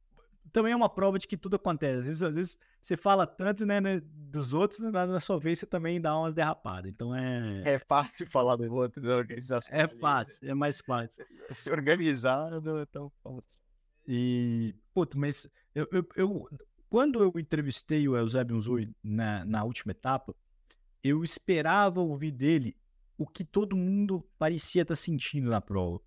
também 0.52 0.72
é 0.72 0.76
uma 0.76 0.88
prova 0.88 1.18
de 1.18 1.26
que 1.26 1.36
tudo 1.36 1.56
acontece. 1.56 1.98
Às 1.98 2.04
vezes, 2.06 2.22
às 2.22 2.34
vezes 2.34 2.58
você 2.80 2.96
fala 2.96 3.26
tanto 3.26 3.66
né, 3.66 3.80
né 3.80 4.00
dos 4.04 4.52
outros, 4.52 4.80
né, 4.80 4.90
na 4.90 5.20
sua 5.20 5.38
vez 5.38 5.58
você 5.58 5.66
também 5.66 6.00
dá 6.00 6.18
umas 6.18 6.34
derrapadas. 6.34 6.90
Então 6.90 7.14
é. 7.14 7.62
É 7.64 7.78
fácil 7.78 8.26
falar 8.26 8.56
do 8.56 8.72
outro 8.72 9.02
da 9.02 9.16
organização. 9.16 9.76
É 9.76 9.88
fácil, 9.88 10.48
é 10.48 10.54
mais 10.54 10.80
fácil. 10.80 11.24
Se 11.54 11.70
organizar 11.70 12.60
não 12.60 12.78
é 12.78 12.86
tão 12.86 13.10
fácil. 13.22 13.60
E, 14.06 14.74
puto, 14.94 15.18
mas 15.18 15.48
eu, 15.74 15.88
eu, 15.90 16.08
eu, 16.14 16.48
quando 16.88 17.20
eu 17.22 17.32
entrevistei 17.36 18.08
o 18.08 18.16
Eusébio 18.16 18.60
Zui 18.60 18.94
na, 19.02 19.44
na 19.44 19.64
última 19.64 19.90
etapa, 19.90 20.34
eu 21.02 21.24
esperava 21.24 22.00
ouvir 22.00 22.30
dele 22.30 22.76
o 23.16 23.26
que 23.26 23.44
todo 23.44 23.76
mundo 23.76 24.26
parecia 24.38 24.82
estar 24.82 24.92
tá 24.92 24.96
sentindo 24.96 25.50
na 25.50 25.60
prova. 25.60 26.00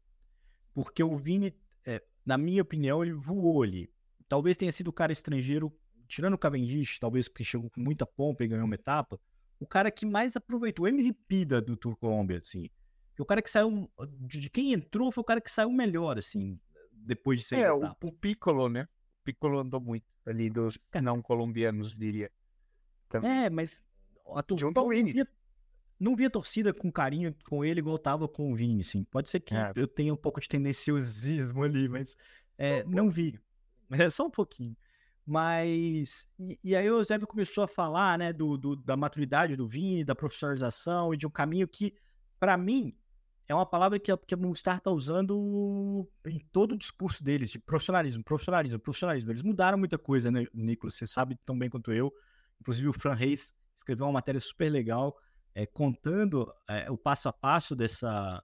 Porque 0.74 1.04
o 1.04 1.16
Vini, 1.18 1.56
é, 1.86 2.04
na 2.26 2.38
minha 2.38 2.62
opinião, 2.62 3.04
ele 3.04 3.14
voou 3.14 3.64
ali. 3.64 3.92
Talvez 4.28 4.56
tenha 4.58 4.72
sido 4.72 4.90
o 4.90 4.94
cara 4.94 5.12
estrangeiro, 5.12 5.74
tirando 6.08 6.36
o 6.36 6.38
Cavendish, 6.38 7.00
talvez 7.00 7.28
porque 7.28 7.44
chegou 7.44 7.70
com 7.70 7.82
muita 7.82 8.06
pompa 8.06 8.44
e 8.44 8.48
ganhou 8.48 8.66
uma 8.66 8.76
etapa, 8.76 9.20
o 9.60 9.68
cara 9.68 9.92
que 9.92 10.06
mais 10.06 10.36
aproveitou, 10.36 10.86
o 10.86 10.88
MVP 10.88 11.46
da, 11.46 11.60
do 11.60 11.76
Tour 11.76 11.96
Colômbia, 11.98 12.38
assim. 12.38 12.70
O 13.20 13.26
cara 13.26 13.42
que 13.42 13.50
saiu, 13.50 13.92
de 14.22 14.50
quem 14.50 14.72
entrou 14.72 15.12
foi 15.12 15.22
o 15.22 15.26
cara 15.26 15.42
que 15.42 15.52
saiu 15.52 15.70
melhor, 15.72 16.18
assim, 16.18 16.58
depois 16.94 17.40
de 17.40 17.46
seis 17.46 17.66
é, 17.66 17.68
etapas. 17.68 17.98
O, 18.02 18.08
o 18.08 18.14
Piccolo, 18.14 18.70
né? 18.70 18.84
O 19.20 19.24
Piccolo 19.26 19.60
andou 19.60 19.82
muito 19.82 20.06
ali 20.26 20.50
dos 20.50 20.80
não 21.02 21.22
colombianos, 21.22 21.94
diria. 21.98 22.32
Também. 23.10 23.30
É, 23.30 23.50
mas 23.50 23.82
a 24.36 24.44
Junto 24.56 24.80
ao 24.80 24.88
Vini. 24.88 25.14
Não 26.00 26.16
via 26.16 26.30
torcida 26.30 26.74
com 26.74 26.92
carinho 26.92 27.36
com 27.50 27.64
ele 27.66 27.80
igual 27.80 27.98
tava 28.00 28.28
com 28.28 28.52
o 28.52 28.56
Vini, 28.56 28.82
assim. 28.82 29.04
Pode 29.04 29.30
ser 29.30 29.40
que 29.42 29.54
É. 29.54 29.72
eu 29.76 29.88
tenha 29.88 30.14
um 30.14 30.18
pouco 30.18 30.40
de 30.40 30.48
tendenciosismo 30.48 31.64
ali, 31.64 31.90
mas 31.90 32.16
é, 32.58 32.84
não 32.86 33.10
vi. 33.10 33.40
É 34.08 34.10
só 34.10 34.28
um 34.28 34.30
pouquinho. 34.30 34.76
Mas. 35.26 36.28
E, 36.40 36.60
e 36.64 36.76
aí 36.76 36.90
o 36.90 36.98
Eusébio 36.98 37.28
começou 37.28 37.64
a 37.64 37.68
falar, 37.68 38.18
né, 38.18 38.34
do, 38.34 38.58
do- 38.58 38.76
da 38.76 38.96
maturidade 38.98 39.56
do 39.56 39.68
Vini, 39.68 40.04
da 40.04 40.16
profissionalização 40.16 41.14
e 41.14 41.18
de 41.18 41.28
um 41.28 41.30
caminho 41.30 41.68
que, 41.68 41.94
para 42.40 42.58
mim, 42.58 42.96
é 43.48 43.54
uma 43.54 43.66
palavra 43.66 44.00
que 44.00 44.12
a, 44.12 44.18
que 44.18 44.34
a 44.34 44.38
Movistar 44.38 44.80
tá 44.82 44.92
usando 44.92 46.08
em 46.26 46.40
todo 46.52 46.74
o 46.74 46.78
discurso 46.78 47.24
deles, 47.24 47.50
de 47.52 47.60
profissionalismo, 47.60 48.24
profissionalismo, 48.24 48.80
profissionalismo. 48.80 49.32
Eles 49.32 49.42
mudaram 49.44 49.78
muita 49.78 49.98
coisa, 49.98 50.30
né, 50.32 50.46
Nicolas? 50.54 50.96
Você 50.96 51.08
sabe 51.08 51.36
tão 51.46 51.58
bem 51.58 51.70
quanto 51.70 51.92
eu. 51.92 52.14
Inclusive 52.62 52.88
o 52.90 52.94
Fran 52.94 53.14
Reis 53.16 53.54
escreveu 53.76 54.06
uma 54.06 54.14
matéria 54.14 54.40
super 54.40 54.70
legal 54.70 55.16
é, 55.60 55.66
contando 55.66 56.54
é, 56.70 56.90
o 56.90 56.98
passo 56.98 57.28
a 57.28 57.34
passo 57.34 57.76
dessa, 57.76 58.42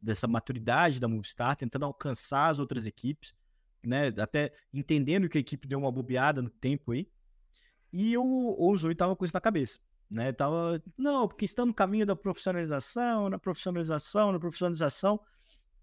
dessa 0.00 0.26
maturidade 0.26 0.98
da 0.98 1.06
Movistar, 1.06 1.54
tentando 1.56 1.84
alcançar 1.84 2.48
as 2.48 2.58
outras 2.58 2.86
equipes, 2.86 3.34
né? 3.84 4.08
Até 4.18 4.54
entendendo 4.72 5.28
que 5.28 5.36
a 5.36 5.40
equipe 5.42 5.68
deu 5.68 5.78
uma 5.78 5.92
bobeada 5.92 6.40
no 6.40 6.48
tempo 6.48 6.92
aí. 6.92 7.06
E 7.92 8.16
o, 8.16 8.56
o 8.58 8.76
Zoe 8.78 8.94
tava 8.94 9.14
com 9.14 9.26
isso 9.26 9.34
na 9.34 9.42
cabeça, 9.42 9.78
né? 10.10 10.32
Tava, 10.32 10.82
não, 10.96 11.28
porque 11.28 11.44
estão 11.44 11.66
no 11.66 11.74
caminho 11.74 12.06
da 12.06 12.16
profissionalização, 12.16 13.28
na 13.28 13.38
profissionalização, 13.38 14.32
na 14.32 14.40
profissionalização. 14.40 15.20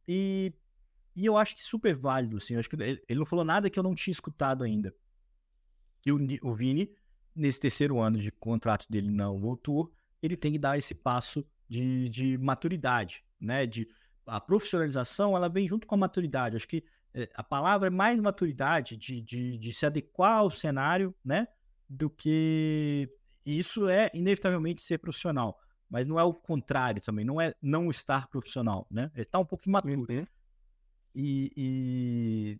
E, 0.08 0.52
e 1.16 1.28
eu 1.28 1.38
acho 1.38 1.56
que 1.56 1.64
super 1.64 1.96
válido, 1.96 2.38
assim. 2.38 2.56
Eu 2.56 2.60
acho 2.60 2.70
que 2.70 2.76
ele, 2.76 3.04
ele 3.08 3.20
não 3.20 3.26
falou 3.28 3.46
nada 3.46 3.70
que 3.70 3.78
eu 3.78 3.84
não 3.84 3.94
tinha 3.94 4.14
escutado 4.14 4.64
ainda. 4.64 4.92
E 6.04 6.12
o, 6.12 6.18
o 6.42 6.56
Vini, 6.56 6.92
nesse 7.36 7.60
terceiro 7.60 8.00
ano 8.00 8.18
de 8.18 8.32
contrato 8.32 8.88
dele 8.90 9.12
na 9.12 9.30
World 9.30 9.62
Tour, 9.62 9.92
ele 10.26 10.38
tem 10.38 10.52
que 10.52 10.60
dar 10.60 10.78
esse 10.78 10.94
passo 10.94 11.46
de, 11.68 12.10
de 12.10 12.38
maturidade, 12.38 13.24
né? 13.40 13.66
De, 13.66 13.88
a 14.26 14.40
profissionalização, 14.42 15.36
ela 15.36 15.48
vem 15.48 15.68
junto 15.68 15.86
com 15.86 15.96
a 15.96 15.98
maturidade. 15.98 16.56
Acho 16.56 16.68
que 16.68 16.84
eh, 17.14 17.30
a 17.36 17.44
palavra 17.44 17.88
é 17.88 17.92
mais 17.92 18.20
maturidade 18.20 18.98
de, 18.98 19.22
de, 19.22 19.58
de 19.58 19.74
se 19.74 19.86
adequar 19.86 20.40
ao 20.40 20.52
cenário, 20.52 21.14
né? 21.24 21.48
Do 21.88 22.10
que 22.10 23.10
e 23.46 23.60
isso 23.60 23.88
é 23.88 24.10
inevitavelmente 24.14 24.82
ser 24.82 24.98
profissional, 24.98 25.60
mas 25.88 26.08
não 26.08 26.20
é 26.20 26.24
o 26.24 26.34
contrário 26.34 27.02
também, 27.02 27.24
não 27.24 27.40
é 27.40 27.54
não 27.62 27.92
estar 27.92 28.28
profissional, 28.28 28.88
né? 28.90 29.12
Ele 29.16 29.26
tá 29.26 29.38
um 29.38 29.46
pouco 29.46 29.70
imaturo. 29.70 30.08
Uhum. 30.10 30.26
E, 31.14 31.52
e, 31.56 32.60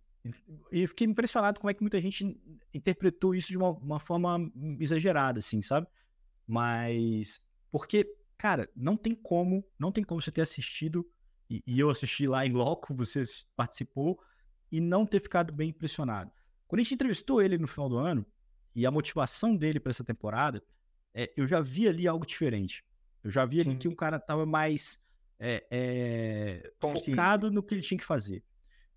e 0.72 0.88
fiquei 0.88 1.08
impressionado 1.08 1.60
como 1.60 1.70
é 1.70 1.74
que 1.74 1.82
muita 1.82 2.00
gente 2.00 2.40
interpretou 2.74 3.34
isso 3.34 3.50
de 3.50 3.58
uma, 3.58 3.72
uma 3.72 4.00
forma 4.00 4.50
exagerada, 4.80 5.40
assim, 5.40 5.62
sabe? 5.62 5.88
Mas 6.48 7.42
porque, 7.76 8.10
cara, 8.38 8.70
não 8.74 8.96
tem 8.96 9.14
como, 9.14 9.62
não 9.78 9.92
tem 9.92 10.02
como 10.02 10.22
você 10.22 10.32
ter 10.32 10.40
assistido 10.40 11.06
e, 11.50 11.62
e 11.68 11.78
eu 11.78 11.90
assisti 11.90 12.26
lá 12.26 12.46
em 12.46 12.54
loco, 12.54 12.96
você 12.96 13.22
participou 13.54 14.18
e 14.72 14.80
não 14.80 15.06
ter 15.06 15.20
ficado 15.20 15.52
bem 15.52 15.72
impressionado. 15.72 16.32
Quando 16.70 16.80
a 16.80 16.84
gente 16.84 16.94
entrevistou 16.94 17.42
ele 17.42 17.58
no 17.58 17.68
final 17.68 17.90
do 17.90 17.98
ano 17.98 18.26
e 18.74 18.86
a 18.86 18.92
motivação 18.92 19.58
dele 19.58 19.78
para 19.78 19.90
essa 19.90 20.06
temporada, 20.06 20.64
é, 21.14 21.34
eu 21.36 21.46
já 21.50 21.60
vi 21.60 21.86
ali 21.86 22.08
algo 22.08 22.26
diferente. 22.26 22.82
Eu 23.22 23.30
já 23.30 23.46
vi 23.46 23.60
ali 23.60 23.72
Sim. 23.72 23.78
que 23.78 23.90
o 23.90 23.96
cara 23.96 24.22
tava 24.22 24.46
mais 24.46 24.98
é, 25.38 25.68
é, 25.70 26.74
focado 26.80 27.52
no 27.52 27.62
que 27.62 27.76
ele 27.76 27.82
tinha 27.82 27.98
que 27.98 28.06
fazer. 28.06 28.42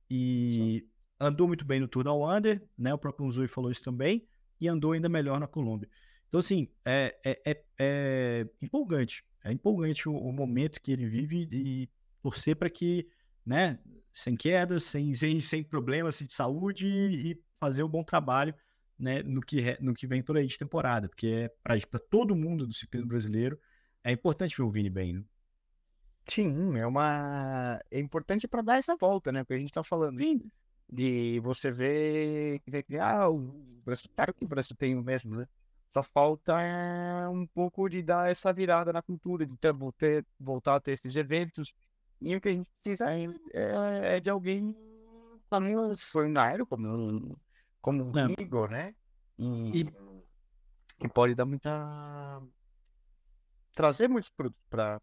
E 0.09 0.87
andou 1.19 1.49
muito 1.49 1.65
bem 1.65 1.81
no 1.81 1.89
Tour 1.89 2.05
da 2.05 2.13
Wander, 2.13 2.65
né? 2.79 2.95
O 2.95 2.99
próprio 2.99 3.27
Unzui 3.27 3.49
falou 3.49 3.73
isso 3.73 3.83
também, 3.83 4.29
e 4.61 4.69
andou 4.69 4.93
ainda 4.93 5.09
melhor 5.09 5.41
na 5.41 5.49
Colômbia. 5.49 5.91
Então, 6.29 6.41
assim, 6.41 6.69
é, 6.85 7.17
é, 7.25 7.41
é, 7.45 7.65
é 7.79 8.47
empolgante. 8.61 9.25
É 9.43 9.53
empolgante 9.53 10.09
o, 10.09 10.15
o 10.15 10.33
momento 10.33 10.81
que 10.81 10.93
ele 10.93 11.09
vive 11.09 11.49
e 11.53 11.91
torcer 12.23 12.57
para 12.57 12.69
que, 12.69 13.09
né, 13.45 13.79
sem 14.13 14.37
quedas, 14.37 14.85
sem, 14.85 15.15
sem, 15.15 15.41
sem 15.41 15.63
problemas 15.63 16.19
de 16.19 16.33
saúde 16.33 16.87
e 16.87 17.43
fazer 17.57 17.83
um 17.83 17.89
bom 17.89 18.05
trabalho 18.05 18.55
né, 18.99 19.23
no, 19.23 19.41
que, 19.41 19.77
no 19.81 19.95
que 19.95 20.07
vem 20.07 20.23
por 20.23 20.37
aí 20.37 20.47
de 20.47 20.59
temporada, 20.59 21.09
porque 21.09 21.27
é 21.29 21.49
para 21.63 21.99
todo 21.99 22.35
mundo 22.35 22.67
do 22.67 22.75
ciclismo 22.75 23.09
brasileiro 23.09 23.59
é 24.03 24.13
importante 24.13 24.57
ver 24.57 24.63
o 24.63 24.71
Vini 24.71 24.91
bem, 24.91 25.13
né? 25.13 25.25
Sim, 26.27 26.77
é 26.77 26.87
uma. 26.87 27.81
É 27.91 27.99
importante 27.99 28.47
para 28.47 28.61
dar 28.61 28.77
essa 28.77 28.95
volta, 28.97 29.33
né? 29.33 29.43
Porque 29.43 29.55
a 29.55 29.59
gente 29.59 29.73
tá 29.73 29.83
falando 29.83 30.19
de 30.91 31.41
você 31.41 31.71
ver, 31.71 32.61
ah, 33.01 33.31
o 33.31 33.39
Brasil, 33.85 34.11
claro 34.15 34.35
que 34.35 34.45
o 34.45 34.49
Brasil 34.49 34.77
tem 34.77 34.95
o 34.95 35.03
mesmo, 35.03 35.37
né? 35.37 35.47
Só 35.93 36.03
falta 36.03 36.55
um 37.31 37.47
pouco 37.47 37.89
de 37.89 38.03
dar 38.03 38.31
essa 38.31 38.53
virada 38.53 38.93
na 38.93 39.03
cultura, 39.03 39.47
de 39.47 39.57
ter, 39.57 39.75
ter- 39.97 40.27
voltar 40.39 40.77
a 40.77 40.81
ter 40.81 40.93
esses 40.93 41.17
eventos. 41.17 41.73
E 42.21 42.35
o 42.37 42.41
que 42.41 42.49
a 42.49 42.53
gente 42.53 42.69
precisa 42.75 43.11
é, 43.11 43.25
é- 43.53 44.17
é 44.17 44.21
de 44.21 44.29
alguém 44.29 44.77
também 45.49 45.75
extraordinário, 45.91 46.67
como, 46.67 47.39
como 47.81 48.05
o 48.13 48.19
É. 48.19 48.35
Igor, 48.43 48.71
né? 48.71 48.95
E, 49.39 49.81
E- 49.83 49.93
que 50.99 51.09
pode 51.09 51.35
dar 51.35 51.47
muita. 51.47 52.43
trazer 53.75 54.09
muitos 54.09 54.31
produtos 54.31 54.61
para 54.69 55.01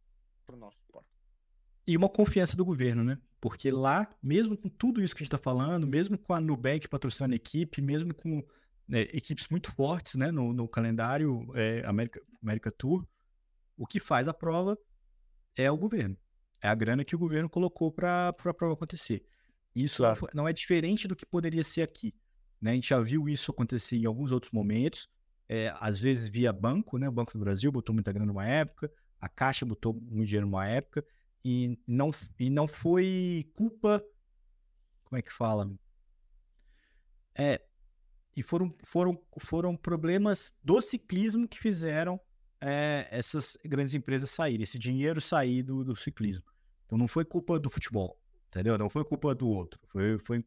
o 0.52 0.56
nosso 0.58 0.78
esporte. 0.80 1.08
E 1.88 1.96
uma 1.96 2.10
confiança 2.10 2.58
do 2.58 2.66
governo, 2.66 3.04
né? 3.04 3.18
Porque 3.40 3.72
lá, 3.72 4.10
mesmo 4.22 4.58
com 4.58 4.68
tudo 4.68 5.02
isso 5.02 5.16
que 5.16 5.22
a 5.22 5.24
gente 5.24 5.34
está 5.34 5.42
falando, 5.44 5.88
mesmo 5.88 6.18
com 6.18 6.34
a 6.34 6.42
Nubank 6.42 6.88
patrocinando 6.90 7.34
a 7.34 7.38
equipe, 7.38 7.82
mesmo 7.82 8.14
com 8.14 8.44
né, 8.88 9.02
equipes 9.14 9.48
muito 9.50 9.72
fortes 9.72 10.16
né, 10.16 10.32
no, 10.32 10.54
no 10.54 10.68
calendário 10.68 11.48
é, 11.56 11.84
América, 11.86 12.22
América 12.42 12.72
Tour, 12.72 13.08
o 13.78 13.86
que 13.88 14.00
faz 14.00 14.28
a 14.28 14.34
prova 14.34 14.78
é 15.56 15.70
o 15.72 15.78
governo. 15.78 16.18
É 16.62 16.68
a 16.68 16.76
grana 16.76 17.04
que 17.06 17.16
o 17.16 17.20
governo 17.20 17.50
colocou 17.50 17.92
para 17.92 18.30
a 18.30 18.34
prova 18.54 18.74
acontecer. 18.74 19.26
Isso 19.76 20.02
não 20.02 20.08
Claro. 20.10 20.20
foi- 20.20 20.30
não 20.34 20.48
é 20.48 20.54
diferente 20.54 21.08
do 21.08 21.16
que 21.16 21.26
poderia 21.26 21.64
ser 21.64 21.82
aqui. 21.82 22.14
né? 22.62 22.72
A 22.72 22.74
gente 22.76 22.90
já 22.90 23.00
viu 23.02 23.28
isso 23.30 23.52
acontecer 23.52 23.98
em 23.98 24.06
alguns 24.06 24.32
outros 24.32 24.52
momentos, 24.52 25.08
é, 25.48 25.72
às 25.80 26.00
vezes 26.00 26.28
via 26.30 26.52
banco, 26.54 26.98
né? 26.98 27.08
O 27.08 27.12
Banco 27.12 27.34
do 27.34 27.40
Brasil 27.40 27.72
botou 27.72 27.94
muita 27.94 28.12
grana 28.12 28.26
numa 28.26 28.48
época, 28.48 28.92
a 29.20 29.30
Caixa 29.30 29.66
botou 29.66 29.94
muito 29.94 30.26
dinheiro 30.28 30.48
numa 30.48 30.66
época, 30.68 31.06
e 31.44 31.78
não, 31.86 32.12
e 32.40 32.50
não 32.50 32.68
foi 32.68 33.46
culpa. 33.54 34.04
Como 35.04 35.20
é 35.20 35.22
que 35.22 35.32
fala? 35.32 35.70
É. 37.38 37.62
E 38.36 38.44
foram, 38.44 38.76
foram, 38.84 39.22
foram 39.40 39.76
problemas 39.78 40.54
do 40.64 40.82
ciclismo 40.82 41.48
que 41.48 41.58
fizeram 41.60 42.20
é, 42.60 43.08
essas 43.10 43.58
grandes 43.64 43.94
empresas 43.94 44.30
saírem, 44.30 44.64
esse 44.64 44.78
dinheiro 44.78 45.22
sair 45.22 45.64
do, 45.64 45.84
do 45.84 45.96
ciclismo. 45.96 46.44
Então 46.86 46.98
não 46.98 47.08
foi 47.08 47.24
culpa 47.24 47.58
do 47.60 47.70
futebol, 47.70 48.20
entendeu? 48.50 48.78
Não 48.78 48.90
foi 48.90 49.06
culpa 49.06 49.34
do 49.34 49.48
outro. 49.48 49.80
Foi, 49.88 50.18
foi 50.20 50.44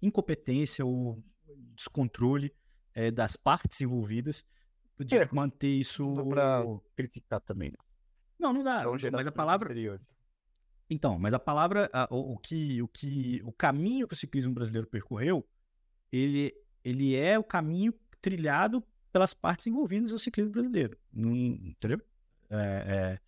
incompetência 0.00 0.84
ou 0.84 1.22
descontrole 1.74 2.52
é, 2.94 3.10
das 3.10 3.36
partes 3.36 3.80
envolvidas 3.80 4.44
de 5.00 5.16
É, 5.16 5.28
manter 5.32 5.68
isso. 5.68 6.04
pra- 6.28 6.64
criticar 6.94 7.40
também, 7.40 7.70
né? 7.70 7.76
Não, 8.38 8.52
não 8.52 8.62
dá. 8.62 8.84
Mas 9.12 9.26
a 9.26 9.32
palavra. 9.32 9.74
Então, 10.90 11.18
mas 11.18 11.32
a 11.32 11.38
palavra, 11.38 11.88
a- 11.92 12.06
o, 12.10 12.34
o 12.34 12.38
que, 12.38 12.82
o 12.82 12.88
que, 12.88 13.40
o 13.44 13.52
caminho 13.52 14.06
que 14.06 14.14
o 14.14 14.16
ciclismo 14.16 14.52
brasileiro 14.52 14.86
percorreu, 14.86 15.46
ele, 16.10 16.52
ele 16.84 17.14
é 17.14 17.38
o 17.38 17.44
caminho 17.44 17.94
trilhado 18.20 18.82
pelas 19.12 19.34
partes 19.34 19.66
envolvidas 19.66 20.12
no 20.12 20.18
ciclismo 20.18 20.52
brasileiro, 20.52 20.96
entendeu? 21.14 22.00
É, 22.50 22.56
é, 22.56 23.20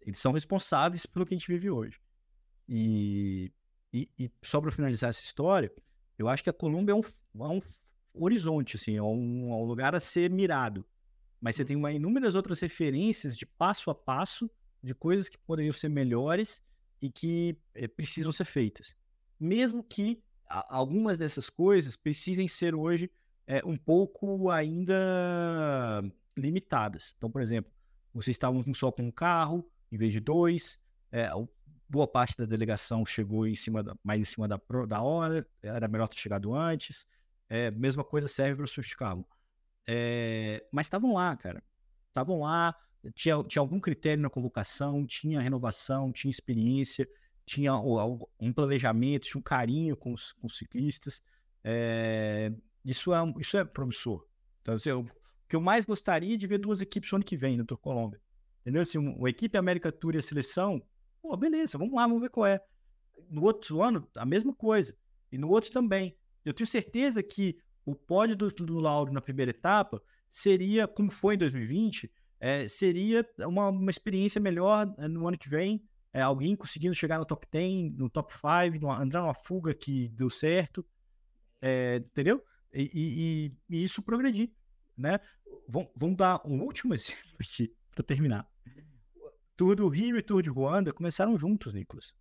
eles 0.00 0.18
são 0.18 0.32
responsáveis 0.32 1.06
pelo 1.06 1.26
que 1.26 1.34
a 1.34 1.38
gente 1.38 1.48
vive 1.48 1.70
hoje. 1.70 2.00
E, 2.68 3.52
e, 3.92 4.08
e 4.18 4.30
só 4.42 4.60
para 4.60 4.70
finalizar 4.70 5.10
essa 5.10 5.22
história, 5.22 5.72
eu 6.18 6.28
acho 6.28 6.42
que 6.42 6.50
a 6.50 6.52
Colômbia 6.52 6.92
é 6.92 6.94
um, 6.94 7.00
é 7.00 7.48
um 7.48 7.60
horizonte, 8.14 8.76
assim, 8.76 8.96
é 8.96 9.02
um, 9.02 9.50
é 9.50 9.54
um 9.54 9.64
lugar 9.64 9.94
a 9.94 10.00
ser 10.00 10.30
mirado. 10.30 10.86
Mas 11.40 11.56
você 11.56 11.64
tem 11.64 11.76
uma, 11.76 11.92
inúmeras 11.92 12.34
outras 12.34 12.60
referências 12.60 13.36
de 13.36 13.44
passo 13.44 13.90
a 13.90 13.94
passo 13.94 14.50
de 14.82 14.94
coisas 14.94 15.28
que 15.28 15.36
poderiam 15.38 15.72
ser 15.72 15.88
melhores 15.88 16.62
e 17.02 17.10
que 17.10 17.58
eh, 17.74 17.86
precisam 17.86 18.32
ser 18.32 18.44
feitas. 18.44 18.94
Mesmo 19.38 19.82
que 19.82 20.22
algumas 20.48 21.18
dessas 21.18 21.48
coisas 21.50 21.96
precisem 21.96 22.46
ser 22.48 22.74
hoje 22.74 23.10
eh, 23.46 23.62
um 23.64 23.76
pouco 23.76 24.50
ainda 24.50 24.94
limitadas. 26.36 27.14
Então, 27.16 27.30
por 27.30 27.42
exemplo, 27.42 27.72
vocês 28.12 28.34
estavam 28.34 28.62
só 28.74 28.90
com 28.90 29.02
um 29.04 29.10
carro 29.10 29.68
em 29.90 29.96
vez 29.96 30.12
de 30.12 30.20
dois, 30.20 30.78
o- 31.36 31.48
boa 31.88 32.06
parte 32.08 32.36
da 32.36 32.44
delegação 32.44 33.04
chegou 33.06 33.46
em 33.46 33.54
cima 33.54 33.82
da- 33.82 33.94
mais 34.02 34.20
em 34.20 34.24
cima 34.24 34.48
da, 34.48 34.60
da 34.88 35.02
hora, 35.02 35.46
era 35.62 35.86
melhor 35.86 36.08
ter 36.08 36.16
chegado 36.18 36.54
antes. 36.54 37.06
Eh, 37.48 37.70
mesma 37.70 38.02
coisa 38.02 38.26
serve 38.26 38.56
para 38.56 38.64
o 38.64 38.68
Swift 38.68 38.96
Cargo. 38.96 39.26
Eh, 39.86 40.66
mas 40.72 40.86
estavam 40.86 41.12
lá, 41.14 41.36
cara. 41.36 41.62
Estavam 42.08 42.40
lá, 42.40 42.74
tinha, 43.14 43.42
tinha 43.44 43.60
algum 43.60 43.78
critério 43.78 44.22
na 44.22 44.30
convocação, 44.30 45.06
tinha 45.06 45.40
renovação, 45.40 46.10
tinha 46.10 46.30
experiência, 46.30 47.06
tinha 47.46 47.74
um 47.76 48.52
planejamento, 48.52 49.24
tinha 49.26 49.38
um 49.38 49.42
carinho 49.42 49.96
com 49.96 50.12
os, 50.12 50.32
com 50.32 50.46
os 50.46 50.56
ciclistas. 50.56 51.22
É, 51.62 52.52
isso, 52.84 53.12
é, 53.14 53.18
isso 53.38 53.56
é 53.56 53.64
promissor. 53.64 54.26
Então, 54.62 54.74
assim, 54.74 54.90
eu- 54.90 55.00
o 55.00 55.46
que 55.48 55.56
eu 55.56 55.60
mais 55.60 55.84
gostaria 55.84 56.36
de 56.38 56.46
ver 56.46 56.58
duas 56.58 56.80
equipes 56.80 57.10
no 57.12 57.16
ano 57.16 57.24
que 57.24 57.36
vem 57.36 57.56
no 57.56 57.64
Tour 57.64 57.78
Colômbia. 57.78 58.20
Entendeu? 58.62 58.82
Assim, 58.82 58.98
uma 58.98 59.28
equipe 59.28 59.58
América 59.58 59.92
Tour 59.92 60.14
e 60.14 60.18
a 60.18 60.22
seleção, 60.22 60.82
pô, 61.20 61.36
beleza, 61.36 61.76
vamos 61.76 61.94
lá, 61.94 62.06
vamos 62.06 62.22
ver 62.22 62.30
qual 62.30 62.46
é. 62.46 62.60
No 63.28 63.42
outro 63.42 63.82
ano, 63.82 64.08
a 64.16 64.24
mesma 64.24 64.54
coisa. 64.54 64.96
E 65.30 65.36
no 65.38 65.48
outro 65.48 65.70
também. 65.70 66.16
Eu 66.44 66.54
tenho 66.54 66.66
certeza 66.66 67.22
que 67.22 67.58
o 67.84 67.94
pódio 67.94 68.36
do, 68.36 68.48
do 68.48 68.78
Lauro 68.78 69.12
na 69.12 69.20
primeira 69.20 69.50
etapa 69.50 70.02
seria, 70.30 70.88
como 70.88 71.10
foi 71.10 71.34
em 71.34 71.38
2020, 71.38 72.10
é, 72.40 72.66
seria 72.68 73.26
uma, 73.40 73.68
uma 73.68 73.90
experiência 73.90 74.40
melhor 74.40 74.92
é, 74.98 75.06
no 75.08 75.28
ano 75.28 75.38
que 75.38 75.48
vem. 75.48 75.82
É, 76.14 76.22
alguém 76.22 76.54
conseguindo 76.54 76.94
chegar 76.94 77.18
no 77.18 77.26
top 77.26 77.44
10, 77.50 77.96
no 77.96 78.08
top 78.08 78.32
5, 78.32 78.88
andar 78.88 79.22
numa 79.22 79.34
fuga 79.34 79.74
que 79.74 80.08
deu 80.10 80.30
certo. 80.30 80.86
É, 81.60 81.96
entendeu? 81.96 82.40
E, 82.72 82.88
e, 82.94 83.52
e, 83.68 83.84
isso 83.84 84.00
progredir. 84.00 84.52
Né? 84.96 85.18
Vamos, 85.68 85.90
vamos 85.96 86.16
dar 86.16 86.40
um 86.46 86.62
último 86.62 86.94
exemplo 86.94 87.34
aqui 87.40 87.74
para 87.92 88.04
terminar. 88.04 88.48
Tour 89.56 89.74
do 89.74 89.88
Rio 89.88 90.16
e 90.16 90.22
Tour 90.22 90.40
de 90.40 90.48
Ruanda 90.48 90.92
começaram 90.92 91.36
juntos, 91.36 91.72
Nicolas. 91.72 92.14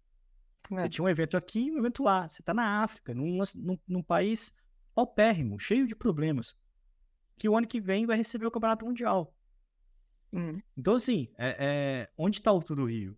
É. 0.72 0.80
Você 0.80 0.89
tinha 0.89 1.06
um 1.06 1.10
evento 1.10 1.38
aqui 1.38 1.68
e 1.68 1.72
um 1.72 1.78
evento 1.78 2.02
lá. 2.02 2.28
Você 2.28 2.41
está 2.41 2.54
na 2.54 2.82
África, 2.82 3.14
num, 3.14 3.44
num, 3.56 3.78
num 3.88 4.02
país 4.02 4.52
paupérrimo, 4.96 5.60
cheio 5.60 5.86
de 5.86 5.96
problemas. 5.96 6.56
Que 7.38 7.48
o 7.48 7.56
ano 7.56 7.68
que 7.68 7.80
vem 7.80 8.08
vai 8.08 8.18
receber 8.18 8.48
o 8.48 8.52
Campeonato 8.52 8.86
Mundial. 8.86 9.36
Hum. 10.32 10.60
Então, 10.76 10.96
assim, 10.96 11.28
é, 11.38 11.58
é, 11.60 12.10
onde 12.18 12.39
está 12.39 12.52
o 12.52 12.64
Tour 12.64 12.78
do 12.78 12.86
Rio? 12.86 13.16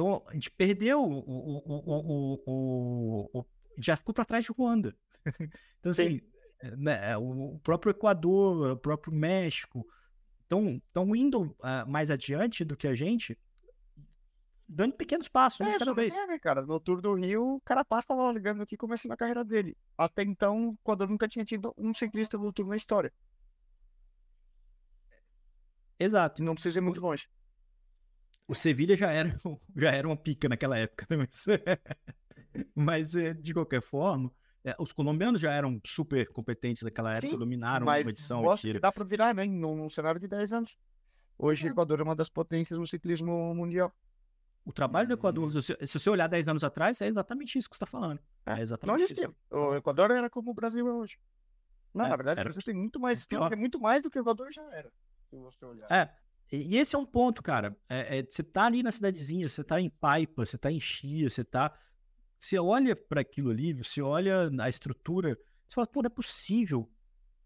Então, 0.00 0.22
a 0.26 0.32
gente 0.32 0.50
perdeu 0.50 1.02
o. 1.02 1.18
o, 1.66 2.40
o, 2.46 3.40
o 3.40 3.46
já 3.78 3.96
ficou 3.96 4.14
para 4.14 4.24
trás 4.24 4.46
de 4.46 4.52
Ruanda. 4.52 4.96
então, 5.78 5.92
assim, 5.92 6.22
é, 6.60 6.74
né, 6.76 7.16
o 7.18 7.58
próprio 7.62 7.90
Equador, 7.90 8.72
o 8.72 8.76
próprio 8.78 9.12
México, 9.12 9.86
estão 10.42 11.14
indo 11.14 11.42
uh, 11.42 11.86
mais 11.86 12.10
adiante 12.10 12.64
do 12.64 12.76
que 12.76 12.88
a 12.88 12.94
gente, 12.94 13.38
dando 14.66 14.94
pequenos 14.94 15.28
passos, 15.28 15.60
é, 15.60 15.78
cada 15.78 15.92
vez. 15.92 16.16
É, 16.16 16.26
né, 16.26 16.38
cara? 16.38 16.62
No 16.62 16.80
Tour 16.80 17.02
do 17.02 17.14
Rio, 17.14 17.56
o 17.56 17.60
Carapaz 17.60 18.04
estava 18.04 18.32
ligando 18.32 18.62
aqui 18.62 18.78
começando 18.78 19.12
a 19.12 19.16
carreira 19.18 19.44
dele. 19.44 19.76
Até 19.98 20.22
então, 20.22 20.70
o 20.70 20.78
Equador 20.82 21.10
nunca 21.10 21.28
tinha 21.28 21.44
tido 21.44 21.74
um 21.76 21.92
ciclista 21.92 22.38
do 22.38 22.50
Tour 22.52 22.66
na 22.66 22.76
história. 22.76 23.12
Exato. 25.98 26.42
Não 26.42 26.54
precisa 26.54 26.78
ir 26.78 26.82
muito 26.82 27.02
longe. 27.02 27.28
O 28.50 28.54
Sevilha 28.54 28.96
já 28.96 29.12
era, 29.12 29.38
já 29.76 29.92
era 29.92 30.08
uma 30.08 30.16
pica 30.16 30.48
naquela 30.48 30.76
época, 30.76 31.06
né? 31.08 31.16
Mas, 31.16 31.46
mas 32.74 33.14
eh, 33.14 33.32
de 33.32 33.54
qualquer 33.54 33.80
forma, 33.80 34.28
é, 34.64 34.74
os 34.76 34.92
colombianos 34.92 35.40
já 35.40 35.52
eram 35.52 35.80
super 35.86 36.26
competentes 36.32 36.82
naquela 36.82 37.12
época, 37.12 37.30
Sim, 37.30 37.38
dominaram 37.38 37.86
uma 37.86 38.00
edição. 38.00 38.42
Dá 38.80 38.90
para 38.90 39.04
virar, 39.04 39.32
né? 39.32 39.44
Num, 39.44 39.76
num, 39.76 39.88
cenário 39.88 40.18
de 40.18 40.26
10 40.26 40.52
anos. 40.52 40.76
Hoje, 41.38 41.64
o 41.64 41.68
é. 41.68 41.70
Equador 41.70 42.00
é 42.00 42.02
uma 42.02 42.16
das 42.16 42.28
potências 42.28 42.76
no 42.76 42.84
ciclismo 42.88 43.54
mundial. 43.54 43.94
O 44.64 44.72
trabalho 44.72 45.06
do 45.06 45.14
Equador, 45.14 45.62
se, 45.62 45.76
se 45.86 45.98
você 46.00 46.10
olhar 46.10 46.26
10 46.26 46.48
anos 46.48 46.64
atrás, 46.64 47.00
é 47.00 47.06
exatamente 47.06 47.56
isso 47.56 47.70
que 47.70 47.76
você 47.76 47.84
está 47.84 47.86
falando. 47.86 48.18
É, 48.44 48.54
é 48.54 48.62
exatamente 48.62 48.98
não 48.98 49.04
existia. 49.04 49.32
O 49.48 49.76
Equador 49.76 50.10
era 50.10 50.28
como 50.28 50.50
o 50.50 50.54
Brasil 50.54 50.88
é 50.88 50.92
hoje. 50.92 51.20
Não, 51.94 52.04
é, 52.04 52.08
na 52.08 52.16
verdade, 52.16 52.40
o 52.40 52.42
Brasil 52.42 52.62
tem 52.64 52.74
muito 52.74 52.98
mais, 52.98 53.28
é 53.30 53.54
muito 53.54 53.78
mais 53.78 54.02
do 54.02 54.10
que 54.10 54.18
o 54.18 54.22
Equador 54.22 54.50
já 54.50 54.64
era. 54.72 54.90
Se 55.28 55.36
você 55.36 55.64
olhar. 55.64 55.86
É, 55.88 56.12
e 56.58 56.76
esse 56.76 56.96
é 56.96 56.98
um 56.98 57.06
ponto, 57.06 57.42
cara. 57.42 57.76
É, 57.88 58.18
é, 58.18 58.26
você 58.28 58.42
tá 58.42 58.66
ali 58.66 58.82
na 58.82 58.90
cidadezinha, 58.90 59.48
você 59.48 59.62
tá 59.62 59.80
em 59.80 59.88
Paipa, 59.88 60.44
você 60.44 60.58
tá 60.58 60.70
em 60.70 60.80
Chia, 60.80 61.28
você 61.28 61.44
tá 61.44 61.78
você 62.40 62.58
olha 62.58 62.96
para 62.96 63.20
aquilo 63.20 63.50
ali, 63.50 63.74
você 63.74 64.00
olha 64.00 64.50
a 64.60 64.68
estrutura, 64.68 65.38
você 65.66 65.74
fala, 65.74 65.86
pô, 65.86 66.00
não 66.00 66.06
é 66.06 66.10
possível 66.10 66.90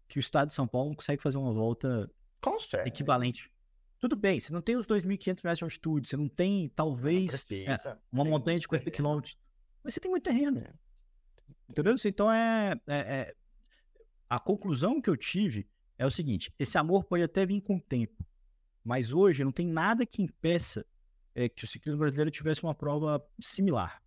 que 0.07 0.17
o 0.17 0.21
estado 0.21 0.47
de 0.47 0.53
São 0.53 0.65
Paulo 0.65 0.89
não 0.89 0.95
consegue 0.95 1.21
fazer 1.21 1.37
uma 1.37 1.51
volta 1.51 2.09
consegue. 2.39 2.87
equivalente. 2.87 3.51
Tudo 3.99 4.15
bem, 4.15 4.39
você 4.39 4.53
não 4.53 4.61
tem 4.61 4.77
os 4.77 4.87
2.500 4.87 5.43
metros 5.43 5.57
de 5.57 5.63
altitude, 5.63 6.07
você 6.07 6.15
não 6.15 6.29
tem, 6.29 6.69
talvez, 6.69 7.45
é, 7.51 7.75
uma 8.11 8.23
tem 8.23 8.31
montanha 8.31 8.59
de 8.59 8.67
40 8.67 8.89
quilômetros, 8.91 9.37
mas 9.83 9.93
você 9.93 9.99
tem 9.99 10.09
muito 10.09 10.23
terreno. 10.23 10.59
É. 10.59 10.73
Entendeu? 11.69 11.95
Então, 12.05 12.31
é, 12.31 12.79
é, 12.87 12.95
é, 12.97 13.35
A 14.29 14.39
conclusão 14.39 15.01
que 15.01 15.09
eu 15.09 15.17
tive 15.17 15.67
é 15.97 16.05
o 16.05 16.11
seguinte: 16.11 16.53
esse 16.57 16.77
amor 16.77 17.03
pode 17.03 17.23
até 17.23 17.45
vir 17.45 17.61
com 17.61 17.77
o 17.77 17.81
tempo, 17.81 18.23
mas 18.85 19.11
hoje 19.11 19.43
não 19.43 19.51
tem 19.51 19.67
nada 19.67 20.05
que 20.05 20.21
impeça 20.21 20.85
é, 21.33 21.49
que 21.49 21.65
o 21.65 21.67
ciclismo 21.67 21.99
brasileiro 21.99 22.31
tivesse 22.31 22.63
uma 22.63 22.73
prova 22.73 23.21
similar 23.41 24.01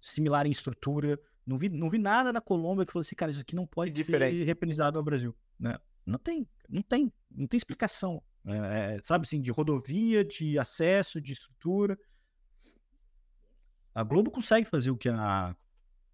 similar 0.00 0.46
em 0.46 0.50
estrutura. 0.50 1.20
Não 1.46 1.56
vi, 1.56 1.68
não 1.68 1.90
vi 1.90 1.98
nada 1.98 2.32
na 2.32 2.40
Colômbia 2.40 2.86
que 2.86 2.92
falou 2.92 3.02
assim, 3.02 3.14
cara, 3.14 3.30
isso 3.30 3.40
aqui 3.40 3.54
não 3.54 3.66
pode 3.66 4.02
ser 4.02 4.44
reprisado 4.44 4.98
no 4.98 5.04
Brasil. 5.04 5.36
Né? 5.58 5.78
Não 6.06 6.18
tem, 6.18 6.48
não 6.68 6.82
tem, 6.82 7.12
não 7.30 7.46
tem 7.46 7.58
explicação. 7.58 8.22
É, 8.46 8.94
é, 8.96 9.00
sabe 9.04 9.26
assim, 9.26 9.40
de 9.40 9.50
rodovia, 9.50 10.24
de 10.24 10.58
acesso, 10.58 11.20
de 11.20 11.32
estrutura. 11.32 11.98
A 13.94 14.02
Globo 14.02 14.30
consegue 14.30 14.68
fazer 14.68 14.90
o 14.90 14.96
que 14.96 15.08
a 15.08 15.54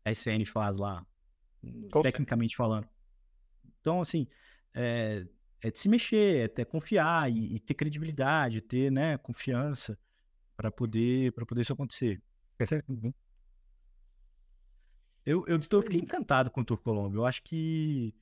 SN 0.07 0.45
faz 0.47 0.78
lá, 0.78 1.07
tecnicamente 2.03 2.57
falando. 2.57 2.89
Então, 3.80 4.01
assim, 4.01 4.26
é, 4.74 5.26
é, 5.62 5.70
de 5.70 5.78
se 5.78 5.88
mexer, 5.88 6.44
é 6.44 6.48
ter 6.48 6.64
confiar 6.64 7.30
e, 7.30 7.57
e 7.57 7.61
ter 7.61 7.74
credibilidade, 7.74 8.61
ter 8.61 8.90
né, 8.90 9.16
confiança 9.18 9.98
para 10.57 10.70
poder, 10.70 11.32
poder 11.32 11.62
isso 11.62 11.72
acontecer. 11.72 12.22
Eu, 15.24 15.44
eu 15.46 15.59
tô, 15.61 15.82
fiquei 15.82 16.00
encantado 16.00 16.50
com 16.50 16.61
o 16.61 16.64
Tour 16.64 16.78
Colômbia. 16.78 17.18
Eu 17.18 17.26
acho 17.26 17.42
que 17.42 18.14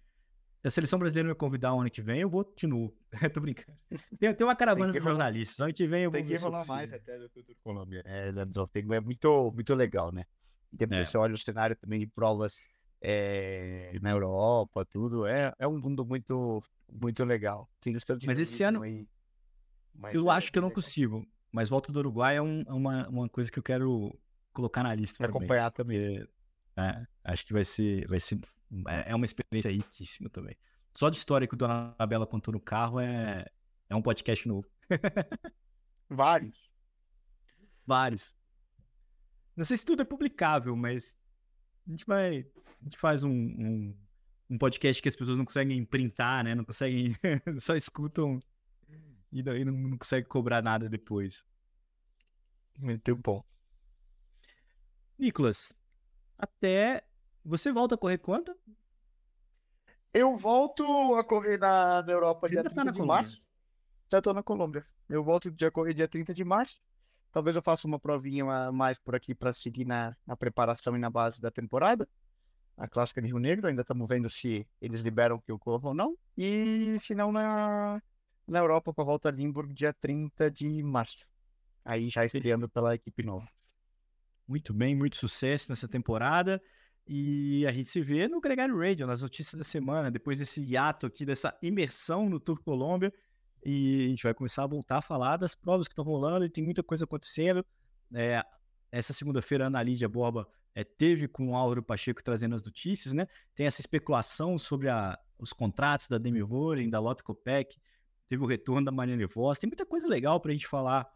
a 0.65 0.71
seleção 0.71 0.99
brasileira 0.99 1.29
me 1.29 1.35
convidar 1.35 1.75
o 1.75 1.81
ano 1.81 1.91
que 1.91 2.01
vem, 2.01 2.21
eu 2.21 2.31
vou 2.31 2.51
de 2.57 2.67
novo. 2.67 2.97
tô 3.35 3.41
brincando. 3.41 3.79
Tem, 4.19 4.35
tem 4.35 4.47
uma 4.47 4.57
caravana 4.57 4.93
de 4.93 5.01
jornalistas. 5.01 5.61
Ano 5.61 5.75
que 5.75 5.87
vem 5.87 6.05
eu 6.05 6.11
vou 6.11 6.19
Tem 6.19 6.27
que 6.27 6.43
rolar 6.43 6.65
mais 6.65 6.93
até 6.93 7.19
do 7.19 7.29
que 7.29 7.41
o 7.41 7.45
Tour 7.45 7.57
Colômbia. 7.63 8.03
É, 8.07 8.29
é 8.29 9.01
muito, 9.01 9.53
muito 9.55 9.75
legal, 9.75 10.11
né? 10.11 10.25
E 10.73 10.77
depois 10.77 11.01
é. 11.01 11.05
você 11.05 11.19
olha 11.19 11.35
o 11.35 11.39
cenário 11.39 11.77
também 11.77 12.01
de 12.01 12.07
provas 12.07 12.59
é, 13.07 13.99
na 14.01 14.11
Europa, 14.11 14.85
tudo. 14.87 15.27
É, 15.27 15.53
é 15.59 15.69
um 15.69 15.79
mundo 15.79 16.07
muito, 16.07 16.63
muito 16.91 17.23
legal. 17.25 17.69
Mas 18.27 18.39
esse 18.39 18.63
ano, 18.63 18.83
aí, 18.83 19.07
mas 19.95 20.15
eu 20.15 20.31
é 20.31 20.35
acho 20.35 20.51
que 20.51 20.59
eu 20.59 20.63
não 20.63 20.69
legal. 20.69 20.83
consigo. 20.83 21.27
Mas 21.53 21.69
volta 21.69 21.93
do 21.93 21.99
Uruguai 21.99 22.37
é 22.39 22.43
um, 22.43 22.63
uma, 22.63 23.07
uma 23.09 23.29
coisa 23.29 23.53
que 23.53 23.59
eu 23.59 23.63
quero 23.63 24.19
colocar 24.55 24.83
na 24.83 24.95
lista. 24.95 25.25
Acompanhar 25.27 25.71
também. 25.71 26.15
também. 26.15 26.29
É, 26.77 27.07
acho 27.25 27.47
que 27.47 27.53
vai 27.53 27.65
ser, 27.65 28.09
vai 28.09 28.19
ser. 28.19 28.41
É, 28.89 29.13
é 29.13 29.15
uma 29.15 29.27
experiência 29.27 29.71
riquíssima 29.71 30.31
também. 30.31 30.57
Só 30.95 31.11
de 31.11 31.19
história 31.19 31.47
que 31.47 31.55
o 31.55 31.59
Dona 31.59 31.95
Anabela 31.99 32.27
contou 32.27 32.53
no 32.53 32.61
carro 32.61 32.99
é, 33.01 33.45
é 33.89 33.95
um 33.95 34.03
podcast 34.03 34.49
novo. 34.49 34.67
Vários. 36.09 36.71
Vários. 37.87 38.35
Não 39.55 39.65
sei 39.65 39.77
se 39.77 39.85
tudo 39.85 40.03
é 40.03 40.05
publicável, 40.07 40.75
mas 40.75 41.17
a 41.87 41.91
gente 41.91 42.07
vai. 42.07 42.47
A 42.85 42.87
gente 42.87 42.99
faz 42.99 43.23
um, 43.23 43.31
um, 43.31 43.97
um 44.51 44.59
podcast 44.59 45.03
que 45.03 45.09
as 45.09 45.17
pessoas 45.17 45.39
não 45.39 45.47
conseguem 45.47 45.83
printar, 45.87 46.45
né? 46.45 46.55
Não 46.55 46.67
conseguem. 46.67 47.17
só 47.59 47.75
escutam 47.75 48.39
e 49.33 49.43
daí 49.43 49.65
não, 49.65 49.73
não 49.73 49.97
conseguem 49.97 50.29
cobrar 50.29 50.63
nada 50.63 50.87
depois. 50.87 51.47
Muito 52.79 53.17
bom. 53.17 53.43
Nicolas, 55.19 55.73
até. 56.39 57.03
Você 57.43 57.73
volta 57.73 57.95
a 57.95 57.99
correr 57.99 58.19
quando? 58.19 58.55
Eu 60.13 60.37
volto 60.37 60.85
a 61.17 61.25
correr 61.25 61.59
na, 61.59 62.03
na 62.03 62.13
Europa 62.13 62.47
Você 62.47 62.55
dia 62.55 62.65
30 62.65 62.75
tá 62.75 62.91
de 62.91 62.99
Colômbia. 62.99 63.17
março. 63.17 63.49
Já 64.13 64.21
tô 64.21 64.33
na 64.35 64.43
Colômbia. 64.43 64.85
Eu 65.09 65.25
volto 65.25 65.49
a 65.49 65.71
correr 65.71 65.95
dia 65.95 66.07
30 66.07 66.35
de 66.35 66.45
março. 66.45 66.83
Talvez 67.33 67.57
eu 67.57 67.63
faça 67.63 67.87
uma 67.87 67.99
provinha 67.99 68.45
mais 68.71 68.99
por 68.99 69.15
aqui 69.15 69.35
para 69.35 69.55
seguir 69.55 69.87
na, 69.87 70.15
na 70.27 70.37
preparação 70.37 70.95
e 70.95 70.99
na 70.99 71.09
base 71.09 71.41
da 71.41 71.51
temporada. 71.51 72.07
A 72.77 72.89
clássica 72.89 73.23
de 73.23 73.29
Rio 73.29 73.39
Negro, 73.39 73.69
ainda 73.69 73.83
estamos 73.83 74.09
vendo 74.09 74.29
se 74.29 74.67
eles 74.81 75.01
liberam 75.01 75.41
que 75.41 75.51
eu 75.51 75.59
corro 75.59 75.89
ou 75.89 75.95
não. 75.95 76.17
E 76.37 76.97
se 76.99 77.15
não, 77.15 77.31
na, 77.31 78.03
na 78.47 78.59
Europa, 78.59 78.93
com 78.93 79.01
a 79.01 79.05
volta 79.05 79.29
a 79.29 79.33
Limburg, 79.33 79.73
dia 79.73 79.93
30 79.93 80.51
de 80.51 80.83
março. 80.83 81.31
Aí 81.85 82.09
já 82.09 82.25
estreando 82.25 82.69
pela 82.69 82.95
equipe 82.95 83.23
nova. 83.23 83.47
Muito 84.47 84.75
bem, 84.75 84.95
muito 84.95 85.17
sucesso 85.17 85.71
nessa 85.71 85.87
temporada. 85.87 86.61
E 87.07 87.67
a 87.67 87.73
gente 87.73 87.89
se 87.89 88.01
vê 88.01 88.27
no 88.27 88.41
Gregário 88.41 88.79
Radio, 88.79 89.07
nas 89.07 89.23
notícias 89.23 89.55
da 89.55 89.65
semana, 89.65 90.11
depois 90.11 90.39
desse 90.39 90.61
hiato 90.63 91.07
aqui, 91.07 91.25
dessa 91.25 91.57
imersão 91.63 92.29
no 92.29 92.41
Tour 92.41 92.61
Colômbia. 92.63 93.13
E 93.65 94.07
a 94.07 94.09
gente 94.09 94.23
vai 94.23 94.35
começar 94.35 94.65
a 94.65 94.67
voltar 94.67 94.99
a 94.99 95.03
falar 95.03 95.37
das 95.37 95.55
provas 95.55 95.87
que 95.87 95.93
estão 95.93 96.05
rolando 96.05 96.45
e 96.45 96.51
tem 96.51 96.65
muita 96.65 96.83
coisa 96.83 97.05
acontecendo. 97.05 97.65
É, 98.13 98.43
essa 98.91 99.13
segunda-feira 99.13 99.65
a 99.65 99.67
Ana 99.69 99.83
Lídia 99.83 100.09
Borba 100.09 100.47
é, 100.75 100.83
teve 100.83 101.29
com 101.29 101.51
o 101.51 101.55
Álvaro 101.55 101.83
Pacheco 101.83 102.23
trazendo 102.23 102.55
as 102.55 102.63
notícias, 102.63 103.15
né? 103.15 103.29
Tem 103.55 103.67
essa 103.67 103.81
especulação 103.81 104.59
sobre 104.59 104.89
a, 104.89 105.19
os 105.39 105.53
contratos 105.53 106.09
da 106.09 106.19
Demi 106.19 106.43
Voren, 106.43 106.89
da 106.89 106.99
Lotto 106.99 107.23
Copec, 107.23 107.79
teve 108.29 108.43
o 108.43 108.47
retorno 108.47 108.85
da 108.85 108.91
Mariana 108.91 109.27
Voss, 109.27 109.59
tem 109.59 109.69
muita 109.69 109.87
coisa 109.87 110.09
legal 110.09 110.41
para 110.41 110.51
a 110.51 110.55
gente 110.55 110.67
falar 110.67 111.07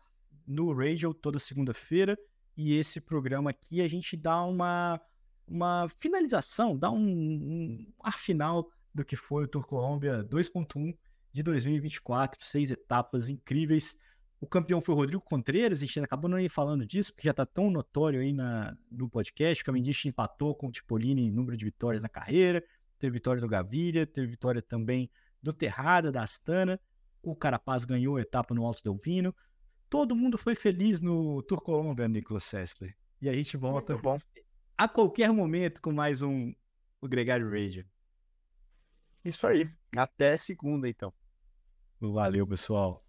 no 0.46 0.72
Radio 0.72 1.12
toda 1.12 1.38
segunda-feira. 1.38 2.18
E 2.56 2.74
esse 2.74 3.00
programa 3.00 3.50
aqui 3.50 3.80
a 3.80 3.88
gente 3.88 4.16
dá 4.16 4.42
uma, 4.42 5.00
uma 5.46 5.88
finalização, 5.98 6.76
dá 6.76 6.90
um, 6.90 7.00
um 7.00 7.86
do 8.94 9.04
que 9.04 9.14
foi 9.14 9.44
o 9.44 9.48
Tour 9.48 9.66
Colômbia 9.66 10.24
2.1. 10.24 10.96
de 11.32 11.42
2024, 11.42 12.44
seis 12.44 12.70
etapas 12.70 13.28
incríveis. 13.28 13.96
O 14.40 14.46
campeão 14.46 14.80
foi 14.80 14.94
o 14.94 14.98
Rodrigo 14.98 15.20
Contreiras, 15.20 15.82
a 15.82 15.86
gente 15.86 15.98
acabou 16.00 16.30
não 16.30 16.38
falando 16.48 16.86
disso, 16.86 17.12
porque 17.12 17.26
já 17.26 17.32
está 17.32 17.44
tão 17.44 17.70
notório 17.70 18.20
aí 18.20 18.32
na, 18.32 18.76
no 18.90 19.08
podcast. 19.08 19.62
O 19.62 19.66
Cavendish 19.66 20.06
empatou 20.06 20.54
com 20.54 20.68
o 20.68 20.70
Tipolini 20.70 21.22
em 21.22 21.30
número 21.30 21.56
de 21.56 21.64
vitórias 21.64 22.02
na 22.02 22.08
carreira, 22.08 22.62
teve 22.98 23.14
vitória 23.14 23.40
do 23.40 23.48
Gaviria, 23.48 24.06
teve 24.06 24.28
vitória 24.28 24.62
também 24.62 25.10
do 25.42 25.52
Terrada, 25.52 26.12
da 26.12 26.22
Astana. 26.22 26.80
O 27.20 27.34
Carapaz 27.34 27.84
ganhou 27.84 28.16
a 28.16 28.20
etapa 28.20 28.54
no 28.54 28.64
Alto 28.64 28.82
Delvino. 28.82 29.34
Todo 29.90 30.14
mundo 30.14 30.38
foi 30.38 30.54
feliz 30.54 31.00
no 31.00 31.42
Tour 31.42 31.60
Colômbia, 31.60 32.06
Nicolas 32.06 32.44
Sessler. 32.44 32.96
E 33.20 33.28
a 33.28 33.32
gente 33.32 33.56
volta 33.56 33.98
a 34.76 34.86
qualquer 34.86 35.32
momento 35.32 35.80
com 35.82 35.92
mais 35.92 36.22
um 36.22 36.54
o 37.00 37.08
Gregário 37.08 37.50
Radio. 37.50 37.84
Isso 39.24 39.44
aí. 39.46 39.68
Até 39.96 40.36
segunda, 40.36 40.88
então. 40.88 41.12
Valeu, 42.00 42.46
pessoal. 42.46 43.07